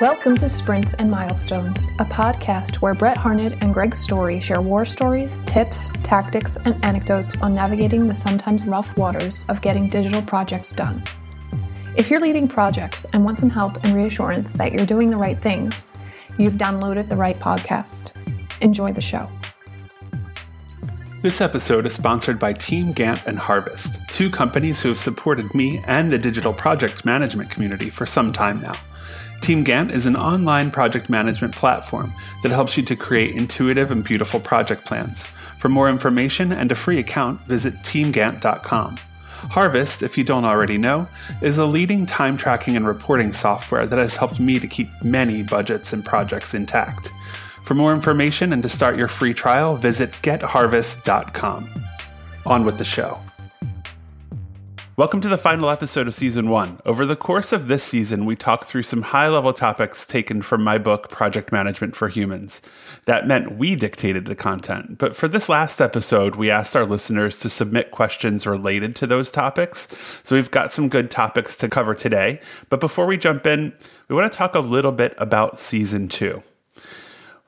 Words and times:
Welcome 0.00 0.38
to 0.38 0.48
Sprints 0.48 0.94
and 0.94 1.10
Milestones, 1.10 1.84
a 1.98 2.06
podcast 2.06 2.76
where 2.76 2.94
Brett 2.94 3.18
Harned 3.18 3.62
and 3.62 3.74
Greg 3.74 3.94
Storey 3.94 4.40
share 4.40 4.62
war 4.62 4.86
stories, 4.86 5.42
tips, 5.42 5.90
tactics, 6.02 6.56
and 6.64 6.82
anecdotes 6.82 7.36
on 7.42 7.54
navigating 7.54 8.08
the 8.08 8.14
sometimes 8.14 8.64
rough 8.64 8.96
waters 8.96 9.44
of 9.50 9.60
getting 9.60 9.90
digital 9.90 10.22
projects 10.22 10.72
done. 10.72 11.02
If 11.98 12.10
you're 12.10 12.18
leading 12.18 12.48
projects 12.48 13.04
and 13.12 13.26
want 13.26 13.40
some 13.40 13.50
help 13.50 13.84
and 13.84 13.94
reassurance 13.94 14.54
that 14.54 14.72
you're 14.72 14.86
doing 14.86 15.10
the 15.10 15.18
right 15.18 15.38
things, 15.38 15.92
you've 16.38 16.54
downloaded 16.54 17.10
the 17.10 17.16
right 17.16 17.38
podcast. 17.38 18.12
Enjoy 18.62 18.92
the 18.92 19.02
show. 19.02 19.28
This 21.20 21.42
episode 21.42 21.84
is 21.84 21.92
sponsored 21.92 22.38
by 22.38 22.54
Team 22.54 22.94
Gantt 22.94 23.26
and 23.26 23.38
Harvest, 23.38 24.00
two 24.08 24.30
companies 24.30 24.80
who 24.80 24.88
have 24.88 24.98
supported 24.98 25.54
me 25.54 25.82
and 25.86 26.10
the 26.10 26.16
digital 26.16 26.54
project 26.54 27.04
management 27.04 27.50
community 27.50 27.90
for 27.90 28.06
some 28.06 28.32
time 28.32 28.62
now. 28.62 28.76
Team 29.40 29.64
Gantt 29.64 29.90
is 29.90 30.06
an 30.06 30.16
online 30.16 30.70
project 30.70 31.08
management 31.08 31.54
platform 31.54 32.12
that 32.42 32.52
helps 32.52 32.76
you 32.76 32.82
to 32.84 32.96
create 32.96 33.34
intuitive 33.34 33.90
and 33.90 34.04
beautiful 34.04 34.38
project 34.38 34.84
plans. 34.84 35.24
For 35.58 35.68
more 35.68 35.88
information 35.88 36.52
and 36.52 36.70
a 36.70 36.74
free 36.74 36.98
account, 36.98 37.40
visit 37.42 37.74
teamgantt.com. 37.82 38.98
Harvest, 39.48 40.02
if 40.02 40.18
you 40.18 40.24
don't 40.24 40.44
already 40.44 40.76
know, 40.76 41.08
is 41.40 41.56
a 41.56 41.64
leading 41.64 42.04
time 42.04 42.36
tracking 42.36 42.76
and 42.76 42.86
reporting 42.86 43.32
software 43.32 43.86
that 43.86 43.98
has 43.98 44.16
helped 44.16 44.38
me 44.38 44.60
to 44.60 44.66
keep 44.66 44.88
many 45.02 45.42
budgets 45.42 45.92
and 45.92 46.04
projects 46.04 46.52
intact. 46.52 47.10
For 47.64 47.74
more 47.74 47.94
information 47.94 48.52
and 48.52 48.62
to 48.62 48.68
start 48.68 48.96
your 48.96 49.08
free 49.08 49.32
trial, 49.32 49.76
visit 49.76 50.12
getharvest.com. 50.22 51.68
On 52.44 52.64
with 52.64 52.78
the 52.78 52.84
show. 52.84 53.20
Welcome 55.00 55.22
to 55.22 55.30
the 55.30 55.38
final 55.38 55.70
episode 55.70 56.08
of 56.08 56.14
season 56.14 56.50
one. 56.50 56.78
Over 56.84 57.06
the 57.06 57.16
course 57.16 57.54
of 57.54 57.68
this 57.68 57.84
season, 57.84 58.26
we 58.26 58.36
talked 58.36 58.68
through 58.68 58.82
some 58.82 59.00
high 59.00 59.28
level 59.28 59.54
topics 59.54 60.04
taken 60.04 60.42
from 60.42 60.62
my 60.62 60.76
book, 60.76 61.08
Project 61.08 61.50
Management 61.50 61.96
for 61.96 62.08
Humans. 62.08 62.60
That 63.06 63.26
meant 63.26 63.56
we 63.56 63.76
dictated 63.76 64.26
the 64.26 64.34
content. 64.34 64.98
But 64.98 65.16
for 65.16 65.26
this 65.26 65.48
last 65.48 65.80
episode, 65.80 66.36
we 66.36 66.50
asked 66.50 66.76
our 66.76 66.84
listeners 66.84 67.40
to 67.40 67.48
submit 67.48 67.92
questions 67.92 68.46
related 68.46 68.94
to 68.96 69.06
those 69.06 69.30
topics. 69.30 69.88
So 70.22 70.36
we've 70.36 70.50
got 70.50 70.70
some 70.70 70.90
good 70.90 71.10
topics 71.10 71.56
to 71.56 71.68
cover 71.70 71.94
today. 71.94 72.38
But 72.68 72.80
before 72.80 73.06
we 73.06 73.16
jump 73.16 73.46
in, 73.46 73.72
we 74.08 74.16
want 74.16 74.30
to 74.30 74.36
talk 74.36 74.54
a 74.54 74.60
little 74.60 74.92
bit 74.92 75.14
about 75.16 75.58
season 75.58 76.10
two. 76.10 76.42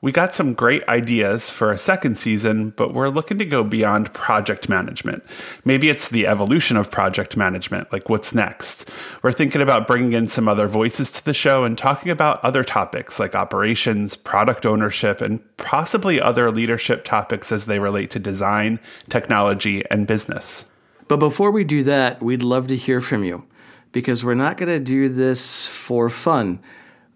We 0.03 0.11
got 0.11 0.35
some 0.35 0.53
great 0.53 0.85
ideas 0.89 1.49
for 1.49 1.71
a 1.71 1.77
second 1.77 2.17
season, 2.17 2.71
but 2.71 2.93
we're 2.93 3.07
looking 3.07 3.39
to 3.39 3.45
go 3.45 3.63
beyond 3.63 4.11
project 4.11 4.67
management. 4.67 5.23
Maybe 5.63 5.87
it's 5.87 6.09
the 6.09 6.27
evolution 6.27 6.75
of 6.75 6.91
project 6.91 7.37
management, 7.37 7.89
like 7.93 8.09
what's 8.09 8.35
next. 8.35 8.89
We're 9.21 9.31
thinking 9.31 9.61
about 9.61 9.87
bringing 9.87 10.11
in 10.11 10.27
some 10.27 10.49
other 10.49 10.67
voices 10.67 11.09
to 11.11 11.23
the 11.23 11.33
show 11.33 11.63
and 11.63 11.77
talking 11.77 12.11
about 12.11 12.43
other 12.43 12.65
topics 12.65 13.17
like 13.17 13.33
operations, 13.33 14.17
product 14.17 14.65
ownership, 14.65 15.21
and 15.21 15.39
possibly 15.55 16.19
other 16.19 16.51
leadership 16.51 17.05
topics 17.05 17.49
as 17.49 17.65
they 17.65 17.79
relate 17.79 18.11
to 18.11 18.19
design, 18.19 18.81
technology, 19.07 19.85
and 19.89 20.05
business. 20.05 20.65
But 21.07 21.21
before 21.21 21.49
we 21.49 21.63
do 21.63 21.81
that, 21.83 22.21
we'd 22.21 22.43
love 22.43 22.67
to 22.67 22.75
hear 22.75 22.99
from 22.99 23.23
you 23.23 23.47
because 23.93 24.21
we're 24.21 24.33
not 24.33 24.57
going 24.57 24.67
to 24.67 24.81
do 24.81 25.07
this 25.07 25.65
for 25.65 26.09
fun. 26.09 26.61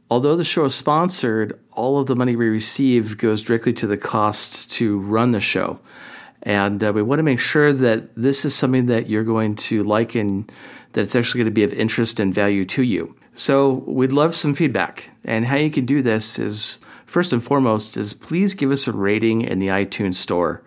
Although 0.09 0.37
the 0.37 0.45
show 0.45 0.65
is 0.65 0.73
sponsored, 0.73 1.59
all 1.73 1.99
of 1.99 2.05
the 2.05 2.15
money 2.15 2.35
we 2.35 2.47
receive 2.47 3.17
goes 3.17 3.43
directly 3.43 3.73
to 3.73 3.87
the 3.87 3.97
costs 3.97 4.65
to 4.77 4.99
run 4.99 5.31
the 5.31 5.41
show. 5.41 5.79
And 6.43 6.81
uh, 6.81 6.93
we 6.93 7.01
want 7.01 7.19
to 7.19 7.23
make 7.23 7.41
sure 7.41 7.73
that 7.73 8.15
this 8.15 8.45
is 8.45 8.55
something 8.55 8.85
that 8.85 9.09
you're 9.09 9.25
going 9.25 9.55
to 9.55 9.83
like 9.83 10.15
and 10.15 10.49
that 10.93 11.01
it's 11.01 11.15
actually 11.15 11.39
going 11.39 11.51
to 11.51 11.51
be 11.51 11.63
of 11.63 11.73
interest 11.73 12.21
and 12.21 12.33
value 12.33 12.63
to 12.65 12.83
you. 12.83 13.15
So 13.33 13.83
we'd 13.85 14.13
love 14.13 14.33
some 14.33 14.55
feedback. 14.55 15.11
And 15.25 15.45
how 15.45 15.57
you 15.57 15.69
can 15.69 15.85
do 15.85 16.01
this 16.01 16.39
is 16.39 16.79
first 17.05 17.33
and 17.33 17.43
foremost 17.43 17.97
is 17.97 18.13
please 18.13 18.53
give 18.53 18.71
us 18.71 18.87
a 18.87 18.93
rating 18.93 19.41
in 19.41 19.59
the 19.59 19.67
iTunes 19.67 20.15
store. 20.15 20.63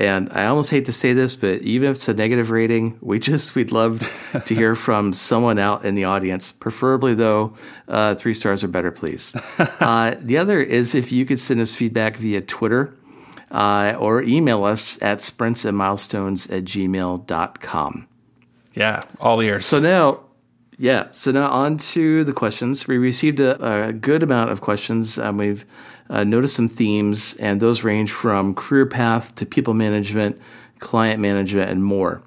And 0.00 0.30
I 0.32 0.46
almost 0.46 0.70
hate 0.70 0.86
to 0.86 0.94
say 0.94 1.12
this, 1.12 1.36
but 1.36 1.60
even 1.60 1.90
if 1.90 1.96
it's 1.96 2.08
a 2.08 2.14
negative 2.14 2.50
rating, 2.50 2.96
we 3.02 3.18
just 3.18 3.54
we'd 3.54 3.70
love 3.70 4.00
to 4.46 4.54
hear 4.54 4.74
from 4.86 5.12
someone 5.12 5.58
out 5.58 5.84
in 5.84 5.94
the 5.94 6.04
audience. 6.04 6.52
Preferably, 6.52 7.12
though, 7.12 7.52
uh, 7.86 8.14
three 8.14 8.32
stars 8.32 8.64
or 8.64 8.68
better, 8.68 8.90
please. 8.90 9.34
Uh, 9.80 10.14
the 10.20 10.36
other 10.36 10.60
is 10.60 10.94
if 10.94 11.10
you 11.10 11.24
could 11.24 11.40
send 11.40 11.60
us 11.60 11.74
feedback 11.74 12.16
via 12.16 12.40
Twitter 12.40 12.94
uh, 13.50 13.94
or 13.98 14.22
email 14.22 14.64
us 14.64 15.00
at 15.02 15.18
sprintsandmilestones 15.18 16.50
at 16.50 16.64
gmail.com. 16.64 18.08
Yeah, 18.74 19.00
all 19.20 19.40
ears. 19.40 19.66
So 19.66 19.80
now, 19.80 20.20
yeah, 20.76 21.08
so 21.12 21.30
now 21.30 21.48
on 21.48 21.78
to 21.78 22.24
the 22.24 22.32
questions. 22.32 22.86
We 22.86 22.98
received 22.98 23.40
a, 23.40 23.88
a 23.88 23.92
good 23.92 24.22
amount 24.22 24.50
of 24.50 24.60
questions. 24.60 25.18
Um, 25.18 25.38
we've 25.38 25.64
uh, 26.10 26.24
notice 26.24 26.54
some 26.54 26.68
themes, 26.68 27.34
and 27.36 27.60
those 27.60 27.84
range 27.84 28.10
from 28.10 28.54
career 28.54 28.84
path 28.84 29.34
to 29.36 29.46
people 29.46 29.72
management, 29.72 30.38
client 30.80 31.20
management, 31.20 31.70
and 31.70 31.84
more. 31.84 32.22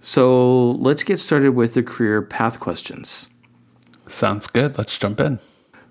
So 0.00 0.72
let's 0.72 1.02
get 1.02 1.18
started 1.18 1.52
with 1.52 1.74
the 1.74 1.82
career 1.82 2.20
path 2.20 2.60
questions. 2.60 3.30
Sounds 4.08 4.46
good. 4.46 4.76
Let's 4.76 4.98
jump 4.98 5.20
in. 5.20 5.38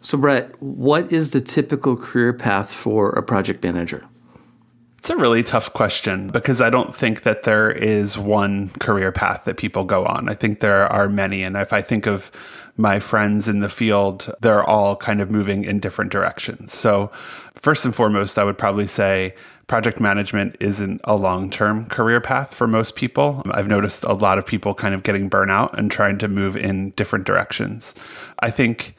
So, 0.02 0.18
Brett, 0.18 0.62
what 0.62 1.12
is 1.12 1.32
the 1.32 1.42
typical 1.42 1.96
career 1.96 2.34
path 2.34 2.74
for 2.74 3.10
a 3.12 3.24
project 3.24 3.64
manager? 3.64 4.06
It's 4.98 5.10
a 5.10 5.18
really 5.18 5.44
tough 5.44 5.72
question 5.74 6.30
because 6.30 6.60
I 6.60 6.70
don't 6.70 6.94
think 6.94 7.24
that 7.24 7.44
there 7.44 7.72
is 7.72 8.18
one 8.18 8.70
career 8.80 9.12
path 9.12 9.46
that 9.46 9.56
people 9.58 9.86
go 9.86 10.06
on. 10.06 10.28
I 10.28 10.34
think 10.34 10.60
there 10.60 10.86
are 10.88 11.08
many. 11.08 11.44
And 11.44 11.56
if 11.56 11.72
I 11.72 11.82
think 11.82 12.06
of 12.06 12.32
my 12.78 13.00
friends 13.00 13.48
in 13.48 13.60
the 13.60 13.70
field, 13.70 14.34
they're 14.40 14.64
all 14.64 14.96
kind 14.96 15.20
of 15.20 15.32
moving 15.32 15.64
in 15.64 15.80
different 15.80 16.12
directions. 16.12 16.74
So, 16.74 17.12
first 17.56 17.86
and 17.86 17.94
foremost, 17.94 18.38
I 18.38 18.44
would 18.44 18.58
probably 18.58 18.88
say 18.88 19.34
project 19.66 20.00
management 20.00 20.56
isn't 20.60 21.02
a 21.04 21.16
long 21.16 21.50
term 21.50 21.88
career 21.88 22.22
path 22.22 22.54
for 22.54 22.68
most 22.68 22.96
people. 22.96 23.42
I've 23.52 23.68
noticed 23.68 24.04
a 24.04 24.14
lot 24.14 24.38
of 24.38 24.46
people 24.46 24.74
kind 24.74 24.96
of 24.96 25.04
getting 25.04 25.30
burnout 25.30 25.74
and 25.74 25.92
trying 25.92 26.18
to 26.20 26.28
move 26.28 26.56
in 26.56 26.92
different 26.92 27.26
directions. 27.26 27.94
I 28.40 28.50
think 28.52 28.96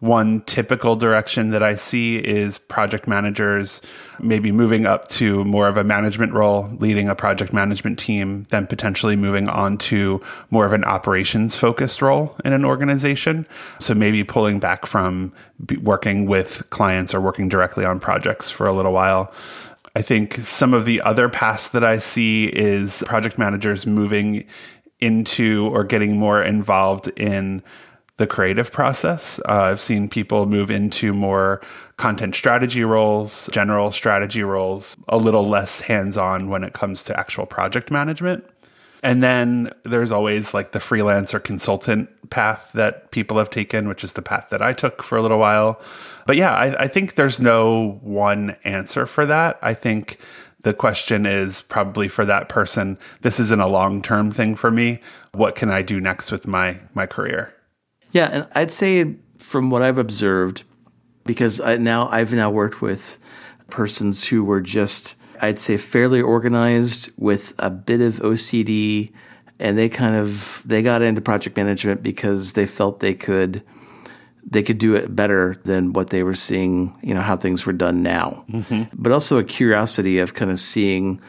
one 0.00 0.40
typical 0.40 0.96
direction 0.96 1.50
that 1.50 1.62
I 1.62 1.74
see 1.74 2.16
is 2.16 2.58
project 2.58 3.06
managers 3.06 3.82
maybe 4.18 4.50
moving 4.50 4.86
up 4.86 5.08
to 5.08 5.44
more 5.44 5.68
of 5.68 5.76
a 5.76 5.84
management 5.84 6.32
role, 6.32 6.70
leading 6.78 7.08
a 7.08 7.14
project 7.14 7.52
management 7.52 7.98
team, 7.98 8.46
then 8.48 8.66
potentially 8.66 9.14
moving 9.14 9.48
on 9.48 9.76
to 9.76 10.22
more 10.50 10.64
of 10.64 10.72
an 10.72 10.84
operations 10.84 11.54
focused 11.54 12.00
role 12.00 12.34
in 12.44 12.54
an 12.54 12.64
organization. 12.64 13.46
So 13.78 13.94
maybe 13.94 14.24
pulling 14.24 14.58
back 14.58 14.86
from 14.86 15.34
working 15.82 16.26
with 16.26 16.68
clients 16.70 17.12
or 17.12 17.20
working 17.20 17.48
directly 17.48 17.84
on 17.84 18.00
projects 18.00 18.50
for 18.50 18.66
a 18.66 18.72
little 18.72 18.92
while. 18.92 19.32
I 19.94 20.02
think 20.02 20.34
some 20.36 20.72
of 20.72 20.86
the 20.86 21.02
other 21.02 21.28
paths 21.28 21.68
that 21.70 21.84
I 21.84 21.98
see 21.98 22.46
is 22.46 23.02
project 23.06 23.36
managers 23.36 23.86
moving 23.86 24.46
into 25.00 25.68
or 25.72 25.84
getting 25.84 26.16
more 26.16 26.42
involved 26.42 27.08
in 27.18 27.62
the 28.20 28.26
creative 28.26 28.70
process. 28.70 29.40
Uh, 29.48 29.62
I've 29.62 29.80
seen 29.80 30.06
people 30.06 30.44
move 30.44 30.70
into 30.70 31.14
more 31.14 31.62
content 31.96 32.34
strategy 32.34 32.84
roles, 32.84 33.48
general 33.50 33.90
strategy 33.90 34.42
roles, 34.42 34.98
a 35.08 35.16
little 35.16 35.48
less 35.48 35.80
hands 35.80 36.18
on 36.18 36.50
when 36.50 36.62
it 36.62 36.74
comes 36.74 37.02
to 37.04 37.18
actual 37.18 37.46
project 37.46 37.90
management. 37.90 38.44
And 39.02 39.22
then 39.22 39.72
there's 39.84 40.12
always 40.12 40.52
like 40.52 40.72
the 40.72 40.80
freelancer 40.80 41.42
consultant 41.42 42.10
path 42.28 42.70
that 42.74 43.10
people 43.10 43.38
have 43.38 43.48
taken, 43.48 43.88
which 43.88 44.04
is 44.04 44.12
the 44.12 44.20
path 44.20 44.48
that 44.50 44.60
I 44.60 44.74
took 44.74 45.02
for 45.02 45.16
a 45.16 45.22
little 45.22 45.38
while. 45.38 45.80
But 46.26 46.36
yeah, 46.36 46.52
I, 46.52 46.84
I 46.84 46.88
think 46.88 47.14
there's 47.14 47.40
no 47.40 47.98
one 48.02 48.54
answer 48.64 49.06
for 49.06 49.24
that. 49.24 49.58
I 49.62 49.72
think 49.72 50.18
the 50.60 50.74
question 50.74 51.24
is 51.24 51.62
probably 51.62 52.08
for 52.08 52.26
that 52.26 52.50
person, 52.50 52.98
this 53.22 53.40
isn't 53.40 53.60
a 53.60 53.66
long 53.66 54.02
term 54.02 54.30
thing 54.30 54.56
for 54.56 54.70
me. 54.70 55.00
What 55.32 55.54
can 55.54 55.70
I 55.70 55.80
do 55.80 56.02
next 56.02 56.30
with 56.30 56.46
my 56.46 56.80
my 56.92 57.06
career? 57.06 57.54
Yeah, 58.12 58.28
and 58.32 58.46
I'd 58.54 58.70
say 58.70 59.16
from 59.38 59.70
what 59.70 59.82
I've 59.82 59.98
observed, 59.98 60.64
because 61.24 61.60
I 61.60 61.76
now 61.76 62.08
I've 62.08 62.32
now 62.32 62.50
worked 62.50 62.82
with 62.82 63.18
persons 63.68 64.26
who 64.26 64.44
were 64.44 64.60
just 64.60 65.16
I'd 65.40 65.58
say 65.58 65.76
fairly 65.76 66.20
organized 66.20 67.10
with 67.16 67.54
a 67.58 67.70
bit 67.70 68.00
of 68.00 68.14
OCD, 68.16 69.10
and 69.58 69.78
they 69.78 69.88
kind 69.88 70.16
of 70.16 70.62
they 70.64 70.82
got 70.82 71.02
into 71.02 71.20
project 71.20 71.56
management 71.56 72.02
because 72.02 72.54
they 72.54 72.66
felt 72.66 73.00
they 73.00 73.14
could 73.14 73.62
they 74.44 74.62
could 74.62 74.78
do 74.78 74.94
it 74.94 75.14
better 75.14 75.56
than 75.64 75.92
what 75.92 76.10
they 76.10 76.22
were 76.22 76.34
seeing, 76.34 76.96
you 77.02 77.14
know, 77.14 77.20
how 77.20 77.36
things 77.36 77.66
were 77.66 77.72
done 77.72 78.02
now. 78.02 78.44
Mm-hmm. 78.50 78.84
But 78.94 79.12
also 79.12 79.38
a 79.38 79.44
curiosity 79.44 80.18
of 80.18 80.34
kind 80.34 80.50
of 80.50 80.58
seeing 80.58 81.20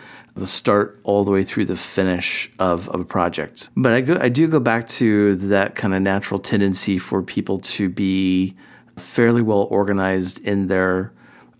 the 0.42 0.48
start 0.48 1.00
all 1.04 1.24
the 1.24 1.32
way 1.32 1.44
through 1.44 1.66
the 1.66 1.78
finish 1.78 2.52
of, 2.60 2.90
of 2.90 3.00
a 3.00 3.06
project. 3.06 3.70
But 3.78 3.94
I 3.94 4.02
go, 4.02 4.18
I 4.20 4.28
do 4.28 4.48
go 4.48 4.60
back 4.60 4.88
to 5.00 5.36
that 5.36 5.76
kind 5.76 5.94
of 5.94 6.02
natural 6.02 6.40
tendency 6.40 6.98
for 6.98 7.22
people 7.22 7.60
to 7.60 7.88
be 7.88 8.56
fairly 8.98 9.42
well 9.42 9.68
organized 9.70 10.40
in 10.46 10.68
their 10.68 11.14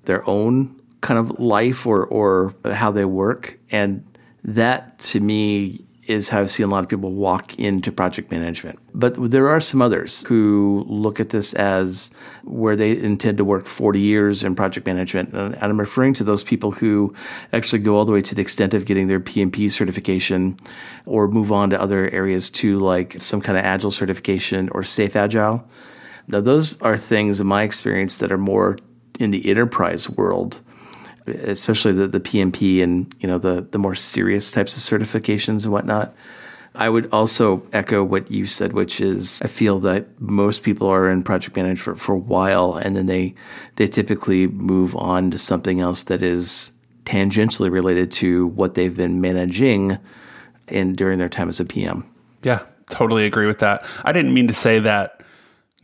their 0.06 0.28
own 0.28 0.82
kind 1.02 1.20
of 1.20 1.40
life 1.40 1.86
or 1.86 2.06
or 2.08 2.56
how 2.66 2.92
they 2.92 3.06
work, 3.06 3.60
and 3.70 4.04
that 4.44 4.98
to 5.00 5.20
me 5.20 5.86
is 6.12 6.30
how 6.30 6.42
I've 6.42 6.52
seen 6.52 6.66
a 6.66 6.70
lot 6.70 6.84
of 6.84 6.90
people 6.90 7.12
walk 7.12 7.58
into 7.58 7.92
project 7.92 8.30
management. 8.30 8.78
But 8.94 9.16
there 9.32 9.48
are 9.48 9.62
some 9.62 9.82
others 9.82 10.24
who 10.24 10.86
look 10.88 11.20
at 11.20 11.30
this 11.30 11.54
as 11.54 12.12
where 12.44 12.76
they 12.76 12.98
intend 12.98 13.38
to 13.38 13.46
work 13.46 13.66
40 13.66 14.00
years 14.00 14.44
in 14.44 14.54
project 14.54 14.86
management. 14.86 15.34
And 15.34 15.56
I'm 15.62 15.80
referring 15.80 16.14
to 16.16 16.24
those 16.24 16.44
people 16.44 16.72
who 16.72 17.16
actually 17.54 17.80
go 17.80 17.96
all 17.96 18.06
the 18.06 18.12
way 18.12 18.22
to 18.22 18.36
the 18.36 18.42
extent 18.42 18.74
of 18.74 18.86
getting 18.86 19.08
their 19.08 19.20
PMP 19.20 19.72
certification 19.72 20.58
or 21.06 21.28
move 21.28 21.52
on 21.52 21.70
to 21.72 21.82
other 21.82 22.10
areas 22.10 22.50
too, 22.50 22.78
like 22.78 23.20
some 23.20 23.42
kind 23.42 23.58
of 23.58 23.64
agile 23.64 23.92
certification 23.92 24.70
or 24.70 24.84
safe 24.84 25.16
agile. 25.16 25.68
Now, 26.28 26.42
those 26.42 26.80
are 26.82 26.98
things 26.98 27.40
in 27.40 27.48
my 27.48 27.64
experience 27.64 28.18
that 28.20 28.32
are 28.32 28.38
more 28.38 28.78
in 29.20 29.32
the 29.32 29.50
enterprise 29.50 30.10
world 30.10 30.62
especially 31.28 31.94
the, 31.94 32.08
the 32.08 32.20
PMP 32.20 32.82
and 32.84 33.14
you 33.20 33.28
know 33.28 33.38
the 33.38 33.68
the 33.70 33.78
more 33.78 33.96
serious 33.96 34.52
types 34.52 34.76
of 34.76 35.02
certifications 35.02 35.64
and 35.64 35.72
whatnot. 35.72 36.14
I 36.74 36.88
would 36.88 37.10
also 37.12 37.68
echo 37.74 38.02
what 38.02 38.32
you 38.32 38.46
said, 38.46 38.72
which 38.72 39.02
is 39.02 39.42
I 39.44 39.48
feel 39.48 39.80
that 39.82 40.22
most 40.22 40.64
people 40.64 40.88
are 40.88 41.10
in 41.10 41.22
project 41.22 41.58
management 41.58 41.80
for, 41.80 41.96
for 41.96 42.14
a 42.14 42.18
while 42.18 42.76
and 42.76 42.96
then 42.96 43.08
they 43.08 43.36
they 43.76 43.88
typically 43.88 44.48
move 44.48 44.96
on 44.96 45.32
to 45.32 45.38
something 45.38 45.82
else 45.82 46.04
that 46.04 46.22
is 46.22 46.72
tangentially 47.06 47.72
related 47.72 48.12
to 48.12 48.48
what 48.48 48.76
they've 48.76 48.96
been 48.96 49.20
managing 49.20 49.98
in 50.68 50.94
during 50.94 51.20
their 51.20 51.30
time 51.30 51.50
as 51.50 51.60
a 51.60 51.66
PM. 51.66 52.10
Yeah, 52.44 52.62
totally 52.90 53.26
agree 53.26 53.48
with 53.48 53.60
that. 53.60 53.84
I 54.06 54.14
didn't 54.14 54.34
mean 54.34 54.48
to 54.48 54.54
say 54.54 54.80
that 54.80 55.21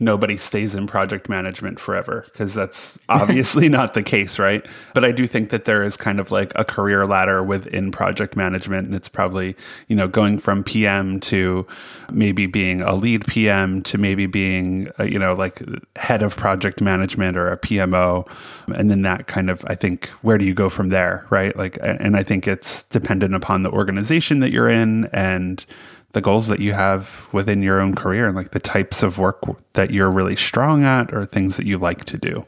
nobody 0.00 0.36
stays 0.36 0.74
in 0.74 0.86
project 0.86 1.28
management 1.28 1.80
forever 1.80 2.24
because 2.32 2.54
that's 2.54 2.98
obviously 3.08 3.68
not 3.68 3.94
the 3.94 4.02
case, 4.02 4.38
right? 4.38 4.64
But 4.94 5.04
I 5.04 5.10
do 5.10 5.26
think 5.26 5.50
that 5.50 5.64
there 5.64 5.82
is 5.82 5.96
kind 5.96 6.20
of 6.20 6.30
like 6.30 6.52
a 6.54 6.64
career 6.64 7.04
ladder 7.04 7.42
within 7.42 7.90
project 7.90 8.36
management. 8.36 8.86
And 8.86 8.94
it's 8.94 9.08
probably, 9.08 9.56
you 9.88 9.96
know, 9.96 10.06
going 10.06 10.38
from 10.38 10.62
PM 10.62 11.18
to 11.20 11.66
maybe 12.12 12.46
being 12.46 12.80
a 12.80 12.94
lead 12.94 13.26
PM 13.26 13.82
to 13.84 13.98
maybe 13.98 14.26
being, 14.26 14.88
a, 14.98 15.10
you 15.10 15.18
know, 15.18 15.34
like 15.34 15.62
head 15.96 16.22
of 16.22 16.36
project 16.36 16.80
management 16.80 17.36
or 17.36 17.48
a 17.48 17.58
PMO. 17.58 18.28
And 18.68 18.90
then 18.90 19.02
that 19.02 19.26
kind 19.26 19.50
of, 19.50 19.64
I 19.66 19.74
think, 19.74 20.06
where 20.22 20.38
do 20.38 20.44
you 20.44 20.54
go 20.54 20.70
from 20.70 20.90
there, 20.90 21.26
right? 21.30 21.56
Like, 21.56 21.76
and 21.82 22.16
I 22.16 22.22
think 22.22 22.46
it's 22.46 22.84
dependent 22.84 23.34
upon 23.34 23.64
the 23.64 23.70
organization 23.70 24.38
that 24.40 24.52
you're 24.52 24.68
in 24.68 25.06
and, 25.06 25.64
the 26.12 26.20
goals 26.20 26.46
that 26.48 26.60
you 26.60 26.72
have 26.72 27.28
within 27.32 27.62
your 27.62 27.80
own 27.80 27.94
career 27.94 28.26
and 28.26 28.34
like 28.34 28.52
the 28.52 28.60
types 28.60 29.02
of 29.02 29.18
work 29.18 29.42
that 29.74 29.90
you're 29.90 30.10
really 30.10 30.36
strong 30.36 30.84
at 30.84 31.12
or 31.12 31.26
things 31.26 31.56
that 31.56 31.66
you 31.66 31.78
like 31.78 32.04
to 32.04 32.16
do. 32.16 32.46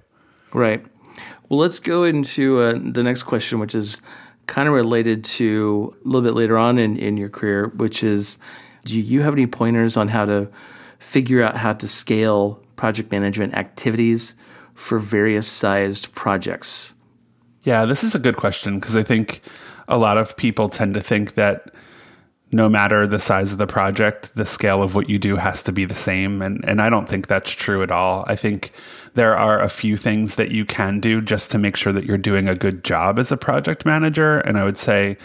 Right. 0.53 0.85
Well, 1.49 1.59
let's 1.59 1.79
go 1.79 2.05
into 2.05 2.61
uh, 2.61 2.79
the 2.81 3.03
next 3.03 3.25
question, 3.25 3.59
which 3.59 3.75
is 3.75 4.01
kind 4.47 4.69
of 4.69 4.75
related 4.75 5.25
to 5.25 5.95
a 6.05 6.09
little 6.09 6.23
bit 6.23 6.35
later 6.35 6.57
on 6.57 6.79
in, 6.79 6.97
in 6.97 7.17
your 7.17 7.29
career, 7.29 7.69
which 7.69 8.03
is 8.03 8.39
do 8.85 8.99
you 8.99 9.23
have 9.23 9.35
any 9.35 9.47
pointers 9.47 9.97
on 9.97 10.09
how 10.09 10.25
to 10.25 10.49
figure 10.99 11.43
out 11.43 11.57
how 11.57 11.73
to 11.73 11.87
scale 11.87 12.63
project 12.77 13.13
management 13.13 13.55
activities 13.55 14.35
for 14.75 14.99
various 14.99 15.47
sized 15.47 16.15
projects? 16.15 16.95
Yeah, 17.63 17.85
this 17.85 18.03
is 18.03 18.15
a 18.15 18.19
good 18.19 18.37
question 18.37 18.81
because 18.81 18.97
I 18.97 19.03
think 19.03 19.43
a 19.87 19.99
lot 19.99 20.17
of 20.17 20.37
people 20.37 20.69
tend 20.69 20.95
to 20.95 21.01
think 21.01 21.35
that 21.35 21.75
no 22.53 22.69
matter 22.69 23.07
the 23.07 23.21
size 23.21 23.53
of 23.53 23.59
the 23.59 23.67
project, 23.67 24.35
the 24.35 24.47
scale 24.47 24.83
of 24.83 24.95
what 24.95 25.09
you 25.09 25.19
do 25.19 25.37
has 25.37 25.63
to 25.63 25.73
be 25.73 25.85
the 25.85 25.95
same. 25.95 26.43
And, 26.43 26.65
and 26.67 26.83
I 26.83 26.91
don't 26.91 27.09
think 27.09 27.27
that's 27.27 27.51
true 27.51 27.83
at 27.83 27.91
all. 27.91 28.25
I 28.27 28.35
think 28.35 28.73
there 29.15 29.37
are 29.37 29.61
a 29.61 29.69
few 29.69 29.97
things 29.97 30.35
that 30.35 30.51
you 30.51 30.65
can 30.65 30.99
do 31.01 31.21
just 31.21 31.51
to 31.53 31.59
make 31.59 31.77
sure 31.77 31.93
that 31.93 32.05
you're 32.05 32.19
doing 32.19 32.49
a 32.49 32.55
good 32.57 32.83
job 32.83 33.19
as 33.19 33.31
a 33.31 33.37
project 33.37 33.87
manager. 33.87 34.39
And 34.41 34.59
I 34.59 34.65
would 34.65 34.79
say 34.79 35.17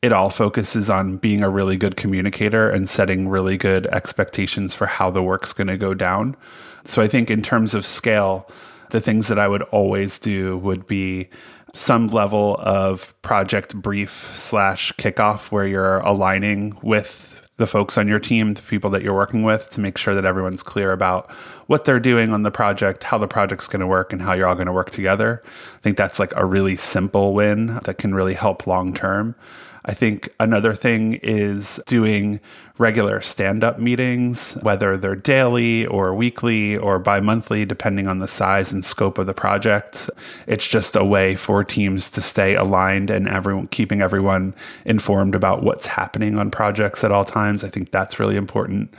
it 0.00 0.12
all 0.12 0.30
focuses 0.30 0.88
on 0.88 1.18
being 1.18 1.42
a 1.42 1.50
really 1.50 1.76
good 1.76 1.96
communicator 1.96 2.68
and 2.68 2.88
setting 2.88 3.28
really 3.28 3.56
good 3.56 3.86
expectations 3.86 4.74
for 4.74 4.86
how 4.86 5.10
the 5.10 5.22
work's 5.22 5.52
going 5.52 5.68
to 5.68 5.76
go 5.76 5.94
down. 5.94 6.36
So 6.84 7.02
I 7.02 7.08
think 7.08 7.30
in 7.30 7.42
terms 7.42 7.74
of 7.74 7.86
scale, 7.86 8.50
the 8.90 9.00
things 9.00 9.28
that 9.28 9.38
I 9.38 9.46
would 9.46 9.62
always 9.62 10.18
do 10.18 10.58
would 10.58 10.86
be 10.86 11.28
some 11.74 12.08
level 12.08 12.56
of 12.60 13.14
project 13.22 13.74
brief 13.74 14.32
slash 14.36 14.92
kickoff 14.92 15.50
where 15.50 15.66
you're 15.66 16.00
aligning 16.00 16.76
with 16.82 17.40
the 17.56 17.66
folks 17.66 17.96
on 17.96 18.08
your 18.08 18.18
team, 18.18 18.54
the 18.54 18.62
people 18.62 18.90
that 18.90 19.02
you're 19.02 19.14
working 19.14 19.42
with, 19.42 19.70
to 19.70 19.80
make 19.80 19.96
sure 19.96 20.14
that 20.14 20.24
everyone's 20.24 20.62
clear 20.62 20.92
about 20.92 21.30
what 21.66 21.84
they're 21.84 22.00
doing 22.00 22.32
on 22.32 22.42
the 22.42 22.50
project, 22.50 23.04
how 23.04 23.18
the 23.18 23.28
project's 23.28 23.68
going 23.68 23.80
to 23.80 23.86
work, 23.86 24.12
and 24.12 24.22
how 24.22 24.32
you're 24.32 24.46
all 24.46 24.54
going 24.54 24.66
to 24.66 24.72
work 24.72 24.90
together. 24.90 25.42
I 25.44 25.80
think 25.80 25.96
that's 25.96 26.18
like 26.18 26.32
a 26.34 26.44
really 26.44 26.76
simple 26.76 27.34
win 27.34 27.78
that 27.84 27.98
can 27.98 28.14
really 28.14 28.34
help 28.34 28.66
long 28.66 28.94
term. 28.94 29.34
I 29.84 29.94
think 29.94 30.28
another 30.38 30.74
thing 30.74 31.14
is 31.22 31.80
doing 31.86 32.40
regular 32.78 33.20
stand 33.20 33.64
up 33.64 33.78
meetings, 33.78 34.52
whether 34.62 34.96
they're 34.96 35.16
daily 35.16 35.86
or 35.86 36.14
weekly 36.14 36.76
or 36.76 36.98
bi 36.98 37.20
monthly, 37.20 37.64
depending 37.64 38.06
on 38.06 38.20
the 38.20 38.28
size 38.28 38.72
and 38.72 38.84
scope 38.84 39.18
of 39.18 39.26
the 39.26 39.34
project. 39.34 40.08
It's 40.46 40.66
just 40.66 40.94
a 40.94 41.04
way 41.04 41.34
for 41.34 41.64
teams 41.64 42.10
to 42.10 42.22
stay 42.22 42.54
aligned 42.54 43.10
and 43.10 43.28
everyone 43.28 43.66
keeping 43.68 44.00
everyone 44.00 44.54
informed 44.84 45.34
about 45.34 45.62
what's 45.62 45.86
happening 45.86 46.38
on 46.38 46.50
projects 46.50 47.02
at 47.02 47.12
all 47.12 47.24
times. 47.24 47.64
I 47.64 47.68
think 47.68 47.90
that's 47.90 48.20
really 48.20 48.36
important. 48.36 48.94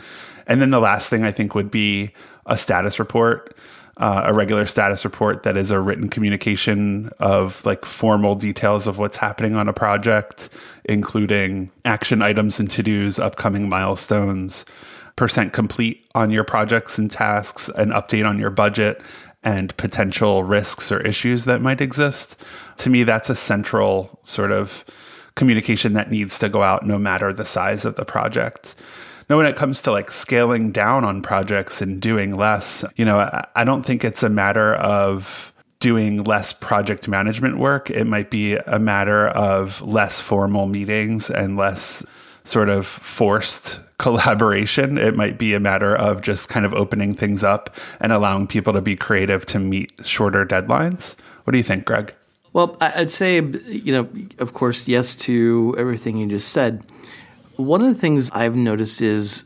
And 0.47 0.62
then 0.62 0.71
the 0.71 0.79
last 0.79 1.09
thing 1.09 1.24
I 1.24 1.31
think 1.31 1.56
would 1.56 1.71
be 1.71 2.12
a 2.45 2.57
status 2.57 3.00
report 3.00 3.56
uh, 3.98 4.24
a 4.25 4.34
regular 4.34 4.66
status 4.66 5.06
report 5.06 5.44
that 5.44 5.56
is 5.56 5.69
a 5.69 5.80
written 5.80 6.10
communication 6.10 7.10
of 7.19 7.63
like 7.66 7.86
formal 7.86 8.36
details 8.36 8.88
of 8.88 8.98
what's 8.98 9.18
happening 9.18 9.56
on 9.56 9.68
a 9.68 9.74
project, 9.74 10.50
including 10.86 11.69
action 11.86 12.22
items 12.22 12.60
and 12.60 12.72
to 12.72 12.81
dos, 12.81 13.19
upcoming 13.19 13.69
milestones, 13.69 14.66
percent 15.16 15.54
complete 15.54 16.06
on 16.16 16.31
your 16.31 16.44
projects 16.44 16.98
and 16.98 17.12
tasks, 17.12 17.69
an 17.75 17.90
update 17.90 18.28
on 18.28 18.40
your 18.40 18.50
budget, 18.50 19.01
and 19.44 19.75
potential 19.78 20.44
risks 20.44 20.92
or 20.92 21.00
issues 21.01 21.46
that 21.46 21.62
might 21.62 21.81
exist. 21.81 22.36
To 22.78 22.89
me, 22.89 23.04
that's 23.04 23.30
a 23.30 23.36
central 23.36 24.19
sort 24.24 24.51
of 24.51 24.84
communication 25.36 25.94
that 25.94 26.10
needs 26.10 26.39
to 26.39 26.50
go 26.50 26.62
out 26.62 26.86
no 26.86 26.98
matter 26.98 27.34
the 27.34 27.46
size 27.46 27.86
of 27.86 27.96
the 27.96 28.06
project. 28.06 28.75
Now, 29.30 29.38
when 29.38 29.46
it 29.46 29.56
comes 29.56 29.81
to 29.84 29.92
like 29.92 30.12
scaling 30.12 30.72
down 30.72 31.04
on 31.04 31.22
projects 31.22 31.81
and 31.81 32.02
doing 32.02 32.36
less, 32.36 32.84
you 32.96 33.06
know, 33.06 33.20
I, 33.20 33.48
I 33.56 33.64
don't 33.64 33.84
think 33.84 34.04
it's 34.04 34.24
a 34.24 34.30
matter 34.30 34.75
of 34.75 35.54
doing 35.80 36.24
less 36.24 36.54
project 36.54 37.08
management 37.08 37.58
work. 37.58 37.90
It 37.90 38.06
might 38.06 38.30
be 38.30 38.56
a 38.56 38.80
matter 38.80 39.28
of 39.28 39.81
less 39.81 40.22
formal 40.22 40.66
meetings 40.66 41.30
and 41.30 41.58
less 41.58 42.06
sort 42.46 42.70
of 42.70 42.88
forced 42.88 43.81
collaboration. 43.98 44.98
It 44.98 45.16
might 45.16 45.38
be 45.38 45.54
a 45.54 45.60
matter 45.60 45.96
of 45.96 46.22
just 46.22 46.50
kind 46.50 46.66
of 46.66 46.74
opening 46.74 47.16
things 47.16 47.44
up 47.44 47.75
and 48.00 48.12
allowing 48.12 48.48
people 48.48 48.74
to 48.74 48.81
be 48.81 48.96
creative 48.96 49.46
to 49.48 49.60
meet 49.60 49.92
shorter 50.03 50.46
deadlines. 50.46 51.15
What 51.44 51.51
do 51.51 51.58
you 51.58 51.63
think, 51.63 51.86
Greg? 51.86 52.13
Well, 52.53 52.77
I'd 52.80 53.10
say, 53.10 53.42
you 53.42 53.92
know, 53.92 54.08
of 54.39 54.53
course, 54.53 54.88
yes 54.88 55.15
to 55.18 55.75
everything 55.77 56.18
you 56.18 56.30
just 56.30 56.50
said. 56.50 56.84
One 57.55 57.81
of 57.81 57.88
the 57.88 58.00
things 58.00 58.31
I've 58.31 58.55
noticed 58.55 59.01
is, 59.01 59.45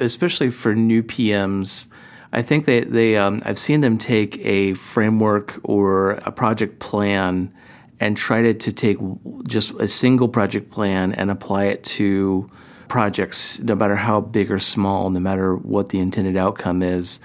especially 0.00 0.48
for 0.48 0.74
new 0.74 1.02
PMs, 1.02 1.88
I 2.32 2.42
think 2.42 2.64
they, 2.64 2.80
they 2.80 3.16
um, 3.16 3.42
I've 3.44 3.58
seen 3.58 3.82
them 3.82 3.98
take 3.98 4.38
a 4.44 4.74
framework 4.74 5.60
or 5.62 6.12
a 6.12 6.32
project 6.32 6.78
plan 6.78 7.52
and 8.00 8.16
try 8.16 8.42
to, 8.42 8.54
to 8.54 8.72
take 8.72 8.98
just 9.46 9.72
a 9.72 9.88
single 9.88 10.28
project 10.28 10.70
plan 10.70 11.12
and 11.12 11.30
apply 11.30 11.64
it 11.64 11.84
to 11.84 12.50
projects, 12.88 13.58
no 13.60 13.74
matter 13.74 13.96
how 13.96 14.20
big 14.20 14.50
or 14.50 14.58
small, 14.58 15.10
no 15.10 15.20
matter 15.20 15.56
what 15.56 15.90
the 15.90 15.98
intended 15.98 16.36
outcome 16.36 16.82
is. 16.82 17.20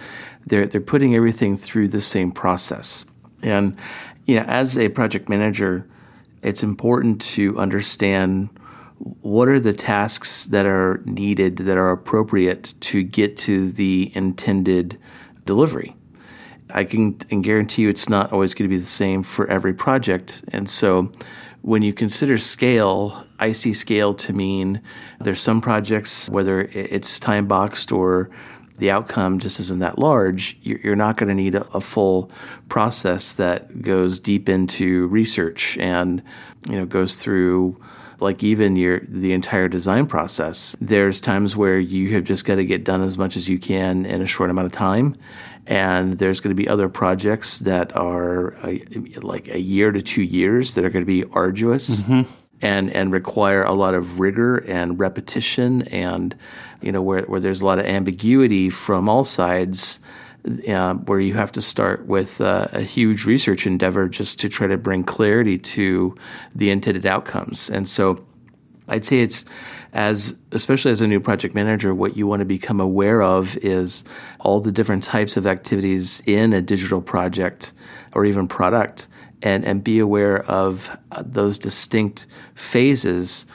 They're, 0.45 0.67
they're 0.67 0.81
putting 0.81 1.15
everything 1.15 1.55
through 1.55 1.89
the 1.89 2.01
same 2.01 2.31
process. 2.31 3.05
And 3.43 3.77
you 4.25 4.35
know, 4.35 4.43
as 4.43 4.77
a 4.77 4.89
project 4.89 5.29
manager, 5.29 5.87
it's 6.41 6.63
important 6.63 7.21
to 7.21 7.57
understand 7.59 8.49
what 9.21 9.47
are 9.47 9.59
the 9.59 9.73
tasks 9.73 10.45
that 10.45 10.65
are 10.65 11.01
needed 11.05 11.57
that 11.57 11.77
are 11.77 11.91
appropriate 11.91 12.73
to 12.81 13.03
get 13.03 13.35
to 13.37 13.71
the 13.71 14.11
intended 14.13 14.99
delivery. 15.45 15.95
I 16.73 16.85
can, 16.85 17.13
guarantee 17.13 17.81
you 17.83 17.89
it's 17.89 18.07
not 18.07 18.31
always 18.31 18.53
going 18.53 18.69
to 18.69 18.73
be 18.73 18.79
the 18.79 18.85
same 18.85 19.23
for 19.23 19.47
every 19.47 19.73
project. 19.73 20.43
And 20.49 20.69
so 20.69 21.11
when 21.61 21.81
you 21.81 21.93
consider 21.93 22.37
scale, 22.37 23.25
I 23.39 23.51
see 23.51 23.73
scale 23.73 24.13
to 24.13 24.33
mean 24.33 24.81
there's 25.19 25.41
some 25.41 25.61
projects, 25.61 26.29
whether 26.29 26.61
it's 26.61 27.19
time 27.19 27.47
boxed 27.47 27.91
or 27.91 28.29
the 28.77 28.89
outcome 28.89 29.39
just 29.39 29.59
isn't 29.59 29.79
that 29.79 29.99
large, 29.99 30.57
you're 30.61 30.95
not 30.95 31.17
going 31.17 31.29
to 31.29 31.35
need 31.35 31.53
a, 31.53 31.81
full 31.81 32.31
process 32.67 33.33
that 33.33 33.81
goes 33.81 34.17
deep 34.17 34.49
into 34.49 35.07
research 35.07 35.77
and 35.77 36.23
you 36.67 36.75
know 36.75 36.85
goes 36.85 37.15
through 37.21 37.79
like 38.21 38.43
even 38.43 38.75
your 38.75 38.99
the 39.01 39.33
entire 39.33 39.67
design 39.67 40.05
process, 40.05 40.75
there's 40.79 41.19
times 41.19 41.57
where 41.57 41.79
you 41.79 42.13
have 42.13 42.23
just 42.23 42.45
got 42.45 42.55
to 42.55 42.65
get 42.65 42.83
done 42.83 43.01
as 43.01 43.17
much 43.17 43.35
as 43.35 43.49
you 43.49 43.59
can 43.59 44.05
in 44.05 44.21
a 44.21 44.27
short 44.27 44.49
amount 44.49 44.67
of 44.67 44.71
time. 44.71 45.15
And 45.67 46.13
there's 46.13 46.39
going 46.39 46.55
to 46.55 46.61
be 46.61 46.67
other 46.67 46.89
projects 46.89 47.59
that 47.59 47.95
are 47.95 48.53
a, 48.65 48.83
like 49.17 49.47
a 49.47 49.59
year 49.59 49.91
to 49.91 50.01
two 50.01 50.23
years 50.23 50.75
that 50.75 50.85
are 50.85 50.89
going 50.89 51.05
to 51.05 51.07
be 51.07 51.23
arduous. 51.31 52.03
Mm-hmm. 52.03 52.31
and 52.61 52.91
and 52.91 53.11
require 53.11 53.63
a 53.63 53.73
lot 53.73 53.95
of 53.95 54.19
rigor 54.19 54.57
and 54.57 54.99
repetition 54.99 55.81
and 55.87 56.35
you 56.81 56.91
know 56.91 57.01
where 57.01 57.23
where 57.23 57.39
there's 57.39 57.61
a 57.61 57.65
lot 57.65 57.79
of 57.79 57.85
ambiguity 57.85 58.69
from 58.69 59.09
all 59.09 59.23
sides 59.23 59.99
uh, 60.67 60.95
where 60.95 61.19
you 61.19 61.33
have 61.33 61.51
to 61.51 61.61
start 61.61 62.05
with 62.05 62.41
uh, 62.41 62.67
a 62.71 62.81
huge 62.81 63.25
research 63.25 63.67
endeavor 63.67 64.09
just 64.09 64.39
to 64.39 64.49
try 64.49 64.67
to 64.67 64.77
bring 64.77 65.03
clarity 65.03 65.57
to 65.57 66.15
the 66.55 66.71
intended 66.71 67.05
outcomes. 67.05 67.69
And 67.69 67.87
so 67.87 68.25
I'd 68.87 69.05
say 69.05 69.21
it's 69.21 69.45
as 69.93 70.35
especially 70.51 70.91
as 70.91 71.01
a 71.01 71.07
new 71.07 71.19
project 71.19 71.53
manager 71.53 71.93
what 71.93 72.15
you 72.15 72.25
want 72.25 72.39
to 72.39 72.45
become 72.45 72.79
aware 72.79 73.21
of 73.21 73.57
is 73.57 74.03
all 74.39 74.61
the 74.61 74.71
different 74.71 75.03
types 75.03 75.35
of 75.37 75.45
activities 75.45 76.21
in 76.25 76.53
a 76.53 76.61
digital 76.61 77.01
project 77.01 77.73
or 78.13 78.25
even 78.25 78.47
product 78.47 79.07
and, 79.41 79.65
and 79.65 79.83
be 79.83 79.99
aware 79.99 80.43
of 80.43 80.97
uh, 81.11 81.23
those 81.25 81.57
distinct 81.57 82.25
phases, 82.53 83.45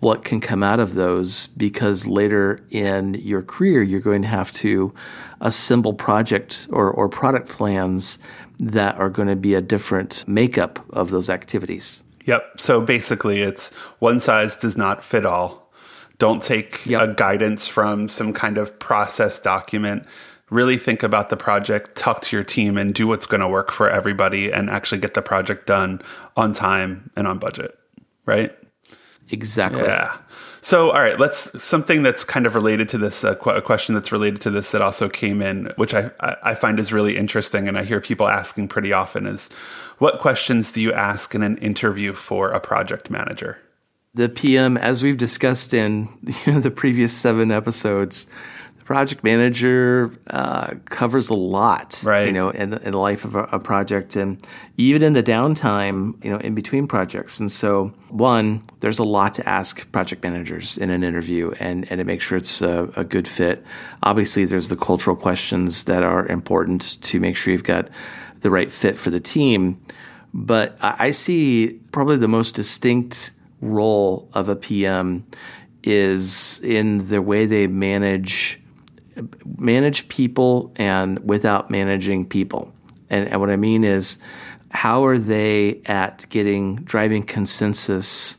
what 0.00 0.24
can 0.24 0.40
come 0.40 0.62
out 0.62 0.80
of 0.80 0.94
those, 0.94 1.48
because 1.48 2.06
later 2.06 2.60
in 2.70 3.14
your 3.14 3.42
career, 3.42 3.82
you're 3.82 4.00
going 4.00 4.22
to 4.22 4.28
have 4.28 4.52
to 4.52 4.92
assemble 5.40 5.94
project 5.94 6.66
or, 6.70 6.90
or 6.90 7.08
product 7.08 7.48
plans 7.48 8.18
that 8.58 8.96
are 8.96 9.10
going 9.10 9.28
to 9.28 9.36
be 9.36 9.54
a 9.54 9.60
different 9.60 10.26
makeup 10.26 10.84
of 10.90 11.10
those 11.10 11.30
activities. 11.30 12.02
Yep. 12.24 12.60
So 12.60 12.80
basically, 12.80 13.42
it's 13.42 13.72
one 13.98 14.18
size 14.18 14.56
does 14.56 14.76
not 14.76 15.04
fit 15.04 15.24
all. 15.24 15.70
Don't 16.18 16.42
take 16.42 16.84
yep. 16.86 17.02
a 17.02 17.14
guidance 17.14 17.68
from 17.68 18.08
some 18.08 18.32
kind 18.32 18.58
of 18.58 18.78
process 18.78 19.38
document 19.38 20.06
really 20.50 20.76
think 20.76 21.02
about 21.02 21.28
the 21.28 21.36
project, 21.36 21.96
talk 21.96 22.20
to 22.22 22.36
your 22.36 22.44
team, 22.44 22.78
and 22.78 22.94
do 22.94 23.06
what's 23.06 23.26
going 23.26 23.40
to 23.40 23.48
work 23.48 23.72
for 23.72 23.90
everybody 23.90 24.52
and 24.52 24.70
actually 24.70 25.00
get 25.00 25.14
the 25.14 25.22
project 25.22 25.66
done 25.66 26.00
on 26.36 26.52
time 26.52 27.10
and 27.16 27.26
on 27.26 27.38
budget. 27.38 27.78
Right? 28.24 28.56
Exactly. 29.30 29.82
Yeah. 29.82 30.16
So, 30.60 30.90
all 30.90 31.00
right, 31.00 31.18
let's 31.18 31.62
something 31.62 32.02
that's 32.02 32.24
kind 32.24 32.44
of 32.44 32.54
related 32.54 32.88
to 32.88 32.98
this, 32.98 33.22
uh, 33.22 33.36
qu- 33.36 33.50
a 33.50 33.62
question 33.62 33.94
that's 33.94 34.10
related 34.10 34.40
to 34.42 34.50
this 34.50 34.72
that 34.72 34.82
also 34.82 35.08
came 35.08 35.40
in, 35.40 35.72
which 35.76 35.94
I, 35.94 36.10
I 36.20 36.54
find 36.56 36.78
is 36.78 36.92
really 36.92 37.16
interesting, 37.16 37.68
and 37.68 37.78
I 37.78 37.84
hear 37.84 38.00
people 38.00 38.26
asking 38.26 38.68
pretty 38.68 38.92
often 38.92 39.26
is, 39.26 39.48
what 39.98 40.18
questions 40.18 40.72
do 40.72 40.80
you 40.80 40.92
ask 40.92 41.34
in 41.34 41.42
an 41.42 41.56
interview 41.58 42.12
for 42.12 42.50
a 42.50 42.58
project 42.58 43.10
manager? 43.10 43.58
The 44.14 44.28
PM, 44.28 44.76
as 44.76 45.02
we've 45.02 45.16
discussed 45.16 45.72
in 45.72 46.08
you 46.24 46.34
know, 46.54 46.60
the 46.60 46.70
previous 46.70 47.12
seven 47.12 47.52
episodes, 47.52 48.26
project 48.86 49.24
manager 49.24 50.16
uh, 50.30 50.74
covers 50.84 51.28
a 51.28 51.34
lot, 51.34 52.00
right? 52.04 52.26
You 52.26 52.32
know, 52.32 52.50
in, 52.50 52.72
in 52.72 52.92
the 52.92 52.98
life 52.98 53.24
of 53.24 53.34
a, 53.34 53.42
a, 53.50 53.58
project, 53.58 54.14
and 54.14 54.40
even 54.76 55.02
in 55.02 55.12
the 55.12 55.24
downtime, 55.24 56.24
you 56.24 56.30
know, 56.30 56.38
in 56.38 56.54
between 56.54 56.86
projects. 56.86 57.40
And 57.40 57.50
so, 57.50 57.92
one, 58.08 58.62
there's 58.80 59.00
a 59.00 59.04
lot 59.04 59.34
to 59.34 59.48
ask 59.48 59.90
project 59.90 60.22
managers 60.22 60.78
in 60.78 60.90
an 60.90 61.02
interview, 61.02 61.52
and 61.58 61.90
and 61.90 61.98
to 61.98 62.04
make 62.04 62.22
sure 62.22 62.38
it's 62.38 62.62
a, 62.62 62.90
a 62.96 63.04
good 63.04 63.26
fit. 63.26 63.66
Obviously, 64.04 64.44
there's 64.44 64.68
the 64.68 64.76
cultural 64.76 65.16
questions 65.16 65.84
that 65.84 66.04
are 66.04 66.26
important 66.28 67.02
to 67.02 67.18
make 67.18 67.36
sure 67.36 67.52
you've 67.52 67.64
got 67.64 67.88
the 68.40 68.50
right 68.50 68.70
fit 68.70 68.96
for 68.96 69.10
the 69.10 69.20
team. 69.20 69.78
But 70.32 70.76
I 70.80 71.10
see 71.10 71.80
probably 71.90 72.18
the 72.18 72.28
most 72.28 72.54
distinct 72.54 73.32
role 73.60 74.28
of 74.32 74.48
a 74.48 74.54
PM 74.54 75.26
is 75.82 76.60
in 76.62 77.08
the 77.08 77.22
way 77.22 77.46
they 77.46 77.66
manage 77.66 78.60
manage 79.56 80.08
people 80.08 80.72
and 80.76 81.18
without 81.28 81.70
managing 81.70 82.26
people. 82.26 82.72
And, 83.10 83.28
and 83.28 83.40
what 83.40 83.50
I 83.50 83.56
mean 83.56 83.84
is, 83.84 84.18
how 84.70 85.04
are 85.04 85.18
they 85.18 85.80
at 85.86 86.26
getting 86.28 86.76
driving 86.76 87.22
consensus 87.22 88.36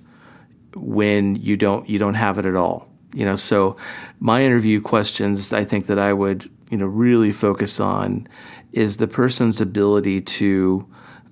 when 0.75 1.35
you 1.37 1.57
don't 1.57 1.89
you 1.89 1.97
don't 1.97 2.15
have 2.15 2.37
it 2.37 2.45
at 2.45 2.55
all? 2.55 2.87
You 3.13 3.25
know, 3.25 3.35
so 3.35 3.77
my 4.19 4.43
interview 4.43 4.81
questions 4.81 5.53
I 5.53 5.63
think 5.63 5.87
that 5.87 5.97
I 5.97 6.13
would 6.13 6.49
you 6.69 6.77
know 6.77 6.85
really 6.85 7.31
focus 7.31 7.79
on 7.79 8.27
is 8.73 8.97
the 8.97 9.07
person's 9.07 9.61
ability 9.61 10.21
to 10.21 10.87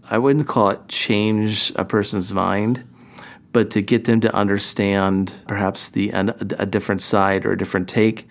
I 0.09 0.17
wouldn't 0.17 0.47
call 0.47 0.69
it 0.69 0.87
change 0.87 1.73
a 1.75 1.83
person's 1.83 2.33
mind, 2.33 2.83
but 3.51 3.71
to 3.71 3.81
get 3.81 4.05
them 4.05 4.21
to 4.21 4.33
understand 4.33 5.31
perhaps 5.47 5.89
the 5.89 6.09
a 6.09 6.65
different 6.65 7.01
side 7.01 7.45
or 7.45 7.51
a 7.51 7.57
different 7.57 7.89
take 7.89 8.27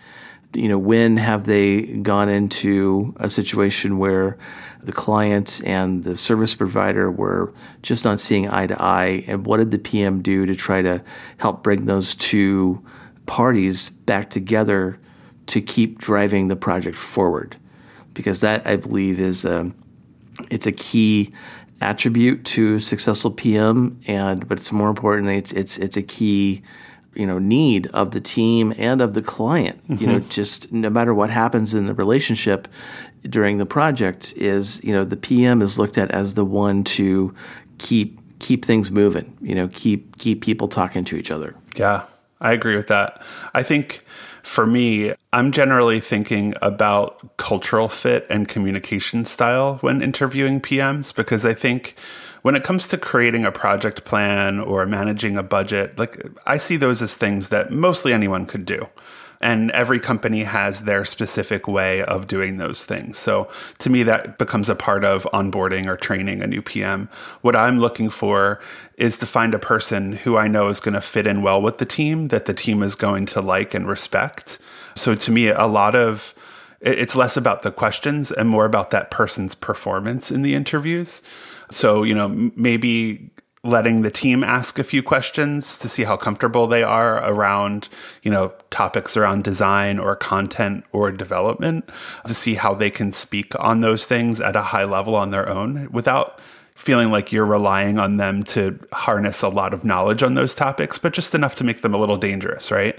you 0.56 0.68
know, 0.68 0.78
when 0.78 1.16
have 1.16 1.44
they 1.44 1.82
gone 1.82 2.28
into 2.28 3.14
a 3.16 3.28
situation 3.30 3.98
where 3.98 4.38
the 4.82 4.92
client 4.92 5.62
and 5.64 6.04
the 6.04 6.16
service 6.16 6.54
provider 6.54 7.10
were 7.10 7.52
just 7.82 8.04
not 8.04 8.20
seeing 8.20 8.48
eye 8.48 8.66
to 8.66 8.80
eye? 8.80 9.24
And 9.26 9.46
what 9.46 9.58
did 9.58 9.70
the 9.70 9.78
PM 9.78 10.22
do 10.22 10.46
to 10.46 10.54
try 10.54 10.82
to 10.82 11.02
help 11.38 11.62
bring 11.62 11.86
those 11.86 12.14
two 12.14 12.84
parties 13.26 13.90
back 13.90 14.30
together 14.30 14.98
to 15.46 15.60
keep 15.60 15.98
driving 15.98 16.48
the 16.48 16.56
project 16.56 16.96
forward? 16.96 17.56
Because 18.12 18.40
that, 18.40 18.66
I 18.66 18.76
believe, 18.76 19.18
is 19.18 19.44
a, 19.44 19.72
it's 20.50 20.66
a 20.66 20.72
key 20.72 21.32
attribute 21.80 22.44
to 22.44 22.78
successful 22.80 23.30
PM, 23.30 24.00
and 24.06 24.48
but 24.48 24.58
it's 24.58 24.72
more 24.72 24.88
importantly, 24.88 25.36
it's 25.36 25.52
it's 25.52 25.76
it's 25.78 25.96
a 25.96 26.02
key 26.02 26.62
you 27.14 27.26
know 27.26 27.38
need 27.38 27.86
of 27.88 28.10
the 28.10 28.20
team 28.20 28.74
and 28.76 29.00
of 29.00 29.14
the 29.14 29.22
client 29.22 29.82
mm-hmm. 29.88 30.00
you 30.00 30.06
know 30.06 30.18
mm-hmm. 30.18 30.28
just 30.28 30.72
no 30.72 30.90
matter 30.90 31.14
what 31.14 31.30
happens 31.30 31.74
in 31.74 31.86
the 31.86 31.94
relationship 31.94 32.68
during 33.28 33.58
the 33.58 33.66
project 33.66 34.34
is 34.36 34.82
you 34.84 34.92
know 34.92 35.04
the 35.04 35.16
PM 35.16 35.62
is 35.62 35.78
looked 35.78 35.98
at 35.98 36.10
as 36.10 36.34
the 36.34 36.44
one 36.44 36.84
to 36.84 37.34
keep 37.78 38.20
keep 38.38 38.64
things 38.64 38.90
moving 38.90 39.36
you 39.40 39.54
know 39.54 39.68
keep 39.68 40.16
keep 40.18 40.42
people 40.42 40.68
talking 40.68 41.04
to 41.04 41.16
each 41.16 41.30
other 41.30 41.54
yeah 41.76 42.04
i 42.40 42.52
agree 42.52 42.76
with 42.76 42.88
that 42.88 43.22
i 43.54 43.62
think 43.62 44.00
for 44.42 44.66
me 44.66 45.14
i'm 45.32 45.50
generally 45.50 46.00
thinking 46.00 46.54
about 46.60 47.36
cultural 47.38 47.88
fit 47.88 48.26
and 48.28 48.48
communication 48.48 49.24
style 49.24 49.76
when 49.80 50.02
interviewing 50.02 50.60
pms 50.60 51.14
because 51.14 51.46
i 51.46 51.54
think 51.54 51.96
when 52.44 52.54
it 52.54 52.62
comes 52.62 52.86
to 52.86 52.98
creating 52.98 53.46
a 53.46 53.50
project 53.50 54.04
plan 54.04 54.60
or 54.60 54.84
managing 54.84 55.38
a 55.38 55.42
budget, 55.42 55.98
like 55.98 56.26
I 56.44 56.58
see 56.58 56.76
those 56.76 57.00
as 57.00 57.16
things 57.16 57.48
that 57.48 57.70
mostly 57.70 58.12
anyone 58.12 58.44
could 58.44 58.66
do. 58.66 58.86
And 59.40 59.70
every 59.70 59.98
company 59.98 60.42
has 60.42 60.82
their 60.82 61.06
specific 61.06 61.66
way 61.66 62.02
of 62.02 62.26
doing 62.26 62.58
those 62.58 62.84
things. 62.84 63.16
So 63.16 63.48
to 63.78 63.88
me, 63.88 64.02
that 64.02 64.36
becomes 64.36 64.68
a 64.68 64.74
part 64.74 65.06
of 65.06 65.26
onboarding 65.32 65.86
or 65.86 65.96
training 65.96 66.42
a 66.42 66.46
new 66.46 66.60
PM. 66.60 67.08
What 67.40 67.56
I'm 67.56 67.80
looking 67.80 68.10
for 68.10 68.60
is 68.98 69.16
to 69.18 69.26
find 69.26 69.54
a 69.54 69.58
person 69.58 70.12
who 70.12 70.36
I 70.36 70.46
know 70.46 70.68
is 70.68 70.80
going 70.80 70.92
to 70.92 71.00
fit 71.00 71.26
in 71.26 71.40
well 71.40 71.62
with 71.62 71.78
the 71.78 71.86
team, 71.86 72.28
that 72.28 72.44
the 72.44 72.52
team 72.52 72.82
is 72.82 72.94
going 72.94 73.24
to 73.26 73.40
like 73.40 73.72
and 73.72 73.88
respect. 73.88 74.58
So 74.94 75.14
to 75.14 75.30
me, 75.30 75.48
a 75.48 75.66
lot 75.66 75.94
of 75.94 76.34
it's 76.82 77.16
less 77.16 77.38
about 77.38 77.62
the 77.62 77.72
questions 77.72 78.30
and 78.30 78.50
more 78.50 78.66
about 78.66 78.90
that 78.90 79.10
person's 79.10 79.54
performance 79.54 80.30
in 80.30 80.42
the 80.42 80.54
interviews. 80.54 81.22
So, 81.70 82.02
you 82.02 82.14
know, 82.14 82.28
maybe 82.56 83.30
letting 83.64 84.02
the 84.02 84.10
team 84.10 84.44
ask 84.44 84.78
a 84.78 84.84
few 84.84 85.02
questions 85.02 85.78
to 85.78 85.88
see 85.88 86.04
how 86.04 86.16
comfortable 86.18 86.66
they 86.66 86.82
are 86.82 87.24
around, 87.24 87.88
you 88.22 88.30
know, 88.30 88.52
topics 88.68 89.16
around 89.16 89.42
design 89.42 89.98
or 89.98 90.14
content 90.14 90.84
or 90.92 91.10
development 91.10 91.88
to 92.26 92.34
see 92.34 92.54
how 92.54 92.74
they 92.74 92.90
can 92.90 93.10
speak 93.10 93.58
on 93.58 93.80
those 93.80 94.04
things 94.04 94.38
at 94.40 94.54
a 94.54 94.60
high 94.62 94.84
level 94.84 95.16
on 95.16 95.30
their 95.30 95.48
own 95.48 95.88
without 95.90 96.40
feeling 96.74 97.10
like 97.10 97.32
you're 97.32 97.46
relying 97.46 97.98
on 97.98 98.18
them 98.18 98.42
to 98.42 98.78
harness 98.92 99.42
a 99.42 99.48
lot 99.48 99.72
of 99.72 99.84
knowledge 99.84 100.22
on 100.22 100.34
those 100.34 100.54
topics, 100.54 100.98
but 100.98 101.14
just 101.14 101.34
enough 101.34 101.54
to 101.54 101.64
make 101.64 101.80
them 101.80 101.94
a 101.94 101.98
little 101.98 102.16
dangerous, 102.18 102.70
right? 102.70 102.98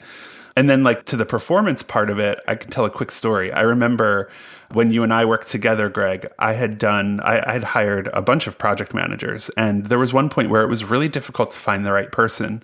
And 0.58 0.70
then, 0.70 0.84
like, 0.84 1.04
to 1.06 1.18
the 1.18 1.26
performance 1.26 1.84
part 1.84 2.10
of 2.10 2.18
it, 2.18 2.40
I 2.48 2.56
can 2.56 2.72
tell 2.72 2.86
a 2.86 2.90
quick 2.90 3.12
story. 3.12 3.52
I 3.52 3.62
remember 3.62 4.30
when 4.72 4.92
you 4.92 5.04
and 5.04 5.14
I 5.14 5.26
worked 5.26 5.50
together, 5.50 5.90
Greg, 5.90 6.28
I 6.40 6.54
had 6.54 6.78
done, 6.78 7.20
I, 7.22 7.44
I 7.46 7.54
had 7.54 7.64
hired 7.64 8.08
a 8.14 8.22
bunch 8.22 8.48
of 8.48 8.58
project 8.58 8.94
managers. 8.94 9.50
And 9.58 9.88
there 9.88 10.00
was 10.00 10.14
one 10.14 10.30
point 10.30 10.50
where 10.50 10.64
it 10.64 10.70
was 10.70 10.86
really 10.86 11.10
difficult 11.10 11.52
to 11.52 11.60
find 11.60 11.86
the 11.86 11.92
right 11.92 12.12
person. 12.12 12.64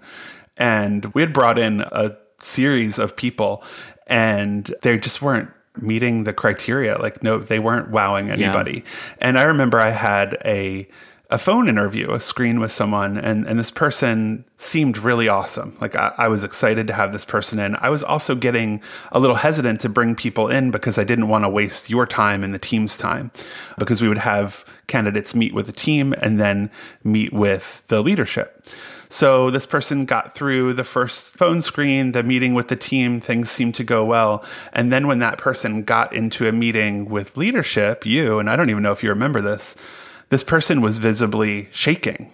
And 0.57 1.13
we 1.13 1.21
had 1.21 1.33
brought 1.33 1.59
in 1.59 1.81
a 1.81 2.15
series 2.39 2.97
of 2.97 3.15
people, 3.15 3.63
and 4.07 4.73
they 4.83 4.97
just 4.97 5.21
weren't 5.21 5.49
meeting 5.77 6.23
the 6.23 6.33
criteria. 6.33 6.97
Like, 6.97 7.23
no, 7.23 7.39
they 7.39 7.59
weren't 7.59 7.91
wowing 7.91 8.31
anybody. 8.31 8.83
Yeah. 8.85 9.15
And 9.19 9.39
I 9.39 9.43
remember 9.43 9.79
I 9.79 9.91
had 9.91 10.37
a, 10.45 10.87
a 11.31 11.37
phone 11.37 11.69
interview, 11.69 12.11
a 12.11 12.19
screen 12.19 12.59
with 12.59 12.73
someone, 12.73 13.17
and, 13.17 13.47
and 13.47 13.57
this 13.57 13.71
person 13.71 14.43
seemed 14.57 14.97
really 14.97 15.29
awesome. 15.29 15.77
Like 15.79 15.95
I, 15.95 16.13
I, 16.17 16.27
was 16.27 16.43
excited 16.43 16.87
to 16.87 16.93
have 16.93 17.13
this 17.13 17.23
person 17.23 17.57
in. 17.57 17.77
I 17.77 17.89
was 17.89 18.03
also 18.03 18.35
getting 18.35 18.81
a 19.13 19.19
little 19.19 19.37
hesitant 19.37 19.79
to 19.81 19.89
bring 19.89 20.13
people 20.13 20.49
in 20.49 20.71
because 20.71 20.97
I 20.97 21.05
didn't 21.05 21.29
want 21.29 21.45
to 21.45 21.49
waste 21.49 21.89
your 21.89 22.05
time 22.05 22.43
and 22.43 22.53
the 22.53 22.59
team's 22.59 22.97
time 22.97 23.31
because 23.77 24.01
we 24.01 24.09
would 24.09 24.17
have 24.17 24.65
candidates 24.87 25.33
meet 25.33 25.53
with 25.53 25.67
the 25.67 25.71
team 25.71 26.13
and 26.21 26.37
then 26.37 26.69
meet 27.03 27.31
with 27.31 27.83
the 27.87 28.01
leadership. 28.01 28.65
So 29.07 29.49
this 29.49 29.65
person 29.65 30.05
got 30.05 30.35
through 30.35 30.73
the 30.73 30.83
first 30.83 31.35
phone 31.35 31.61
screen, 31.61 32.11
the 32.11 32.23
meeting 32.23 32.53
with 32.53 32.67
the 32.67 32.77
team, 32.77 33.19
things 33.19 33.51
seemed 33.51 33.75
to 33.75 33.83
go 33.83 34.05
well. 34.05 34.43
And 34.73 34.91
then 34.91 35.07
when 35.07 35.19
that 35.19 35.37
person 35.37 35.83
got 35.83 36.13
into 36.13 36.47
a 36.47 36.51
meeting 36.51 37.09
with 37.09 37.35
leadership, 37.35 38.05
you, 38.05 38.39
and 38.39 38.49
I 38.49 38.55
don't 38.55 38.69
even 38.69 38.83
know 38.83 38.93
if 38.93 39.03
you 39.03 39.09
remember 39.09 39.41
this, 39.41 39.75
this 40.31 40.43
person 40.43 40.81
was 40.81 40.97
visibly 40.97 41.69
shaking. 41.71 42.31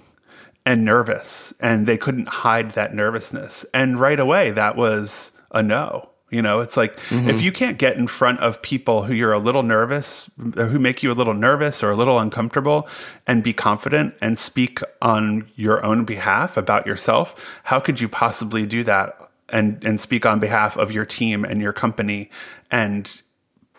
and 0.68 0.84
nervous 0.84 1.54
and 1.62 1.88
they 1.88 1.98
couldn't 1.98 2.28
hide 2.28 2.72
that 2.74 2.94
nervousness. 2.94 3.66
And 3.74 4.00
right 4.02 4.20
away, 4.20 4.52
that 4.52 4.76
was 4.76 5.32
a 5.52 5.64
no. 5.64 6.10
You 6.30 6.42
know, 6.42 6.60
it's 6.60 6.76
like 6.76 6.98
mm-hmm. 7.08 7.30
if 7.30 7.40
you 7.40 7.54
can't 7.54 7.78
get 7.78 7.96
in 7.96 8.06
front 8.06 8.42
of 8.42 8.62
people 8.62 9.04
who 9.04 9.14
you're 9.14 9.32
a 9.32 9.40
little 9.40 9.64
nervous, 9.64 10.30
who 10.56 10.78
make 10.78 11.02
you 11.02 11.10
a 11.10 11.16
little 11.16 11.34
nervous 11.34 11.82
or 11.82 11.92
a 11.92 11.96
little 11.96 12.20
uncomfortable, 12.20 12.86
and 13.26 13.42
be 13.42 13.54
confident 13.54 14.14
and 14.20 14.38
speak 14.38 14.82
on 15.02 15.50
your 15.56 15.86
own 15.86 16.04
behalf 16.04 16.58
about 16.58 16.86
yourself, 16.86 17.34
how 17.64 17.80
could 17.80 18.02
you 18.02 18.10
possibly 18.10 18.66
do 18.66 18.84
that 18.84 19.18
and 19.54 19.82
and 19.86 20.02
speak 20.02 20.26
on 20.26 20.38
behalf 20.42 20.76
of 20.76 20.92
your 20.92 21.06
team 21.06 21.46
and 21.46 21.62
your 21.62 21.72
company 21.72 22.30
and 22.70 23.22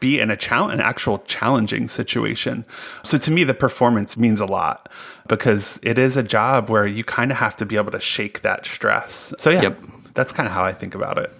be 0.00 0.20
in 0.20 0.30
a 0.30 0.36
challenge, 0.36 0.74
an 0.74 0.80
actual 0.80 1.18
challenging 1.20 1.88
situation. 1.88 2.64
So 3.02 3.18
to 3.18 3.30
me, 3.30 3.44
the 3.44 3.54
performance 3.54 4.16
means 4.16 4.40
a 4.40 4.46
lot 4.46 4.88
because 5.28 5.78
it 5.82 5.98
is 5.98 6.16
a 6.16 6.22
job 6.22 6.70
where 6.70 6.86
you 6.86 7.04
kind 7.04 7.30
of 7.30 7.38
have 7.38 7.56
to 7.56 7.66
be 7.66 7.76
able 7.76 7.92
to 7.92 8.00
shake 8.00 8.42
that 8.42 8.66
stress. 8.66 9.32
So 9.38 9.50
yeah, 9.50 9.62
yep. 9.62 9.78
that's 10.14 10.32
kind 10.32 10.46
of 10.46 10.52
how 10.52 10.64
I 10.64 10.72
think 10.72 10.94
about 10.94 11.18
it. 11.18 11.32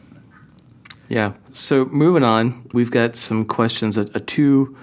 Yeah. 1.09 1.33
So 1.53 1.87
moving 1.87 2.25
on, 2.25 2.69
we've 2.73 2.91
got 2.91 3.17
some 3.17 3.45
questions, 3.45 3.97
a, 3.97 4.03
a 4.15 4.21
two 4.21 4.77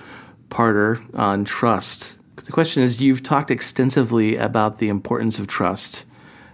parter 0.50 1.04
on 1.18 1.46
trust. 1.46 2.18
The 2.36 2.52
question 2.52 2.84
is 2.84 3.02
You've 3.02 3.24
talked 3.24 3.52
extensively 3.52 4.36
about 4.36 4.80
the 4.80 4.90
importance 4.90 5.40
of 5.40 5.48
trust. 5.48 6.06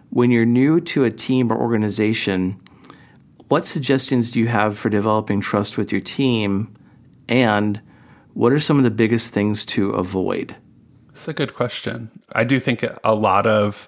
When 0.10 0.30
you're 0.30 0.46
new 0.46 0.82
to 0.82 1.06
a 1.06 1.12
team 1.12 1.51
or 1.51 1.58
organization, 1.58 2.60
what 3.48 3.66
suggestions 3.66 4.32
do 4.32 4.40
you 4.40 4.48
have 4.48 4.78
for 4.78 4.90
developing 4.90 5.42
trust 5.42 5.78
with 5.78 5.92
your 5.92 6.01
team? 6.01 6.74
And 7.32 7.82
what 8.34 8.52
are 8.52 8.60
some 8.60 8.78
of 8.78 8.84
the 8.84 8.92
biggest 8.92 9.34
things 9.34 9.66
to 9.68 9.92
avoid? 9.92 10.58
It's 11.12 11.28
a 11.28 11.34
good 11.34 11.54
question. 11.54 12.12
I 12.34 12.44
do 12.44 12.60
think 12.60 12.86
a 13.04 13.16
lot 13.16 13.48
of 13.48 13.88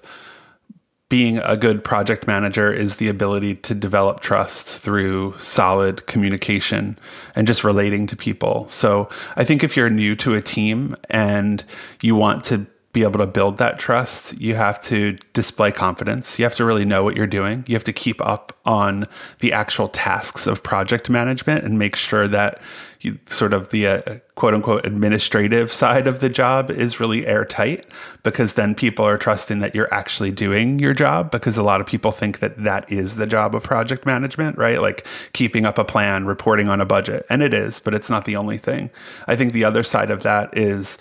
being 1.10 1.38
a 1.38 1.56
good 1.56 1.84
project 1.84 2.26
manager 2.26 2.72
is 2.72 2.96
the 2.96 3.08
ability 3.08 3.54
to 3.56 3.74
develop 3.74 4.20
trust 4.20 4.66
through 4.66 5.34
solid 5.38 6.06
communication 6.06 6.98
and 7.36 7.46
just 7.46 7.62
relating 7.62 8.06
to 8.06 8.16
people. 8.16 8.66
So 8.70 9.10
I 9.36 9.44
think 9.44 9.62
if 9.62 9.76
you're 9.76 9.90
new 9.90 10.16
to 10.16 10.34
a 10.34 10.40
team 10.40 10.96
and 11.10 11.62
you 12.00 12.16
want 12.16 12.44
to 12.44 12.66
be 12.94 13.02
able 13.02 13.18
to 13.18 13.26
build 13.26 13.58
that 13.58 13.78
trust, 13.78 14.40
you 14.40 14.54
have 14.54 14.80
to 14.80 15.18
display 15.32 15.72
confidence. 15.72 16.38
You 16.38 16.44
have 16.44 16.54
to 16.54 16.64
really 16.64 16.84
know 16.84 17.02
what 17.02 17.16
you're 17.16 17.26
doing. 17.26 17.64
You 17.66 17.74
have 17.74 17.84
to 17.84 17.92
keep 17.92 18.24
up 18.24 18.56
on 18.64 19.06
the 19.40 19.52
actual 19.52 19.88
tasks 19.88 20.46
of 20.46 20.62
project 20.62 21.10
management 21.10 21.64
and 21.64 21.76
make 21.76 21.96
sure 21.96 22.28
that 22.28 22.60
you, 23.00 23.18
sort 23.26 23.52
of 23.52 23.70
the 23.70 23.86
uh, 23.88 24.00
quote 24.36 24.54
unquote 24.54 24.86
administrative 24.86 25.72
side 25.72 26.06
of 26.06 26.20
the 26.20 26.28
job 26.28 26.70
is 26.70 27.00
really 27.00 27.26
airtight 27.26 27.84
because 28.22 28.54
then 28.54 28.76
people 28.76 29.04
are 29.04 29.18
trusting 29.18 29.58
that 29.58 29.74
you're 29.74 29.92
actually 29.92 30.30
doing 30.30 30.78
your 30.78 30.94
job 30.94 31.32
because 31.32 31.58
a 31.58 31.64
lot 31.64 31.80
of 31.80 31.88
people 31.88 32.12
think 32.12 32.38
that 32.38 32.62
that 32.62 32.90
is 32.90 33.16
the 33.16 33.26
job 33.26 33.56
of 33.56 33.64
project 33.64 34.06
management, 34.06 34.56
right? 34.56 34.80
Like 34.80 35.04
keeping 35.32 35.66
up 35.66 35.78
a 35.78 35.84
plan, 35.84 36.26
reporting 36.26 36.68
on 36.68 36.80
a 36.80 36.86
budget. 36.86 37.26
And 37.28 37.42
it 37.42 37.52
is, 37.52 37.80
but 37.80 37.92
it's 37.92 38.08
not 38.08 38.24
the 38.24 38.36
only 38.36 38.56
thing. 38.56 38.88
I 39.26 39.34
think 39.34 39.52
the 39.52 39.64
other 39.64 39.82
side 39.82 40.12
of 40.12 40.22
that 40.22 40.56
is 40.56 40.96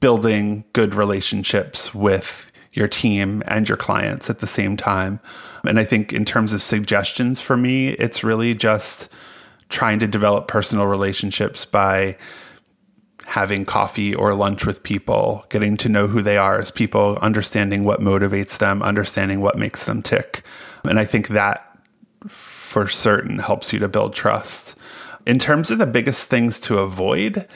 building 0.00 0.64
good 0.72 0.94
relationships 0.94 1.94
with 1.94 2.50
your 2.72 2.88
team 2.88 3.42
and 3.46 3.68
your 3.68 3.76
clients 3.76 4.30
at 4.30 4.38
the 4.38 4.46
same 4.46 4.76
time. 4.76 5.20
And 5.64 5.78
I 5.78 5.84
think 5.84 6.12
in 6.12 6.24
terms 6.24 6.52
of 6.52 6.62
suggestions 6.62 7.40
for 7.40 7.56
me, 7.56 7.90
it's 7.90 8.24
really 8.24 8.54
just 8.54 9.08
trying 9.68 9.98
to 10.00 10.06
develop 10.06 10.48
personal 10.48 10.86
relationships 10.86 11.64
by 11.64 12.16
having 13.26 13.64
coffee 13.64 14.14
or 14.14 14.34
lunch 14.34 14.66
with 14.66 14.82
people, 14.82 15.44
getting 15.50 15.76
to 15.76 15.88
know 15.88 16.08
who 16.08 16.20
they 16.22 16.36
are 16.36 16.58
as 16.58 16.70
people, 16.70 17.16
understanding 17.20 17.84
what 17.84 18.00
motivates 18.00 18.58
them, 18.58 18.82
understanding 18.82 19.40
what 19.40 19.58
makes 19.58 19.84
them 19.84 20.02
tick. 20.02 20.42
And 20.84 20.98
I 20.98 21.04
think 21.04 21.28
that 21.28 21.66
for 22.28 22.88
certain 22.88 23.38
helps 23.38 23.72
you 23.72 23.78
to 23.78 23.88
build 23.88 24.14
trust. 24.14 24.74
In 25.26 25.38
terms 25.38 25.70
of 25.70 25.78
the 25.78 25.86
biggest 25.86 26.28
things 26.28 26.58
to 26.60 26.78
avoid, 26.78 27.46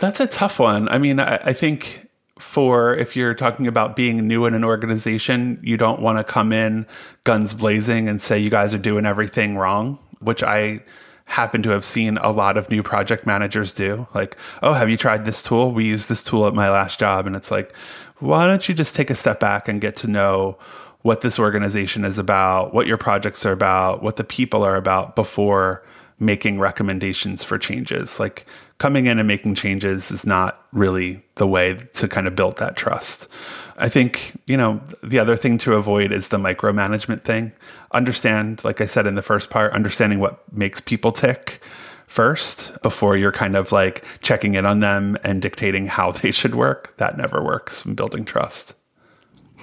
that's 0.00 0.20
a 0.20 0.26
tough 0.26 0.58
one. 0.58 0.88
I 0.88 0.98
mean, 0.98 1.20
I, 1.20 1.36
I 1.36 1.52
think 1.52 2.08
for 2.38 2.94
if 2.94 3.14
you're 3.14 3.34
talking 3.34 3.66
about 3.66 3.94
being 3.94 4.26
new 4.26 4.46
in 4.46 4.54
an 4.54 4.64
organization, 4.64 5.60
you 5.62 5.76
don't 5.76 6.00
want 6.00 6.18
to 6.18 6.24
come 6.24 6.52
in 6.52 6.86
guns 7.24 7.54
blazing 7.54 8.08
and 8.08 8.20
say 8.20 8.38
you 8.38 8.50
guys 8.50 8.74
are 8.74 8.78
doing 8.78 9.06
everything 9.06 9.56
wrong, 9.56 9.98
which 10.20 10.42
I 10.42 10.80
happen 11.26 11.62
to 11.62 11.70
have 11.70 11.84
seen 11.84 12.16
a 12.18 12.30
lot 12.30 12.56
of 12.56 12.68
new 12.70 12.82
project 12.82 13.24
managers 13.24 13.72
do. 13.72 14.08
Like, 14.14 14.36
oh, 14.62 14.72
have 14.72 14.90
you 14.90 14.96
tried 14.96 15.24
this 15.24 15.42
tool? 15.42 15.70
We 15.70 15.84
used 15.84 16.08
this 16.08 16.24
tool 16.24 16.46
at 16.46 16.54
my 16.54 16.70
last 16.70 16.98
job. 16.98 17.26
And 17.26 17.36
it's 17.36 17.50
like, 17.52 17.72
why 18.18 18.46
don't 18.46 18.68
you 18.68 18.74
just 18.74 18.96
take 18.96 19.10
a 19.10 19.14
step 19.14 19.38
back 19.38 19.68
and 19.68 19.80
get 19.80 19.94
to 19.96 20.08
know 20.08 20.58
what 21.02 21.20
this 21.20 21.38
organization 21.38 22.04
is 22.04 22.18
about, 22.18 22.74
what 22.74 22.86
your 22.86 22.98
projects 22.98 23.46
are 23.46 23.52
about, 23.52 24.02
what 24.02 24.16
the 24.16 24.24
people 24.24 24.64
are 24.64 24.76
about 24.76 25.14
before 25.14 25.84
making 26.18 26.58
recommendations 26.58 27.44
for 27.44 27.58
changes? 27.58 28.18
Like, 28.18 28.44
coming 28.80 29.06
in 29.06 29.18
and 29.18 29.28
making 29.28 29.54
changes 29.54 30.10
is 30.10 30.26
not 30.26 30.66
really 30.72 31.22
the 31.34 31.46
way 31.46 31.74
to 31.92 32.08
kind 32.08 32.26
of 32.26 32.34
build 32.34 32.56
that 32.56 32.76
trust. 32.76 33.28
I 33.76 33.90
think, 33.90 34.32
you 34.46 34.56
know, 34.56 34.80
the 35.02 35.18
other 35.18 35.36
thing 35.36 35.58
to 35.58 35.74
avoid 35.74 36.12
is 36.12 36.28
the 36.28 36.38
micromanagement 36.38 37.22
thing. 37.22 37.52
Understand, 37.92 38.64
like 38.64 38.80
I 38.80 38.86
said 38.86 39.06
in 39.06 39.16
the 39.16 39.22
first 39.22 39.50
part, 39.50 39.74
understanding 39.74 40.18
what 40.18 40.50
makes 40.50 40.80
people 40.80 41.12
tick 41.12 41.62
first 42.06 42.72
before 42.82 43.18
you're 43.18 43.32
kind 43.32 43.54
of 43.54 43.70
like 43.70 44.02
checking 44.22 44.54
in 44.54 44.64
on 44.64 44.80
them 44.80 45.18
and 45.24 45.42
dictating 45.42 45.86
how 45.86 46.10
they 46.22 46.30
should 46.32 46.54
work. 46.54 46.96
That 46.96 47.18
never 47.18 47.44
works 47.44 47.84
in 47.84 47.94
building 47.94 48.24
trust. 48.24 48.72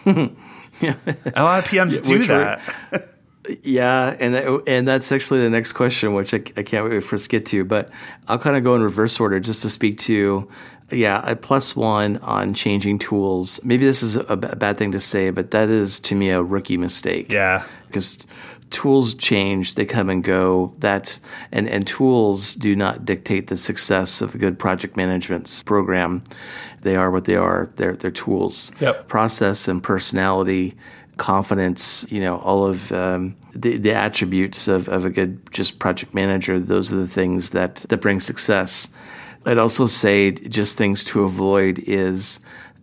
yeah. 0.06 0.30
a 1.36 1.44
lot 1.44 1.64
of 1.64 1.66
PMs 1.66 1.96
yeah, 1.96 2.02
do 2.02 2.20
that. 2.28 3.14
Yeah, 3.64 4.16
and 4.20 4.34
that, 4.34 4.64
and 4.68 4.88
that's 4.88 5.12
actually 5.12 5.42
the 5.42 5.50
next 5.50 5.74
question, 5.74 6.14
which 6.14 6.34
I, 6.34 6.38
I 6.58 6.64
can't 6.64 6.90
wait 6.90 7.04
for 7.04 7.16
us 7.16 7.24
to 7.24 7.30
get 7.30 7.46
to. 7.48 7.64
But 7.66 7.90
I'll 8.28 8.40
kind 8.40 8.58
of 8.58 8.64
go 8.64 8.76
in 8.76 8.84
reverse 8.84 9.20
order 9.20 9.40
just 9.40 9.62
to 9.62 9.70
speak 9.70 9.98
to, 10.00 10.48
yeah, 10.92 11.22
a 11.30 11.36
plus 11.36 11.76
one 11.76 12.18
on 12.18 12.54
changing 12.54 13.00
tools. 13.00 13.60
Maybe 13.64 13.86
this 13.86 14.04
is 14.04 14.16
a 14.16 14.38
b- 14.38 14.48
bad 14.58 14.78
thing 14.78 14.92
to 14.94 15.00
say, 15.00 15.30
but 15.30 15.52
that 15.52 15.70
is 15.70 16.00
to 16.02 16.16
me 16.16 16.30
a 16.30 16.42
rookie 16.42 16.78
mistake. 16.78 17.32
Yeah, 17.32 17.66
because 17.88 18.26
tools 18.70 19.14
change, 19.16 19.76
they 19.76 19.86
come 19.86 20.10
and 20.10 20.24
go. 20.24 20.74
That 20.80 21.20
and 21.52 21.68
and 21.68 21.86
tools 21.86 22.56
do 22.56 22.76
not 22.76 23.06
dictate 23.06 23.48
the 23.48 23.58
success 23.58 24.22
of 24.22 24.36
a 24.36 24.38
good 24.38 24.60
project 24.60 24.98
management 24.98 25.64
program. 25.66 26.24
They 26.82 26.96
are 26.96 27.12
what 27.12 27.26
they 27.26 27.36
are. 27.36 27.70
They're 27.76 27.96
they're 27.96 28.12
tools. 28.12 28.72
Yep. 28.80 29.08
Process 29.08 29.68
and 29.68 29.84
personality 29.84 30.76
confidence, 31.18 32.06
you 32.10 32.22
know, 32.22 32.38
all 32.40 32.66
of 32.66 32.92
um, 32.92 33.36
the, 33.54 33.78
the 33.78 33.94
attributes 33.94 34.68
of, 34.68 34.88
of 34.88 35.06
a 35.06 35.10
good 35.10 35.52
just 35.52 35.80
project 35.80 36.14
manager. 36.14 36.60
Those 36.60 36.94
are 36.94 36.98
the 36.98 37.08
things 37.08 37.52
that, 37.52 37.76
that 37.90 37.98
bring 37.98 38.20
success. 38.20 38.88
I'd 39.46 39.58
also 39.58 39.88
say 39.88 40.32
just 40.32 40.78
things 40.78 41.04
to 41.06 41.24
avoid 41.24 41.80
is 41.80 42.40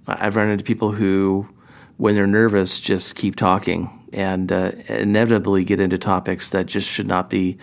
I've 0.06 0.36
run 0.36 0.50
into 0.50 0.64
people 0.64 0.92
who, 0.92 1.48
when 1.96 2.14
they're 2.14 2.26
nervous, 2.26 2.80
just 2.80 3.16
keep 3.16 3.36
talking 3.36 3.90
and 4.12 4.50
uh, 4.52 4.72
inevitably 4.88 5.64
get 5.64 5.80
into 5.80 5.98
topics 5.98 6.50
that 6.50 6.66
just 6.66 6.88
should 6.88 7.06
not 7.06 7.28
be 7.28 7.58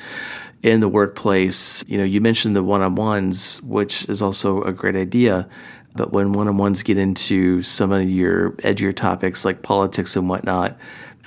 in 0.63 0.79
the 0.79 0.87
workplace. 0.89 1.83
You 1.87 1.97
know, 1.97 2.03
you 2.03 2.21
mentioned 2.21 2.55
the 2.55 2.63
one 2.63 2.81
on 2.81 2.95
ones, 2.95 3.61
which 3.63 4.07
is 4.09 4.21
also 4.21 4.61
a 4.63 4.71
great 4.71 4.95
idea. 4.95 5.47
But 5.95 6.13
when 6.13 6.33
one 6.33 6.47
on 6.47 6.57
ones 6.57 6.83
get 6.83 6.97
into 6.97 7.61
some 7.61 7.91
of 7.91 8.09
your 8.09 8.51
edgier 8.51 8.95
topics 8.95 9.43
like 9.43 9.61
politics 9.61 10.15
and 10.15 10.29
whatnot, 10.29 10.77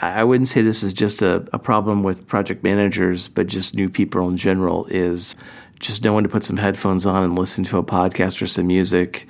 I 0.00 0.24
wouldn't 0.24 0.48
say 0.48 0.62
this 0.62 0.82
is 0.82 0.92
just 0.92 1.22
a, 1.22 1.46
a 1.52 1.58
problem 1.58 2.02
with 2.02 2.26
project 2.26 2.64
managers, 2.64 3.28
but 3.28 3.46
just 3.46 3.74
new 3.74 3.88
people 3.88 4.28
in 4.28 4.36
general 4.36 4.86
is 4.86 5.36
just 5.78 6.02
knowing 6.02 6.24
to 6.24 6.30
put 6.30 6.44
some 6.44 6.56
headphones 6.56 7.06
on 7.06 7.22
and 7.22 7.38
listen 7.38 7.64
to 7.64 7.78
a 7.78 7.84
podcast 7.84 8.40
or 8.40 8.46
some 8.46 8.66
music 8.66 9.26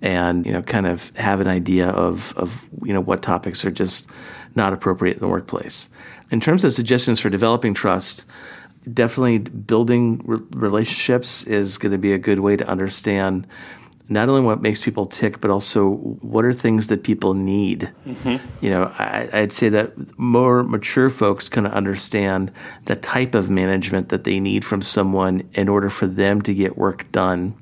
and 0.00 0.46
you 0.46 0.52
know 0.52 0.62
kind 0.62 0.86
of 0.86 1.14
have 1.16 1.40
an 1.40 1.48
idea 1.48 1.88
of 1.88 2.32
of 2.36 2.68
you 2.84 2.92
know 2.92 3.00
what 3.00 3.20
topics 3.20 3.64
are 3.64 3.70
just 3.70 4.08
not 4.54 4.72
appropriate 4.72 5.14
in 5.14 5.20
the 5.20 5.28
workplace. 5.28 5.88
In 6.30 6.40
terms 6.40 6.64
of 6.64 6.72
suggestions 6.72 7.20
for 7.20 7.30
developing 7.30 7.74
trust, 7.74 8.24
definitely 8.92 9.38
building 9.38 10.20
re- 10.24 10.40
relationships 10.50 11.42
is 11.44 11.78
going 11.78 11.92
to 11.92 11.98
be 11.98 12.12
a 12.12 12.18
good 12.18 12.40
way 12.40 12.56
to 12.56 12.66
understand 12.66 13.46
not 14.08 14.28
only 14.28 14.42
what 14.42 14.62
makes 14.62 14.82
people 14.82 15.04
tick, 15.04 15.40
but 15.40 15.50
also 15.50 15.90
what 15.90 16.44
are 16.44 16.52
things 16.52 16.86
that 16.86 17.02
people 17.02 17.34
need. 17.34 17.92
Mm-hmm. 18.06 18.64
You 18.64 18.70
know, 18.70 18.92
I, 18.98 19.28
would 19.32 19.52
say 19.52 19.68
that 19.68 20.18
more 20.18 20.62
mature 20.62 21.10
folks 21.10 21.48
kind 21.48 21.66
of 21.66 21.72
understand 21.72 22.50
the 22.86 22.96
type 22.96 23.34
of 23.34 23.50
management 23.50 24.08
that 24.08 24.24
they 24.24 24.40
need 24.40 24.64
from 24.64 24.80
someone 24.80 25.48
in 25.52 25.68
order 25.68 25.90
for 25.90 26.06
them 26.06 26.40
to 26.42 26.54
get 26.54 26.78
work 26.78 27.10
done. 27.12 27.54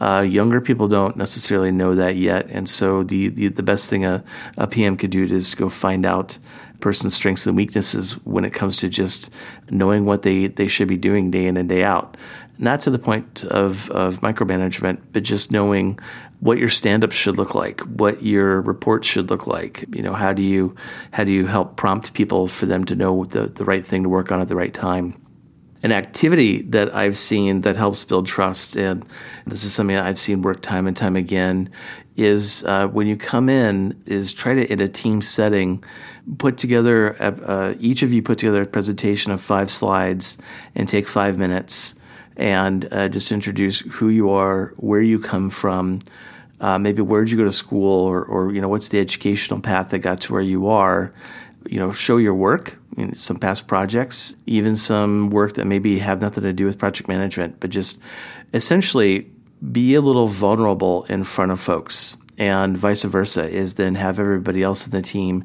Uh, 0.00 0.20
younger 0.20 0.60
people 0.60 0.88
don't 0.88 1.16
necessarily 1.16 1.70
know 1.70 1.94
that 1.94 2.16
yet, 2.16 2.46
and 2.50 2.68
so 2.68 3.04
the 3.04 3.28
the, 3.28 3.46
the 3.46 3.62
best 3.62 3.88
thing 3.88 4.04
a, 4.04 4.24
a 4.56 4.66
PM 4.66 4.96
could 4.96 5.10
do 5.10 5.22
is 5.22 5.54
go 5.54 5.68
find 5.68 6.04
out 6.04 6.38
person's 6.82 7.14
strengths 7.14 7.46
and 7.46 7.56
weaknesses 7.56 8.12
when 8.24 8.44
it 8.44 8.52
comes 8.52 8.76
to 8.76 8.90
just 8.90 9.30
knowing 9.70 10.04
what 10.04 10.22
they, 10.22 10.48
they 10.48 10.68
should 10.68 10.88
be 10.88 10.98
doing 10.98 11.30
day 11.30 11.46
in 11.46 11.56
and 11.56 11.70
day 11.70 11.82
out. 11.82 12.18
Not 12.58 12.80
to 12.82 12.90
the 12.90 12.98
point 12.98 13.44
of, 13.44 13.90
of 13.90 14.20
micromanagement, 14.20 15.00
but 15.12 15.22
just 15.22 15.50
knowing 15.50 15.98
what 16.40 16.58
your 16.58 16.68
stand-up 16.68 17.12
should 17.12 17.36
look 17.36 17.54
like, 17.54 17.80
what 17.82 18.22
your 18.22 18.60
reports 18.62 19.06
should 19.06 19.30
look 19.30 19.46
like. 19.46 19.84
You 19.94 20.02
know, 20.02 20.12
how 20.12 20.32
do 20.32 20.42
you 20.42 20.74
how 21.12 21.24
do 21.24 21.30
you 21.30 21.46
help 21.46 21.76
prompt 21.76 22.14
people 22.14 22.48
for 22.48 22.66
them 22.66 22.84
to 22.86 22.96
know 22.96 23.24
the, 23.24 23.46
the 23.46 23.64
right 23.64 23.84
thing 23.86 24.02
to 24.02 24.08
work 24.08 24.32
on 24.32 24.40
at 24.40 24.48
the 24.48 24.56
right 24.56 24.74
time? 24.74 25.18
An 25.84 25.92
activity 25.92 26.62
that 26.62 26.94
I've 26.94 27.16
seen 27.16 27.62
that 27.62 27.76
helps 27.76 28.04
build 28.04 28.26
trust, 28.26 28.76
and 28.76 29.04
this 29.46 29.64
is 29.64 29.72
something 29.72 29.96
I've 29.96 30.18
seen 30.18 30.42
work 30.42 30.62
time 30.62 30.86
and 30.86 30.96
time 30.96 31.16
again, 31.16 31.70
is 32.16 32.62
uh, 32.64 32.86
when 32.88 33.06
you 33.06 33.16
come 33.16 33.48
in, 33.48 34.00
is 34.06 34.32
try 34.32 34.54
to 34.54 34.72
in 34.72 34.80
a 34.80 34.88
team 34.88 35.22
setting 35.22 35.82
put 36.38 36.56
together 36.56 37.10
a, 37.18 37.32
uh, 37.48 37.74
each 37.80 38.02
of 38.02 38.12
you 38.12 38.22
put 38.22 38.38
together 38.38 38.62
a 38.62 38.66
presentation 38.66 39.32
of 39.32 39.40
five 39.40 39.70
slides 39.70 40.38
and 40.74 40.88
take 40.88 41.08
five 41.08 41.38
minutes 41.38 41.94
and 42.36 42.88
uh, 42.92 43.08
just 43.08 43.32
introduce 43.32 43.80
who 43.80 44.08
you 44.08 44.30
are, 44.30 44.72
where 44.76 45.00
you 45.00 45.18
come 45.18 45.50
from, 45.50 46.00
uh, 46.60 46.78
maybe 46.78 47.02
where 47.02 47.24
did 47.24 47.30
you 47.30 47.38
go 47.38 47.44
to 47.44 47.52
school, 47.52 48.06
or, 48.06 48.24
or 48.24 48.52
you 48.52 48.60
know 48.60 48.68
what's 48.68 48.88
the 48.88 48.98
educational 48.98 49.60
path 49.60 49.90
that 49.90 49.98
got 49.98 50.20
to 50.22 50.32
where 50.32 50.42
you 50.42 50.68
are. 50.68 51.12
You 51.66 51.78
know, 51.78 51.92
show 51.92 52.16
your 52.16 52.34
work, 52.34 52.78
some 53.14 53.38
past 53.38 53.66
projects, 53.66 54.34
even 54.46 54.74
some 54.74 55.30
work 55.30 55.54
that 55.54 55.66
maybe 55.66 55.98
have 56.00 56.20
nothing 56.20 56.42
to 56.42 56.52
do 56.52 56.66
with 56.66 56.78
project 56.78 57.08
management, 57.08 57.60
but 57.60 57.70
just 57.70 58.00
essentially 58.52 59.30
be 59.70 59.94
a 59.94 60.00
little 60.00 60.26
vulnerable 60.26 61.04
in 61.04 61.22
front 61.22 61.52
of 61.52 61.60
folks 61.60 62.16
and 62.38 62.76
vice 62.76 63.04
versa 63.04 63.48
is 63.48 63.74
then 63.74 63.94
have 63.94 64.18
everybody 64.18 64.62
else 64.62 64.86
in 64.86 64.90
the 64.90 65.02
team 65.02 65.44